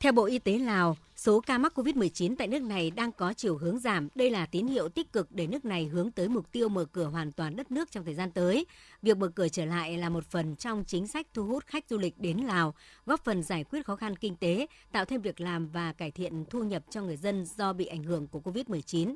Theo 0.00 0.12
Bộ 0.12 0.24
Y 0.24 0.38
tế 0.38 0.58
Lào, 0.58 0.96
số 1.16 1.40
ca 1.40 1.58
mắc 1.58 1.78
COVID-19 1.78 2.34
tại 2.38 2.48
nước 2.48 2.62
này 2.62 2.90
đang 2.90 3.12
có 3.12 3.32
chiều 3.32 3.56
hướng 3.56 3.78
giảm. 3.78 4.08
Đây 4.14 4.30
là 4.30 4.46
tín 4.46 4.66
hiệu 4.66 4.88
tích 4.88 5.12
cực 5.12 5.32
để 5.32 5.46
nước 5.46 5.64
này 5.64 5.84
hướng 5.84 6.10
tới 6.10 6.28
mục 6.28 6.52
tiêu 6.52 6.68
mở 6.68 6.84
cửa 6.84 7.04
hoàn 7.04 7.32
toàn 7.32 7.56
đất 7.56 7.70
nước 7.70 7.90
trong 7.90 8.04
thời 8.04 8.14
gian 8.14 8.30
tới. 8.30 8.66
Việc 9.02 9.16
mở 9.16 9.28
cửa 9.28 9.48
trở 9.48 9.64
lại 9.64 9.98
là 9.98 10.08
một 10.08 10.24
phần 10.30 10.56
trong 10.56 10.84
chính 10.86 11.06
sách 11.06 11.26
thu 11.34 11.46
hút 11.46 11.66
khách 11.66 11.84
du 11.88 11.98
lịch 11.98 12.18
đến 12.18 12.36
Lào, 12.38 12.74
góp 13.06 13.24
phần 13.24 13.42
giải 13.42 13.64
quyết 13.64 13.86
khó 13.86 13.96
khăn 13.96 14.16
kinh 14.16 14.36
tế, 14.36 14.66
tạo 14.92 15.04
thêm 15.04 15.20
việc 15.20 15.40
làm 15.40 15.68
và 15.68 15.92
cải 15.92 16.10
thiện 16.10 16.44
thu 16.50 16.64
nhập 16.64 16.82
cho 16.90 17.02
người 17.02 17.16
dân 17.16 17.44
do 17.44 17.72
bị 17.72 17.86
ảnh 17.86 18.02
hưởng 18.02 18.26
của 18.26 18.40
COVID-19. 18.40 19.14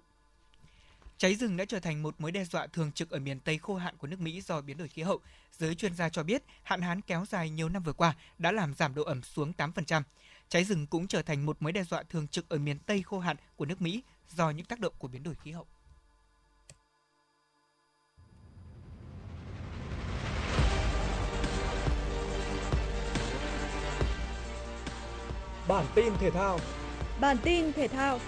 Cháy 1.19 1.35
rừng 1.35 1.57
đã 1.57 1.65
trở 1.65 1.81
thành 1.81 2.03
một 2.03 2.15
mối 2.19 2.33
đe 2.33 2.45
dọa 2.45 2.67
thường 2.67 2.93
trực 2.93 3.11
ở 3.11 3.19
miền 3.19 3.41
Tây 3.41 3.59
khô 3.59 3.75
hạn 3.75 3.97
của 3.97 4.07
nước 4.07 4.21
Mỹ 4.21 4.41
do 4.41 4.61
biến 4.61 4.79
đổi 4.79 4.89
khí 4.89 5.03
hậu. 5.03 5.21
Giới 5.53 5.75
chuyên 5.75 5.95
gia 5.95 6.09
cho 6.09 6.23
biết, 6.23 6.43
hạn 6.63 6.83
hán 6.83 7.01
kéo 7.01 7.25
dài 7.29 7.51
nhiều 7.51 7.69
năm 7.69 7.83
vừa 7.83 7.93
qua 7.93 8.15
đã 8.39 8.53
làm 8.53 8.75
giảm 8.75 8.95
độ 8.95 9.03
ẩm 9.03 9.23
xuống 9.23 9.53
8%. 9.59 10.03
Cháy 10.53 10.65
rừng 10.65 10.87
cũng 10.87 11.07
trở 11.09 11.23
thành 11.23 11.47
một 11.47 11.63
mối 11.63 11.73
đe 11.73 11.85
dọa 11.85 12.03
thường 12.03 12.29
trực 12.29 12.49
ở 12.49 12.59
miền 12.59 12.79
Tây 12.79 13.03
khô 13.03 13.19
hạn 13.19 13.37
của 13.57 13.65
nước 13.65 13.83
Mỹ 13.83 14.03
do 14.29 14.51
những 14.51 14.67
tác 14.67 14.81
động 14.81 14.93
của 14.99 15.09
biến 15.09 15.23
đổi 15.23 15.35
khí 15.35 15.51
hậu. 15.51 15.67
Bản 25.69 25.87
tin 25.95 26.13
thể 26.21 26.31
thao 26.31 26.59
Bản 27.21 27.37
tin 27.43 27.73
thể 27.73 27.89
thao 27.89 28.19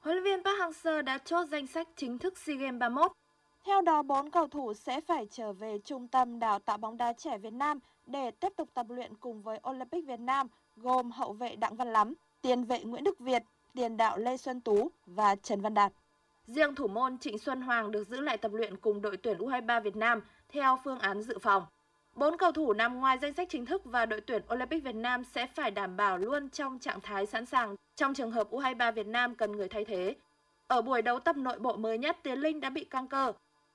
Huấn 0.00 0.16
luyện 0.16 0.24
viên 0.24 0.44
Park 0.44 0.58
Hang-seo 0.58 1.02
đã 1.02 1.18
chốt 1.18 1.48
danh 1.50 1.66
sách 1.66 1.88
chính 1.96 2.18
thức 2.18 2.38
SEA 2.38 2.56
Games 2.56 2.80
31. 2.80 3.21
Theo 3.66 3.80
đó, 3.80 4.02
4 4.02 4.30
cầu 4.30 4.46
thủ 4.46 4.74
sẽ 4.74 5.00
phải 5.00 5.26
trở 5.30 5.52
về 5.52 5.78
trung 5.78 6.08
tâm 6.08 6.38
đào 6.38 6.58
tạo 6.58 6.76
bóng 6.76 6.96
đá 6.96 7.12
trẻ 7.12 7.38
Việt 7.38 7.52
Nam 7.52 7.78
để 8.06 8.30
tiếp 8.30 8.52
tục 8.56 8.68
tập 8.74 8.86
luyện 8.88 9.14
cùng 9.16 9.42
với 9.42 9.60
Olympic 9.70 10.06
Việt 10.06 10.20
Nam, 10.20 10.46
gồm 10.76 11.10
hậu 11.10 11.32
vệ 11.32 11.56
Đặng 11.56 11.76
Văn 11.76 11.92
Lắm, 11.92 12.14
tiền 12.42 12.64
vệ 12.64 12.84
Nguyễn 12.84 13.04
Đức 13.04 13.18
Việt, 13.18 13.42
tiền 13.74 13.96
đạo 13.96 14.18
Lê 14.18 14.36
Xuân 14.36 14.60
Tú 14.60 14.90
và 15.06 15.36
Trần 15.36 15.60
Văn 15.60 15.74
Đạt. 15.74 15.92
Riêng 16.46 16.74
thủ 16.74 16.88
môn 16.88 17.18
Trịnh 17.18 17.38
Xuân 17.38 17.60
Hoàng 17.60 17.90
được 17.90 18.06
giữ 18.08 18.20
lại 18.20 18.38
tập 18.38 18.52
luyện 18.52 18.76
cùng 18.76 19.02
đội 19.02 19.16
tuyển 19.16 19.38
U23 19.38 19.82
Việt 19.82 19.96
Nam 19.96 20.20
theo 20.48 20.78
phương 20.84 20.98
án 20.98 21.22
dự 21.22 21.38
phòng. 21.38 21.66
Bốn 22.14 22.36
cầu 22.36 22.52
thủ 22.52 22.72
nằm 22.72 23.00
ngoài 23.00 23.18
danh 23.18 23.32
sách 23.32 23.48
chính 23.50 23.66
thức 23.66 23.82
và 23.84 24.06
đội 24.06 24.20
tuyển 24.20 24.42
Olympic 24.54 24.84
Việt 24.84 24.94
Nam 24.94 25.24
sẽ 25.24 25.46
phải 25.46 25.70
đảm 25.70 25.96
bảo 25.96 26.18
luôn 26.18 26.50
trong 26.50 26.78
trạng 26.78 27.00
thái 27.00 27.26
sẵn 27.26 27.46
sàng 27.46 27.76
trong 27.96 28.14
trường 28.14 28.30
hợp 28.30 28.50
U23 28.50 28.92
Việt 28.92 29.06
Nam 29.06 29.34
cần 29.34 29.52
người 29.52 29.68
thay 29.68 29.84
thế. 29.84 30.16
Ở 30.66 30.82
buổi 30.82 31.02
đấu 31.02 31.18
tập 31.18 31.36
nội 31.36 31.58
bộ 31.58 31.76
mới 31.76 31.98
nhất, 31.98 32.16
Tiến 32.22 32.38
Linh 32.38 32.60
đã 32.60 32.70
bị 32.70 32.84
căng 32.84 33.08
cơ. 33.08 33.32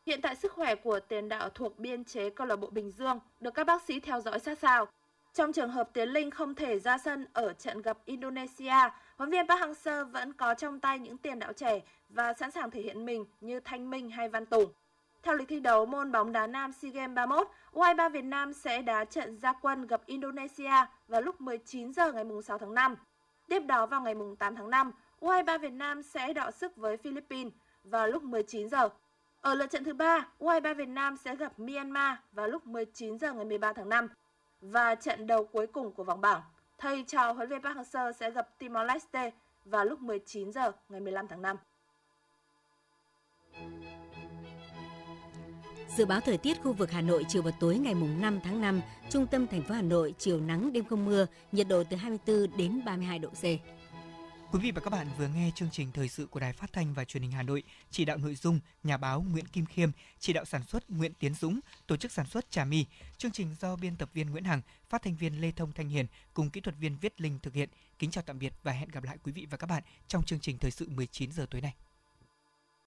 Hiện 0.08 0.22
tại 0.22 0.36
sức 0.36 0.52
khỏe 0.52 0.76
của 0.76 1.00
tiền 1.00 1.30
đạo 1.30 1.50
thuộc 1.50 1.80
biên 1.80 2.04
chế 2.04 2.30
câu 2.30 2.48
lạc 2.48 2.56
bộ 2.56 2.70
Bình 2.70 2.91
Dương 2.91 3.20
được 3.39 3.54
các 3.54 3.63
bác 3.63 3.82
sĩ 3.82 4.00
theo 4.00 4.22
dõi 4.22 4.39
sát 4.39 4.60
sao. 4.60 4.86
Trong 5.34 5.54
trường 5.54 5.70
hợp 5.70 5.89
Tiến 5.93 6.10
Linh 6.10 6.32
không 6.32 6.56
thể 6.56 6.80
ra 6.80 6.98
sân 6.98 7.26
ở 7.34 7.54
trận 7.54 7.82
gặp 7.82 7.98
Indonesia, 8.06 8.74
huấn 9.17 9.30
viên 9.30 9.48
Park 9.48 9.62
Hang-seo 9.62 10.06
vẫn 10.06 10.34
có 10.34 10.54
trong 10.54 10.80
tay 10.80 11.00
những 11.00 11.17
tiền 11.17 11.39
đạo 11.39 11.54
trẻ 11.54 11.82
và 12.10 12.34
sẵn 12.34 12.52
sàng 12.52 12.72
thể 12.72 12.82
hiện 12.82 13.06
mình 13.06 13.26
như 13.41 13.60
Thanh 13.60 13.89
Minh 13.89 14.10
hay 14.10 14.30
Văn 14.30 14.46
Tùng. 14.46 14.74
Theo 15.24 15.36
lịch 15.36 15.48
thi 15.48 15.60
đấu 15.60 15.86
môn 15.86 16.12
bóng 16.12 16.32
đá 16.32 16.48
nam 16.48 16.72
SEA 16.72 16.91
Games 16.91 17.15
31, 17.15 17.48
U23 17.74 18.10
Việt 18.10 18.26
Nam 18.26 18.54
sẽ 18.54 18.82
đá 18.82 19.06
trận 19.06 19.38
gia 19.38 19.54
quân 19.54 19.88
gặp 19.88 20.02
Indonesia 20.06 20.86
vào 21.08 21.22
lúc 21.22 21.41
19 21.41 21.93
giờ 21.93 22.12
ngày 22.12 22.26
6 22.43 22.58
tháng 22.58 22.74
5. 22.74 22.96
Tiếp 23.48 23.60
đó 23.60 23.86
vào 23.86 24.02
ngày 24.02 24.15
8 24.39 24.56
tháng 24.56 24.70
5, 24.70 24.91
U23 25.22 25.60
Việt 25.60 25.74
Nam 25.74 26.04
sẽ 26.04 26.34
đọ 26.34 26.52
sức 26.52 26.76
với 26.76 26.98
Philippines 26.98 27.54
vào 27.84 28.08
lúc 28.08 28.24
19 28.24 28.70
giờ. 28.70 28.89
Ở 29.41 29.54
lượt 29.54 29.71
trận 29.71 29.84
thứ 29.84 29.93
ba, 29.93 30.28
U23 30.39 30.76
Việt 30.76 30.88
Nam 30.88 31.17
sẽ 31.17 31.36
gặp 31.36 31.60
Myanmar 31.60 32.17
vào 32.32 32.47
lúc 32.47 32.67
19 32.67 33.19
giờ 33.19 33.34
ngày 33.34 33.45
13 33.45 33.73
tháng 33.73 33.89
5. 33.89 34.08
Và 34.62 34.95
trận 34.95 35.28
đầu 35.28 35.45
cuối 35.45 35.67
cùng 35.67 35.91
của 35.91 36.04
vòng 36.04 36.21
bảng, 36.21 36.41
thầy 36.78 37.04
trò 37.08 37.32
huấn 37.32 37.50
luyện 37.50 37.62
Park 37.62 37.78
Hang-seo 37.78 38.12
sẽ 38.12 38.32
gặp 38.32 38.60
Timor 38.60 38.86
Leste 38.88 39.32
vào 39.65 39.86
lúc 39.86 40.00
19 40.00 40.52
giờ 40.52 40.71
ngày 40.89 41.00
15 41.00 41.28
tháng 41.28 41.41
5. 41.41 41.58
Dự 45.97 46.06
báo 46.06 46.19
thời 46.19 46.38
tiết 46.38 46.62
khu 46.63 46.73
vực 46.73 46.91
Hà 46.91 47.02
Nội 47.02 47.26
chiều 47.30 47.41
và 47.41 47.52
tối 47.60 47.78
ngày 47.78 47.95
mùng 47.95 48.21
5 48.21 48.39
tháng 48.43 48.62
5, 48.62 48.82
trung 49.10 49.28
tâm 49.28 49.47
thành 49.47 49.63
phố 49.63 49.76
Hà 49.76 49.82
Nội 49.82 50.13
chiều 50.17 50.39
nắng 50.39 50.73
đêm 50.73 50.86
không 50.86 51.06
mưa, 51.06 51.26
nhiệt 51.52 51.67
độ 51.67 51.84
từ 51.89 51.97
24 51.97 52.58
đến 52.58 52.82
32 52.86 53.19
độ 53.19 53.30
C. 53.30 53.43
Quý 54.51 54.60
vị 54.60 54.71
và 54.71 54.81
các 54.81 54.89
bạn 54.89 55.07
vừa 55.17 55.27
nghe 55.27 55.51
chương 55.55 55.69
trình 55.71 55.91
thời 55.91 56.07
sự 56.07 56.25
của 56.25 56.39
Đài 56.39 56.53
Phát 56.53 56.73
thanh 56.73 56.93
và 56.93 57.05
Truyền 57.05 57.23
hình 57.23 57.31
Hà 57.31 57.43
Nội, 57.43 57.63
chỉ 57.91 58.05
đạo 58.05 58.17
nội 58.17 58.36
dung 58.36 58.60
nhà 58.83 58.97
báo 58.97 59.25
Nguyễn 59.31 59.45
Kim 59.45 59.65
Khiêm, 59.65 59.91
chỉ 60.19 60.33
đạo 60.33 60.45
sản 60.45 60.63
xuất 60.63 60.89
Nguyễn 60.89 61.13
Tiến 61.13 61.33
Dũng, 61.33 61.60
tổ 61.88 61.97
chức 61.97 62.12
sản 62.12 62.25
xuất 62.25 62.51
Trà 62.51 62.65
My. 62.65 62.86
Chương 63.17 63.31
trình 63.31 63.55
do 63.60 63.75
biên 63.75 63.95
tập 63.95 64.10
viên 64.13 64.29
Nguyễn 64.29 64.43
Hằng, 64.43 64.62
phát 64.89 65.01
thanh 65.01 65.15
viên 65.15 65.41
Lê 65.41 65.51
Thông 65.51 65.71
Thanh 65.71 65.89
Hiền 65.89 66.05
cùng 66.33 66.49
kỹ 66.49 66.62
thuật 66.62 66.75
viên 66.79 66.97
Viết 67.01 67.21
Linh 67.21 67.39
thực 67.39 67.53
hiện. 67.53 67.69
Kính 67.99 68.12
chào 68.12 68.23
tạm 68.27 68.39
biệt 68.39 68.53
và 68.63 68.71
hẹn 68.71 68.89
gặp 68.89 69.03
lại 69.03 69.17
quý 69.23 69.31
vị 69.31 69.47
và 69.49 69.57
các 69.57 69.67
bạn 69.67 69.83
trong 70.07 70.23
chương 70.23 70.39
trình 70.39 70.57
thời 70.57 70.71
sự 70.71 70.89
19 70.89 71.31
giờ 71.31 71.45
tối 71.49 71.62
nay. 71.62 71.75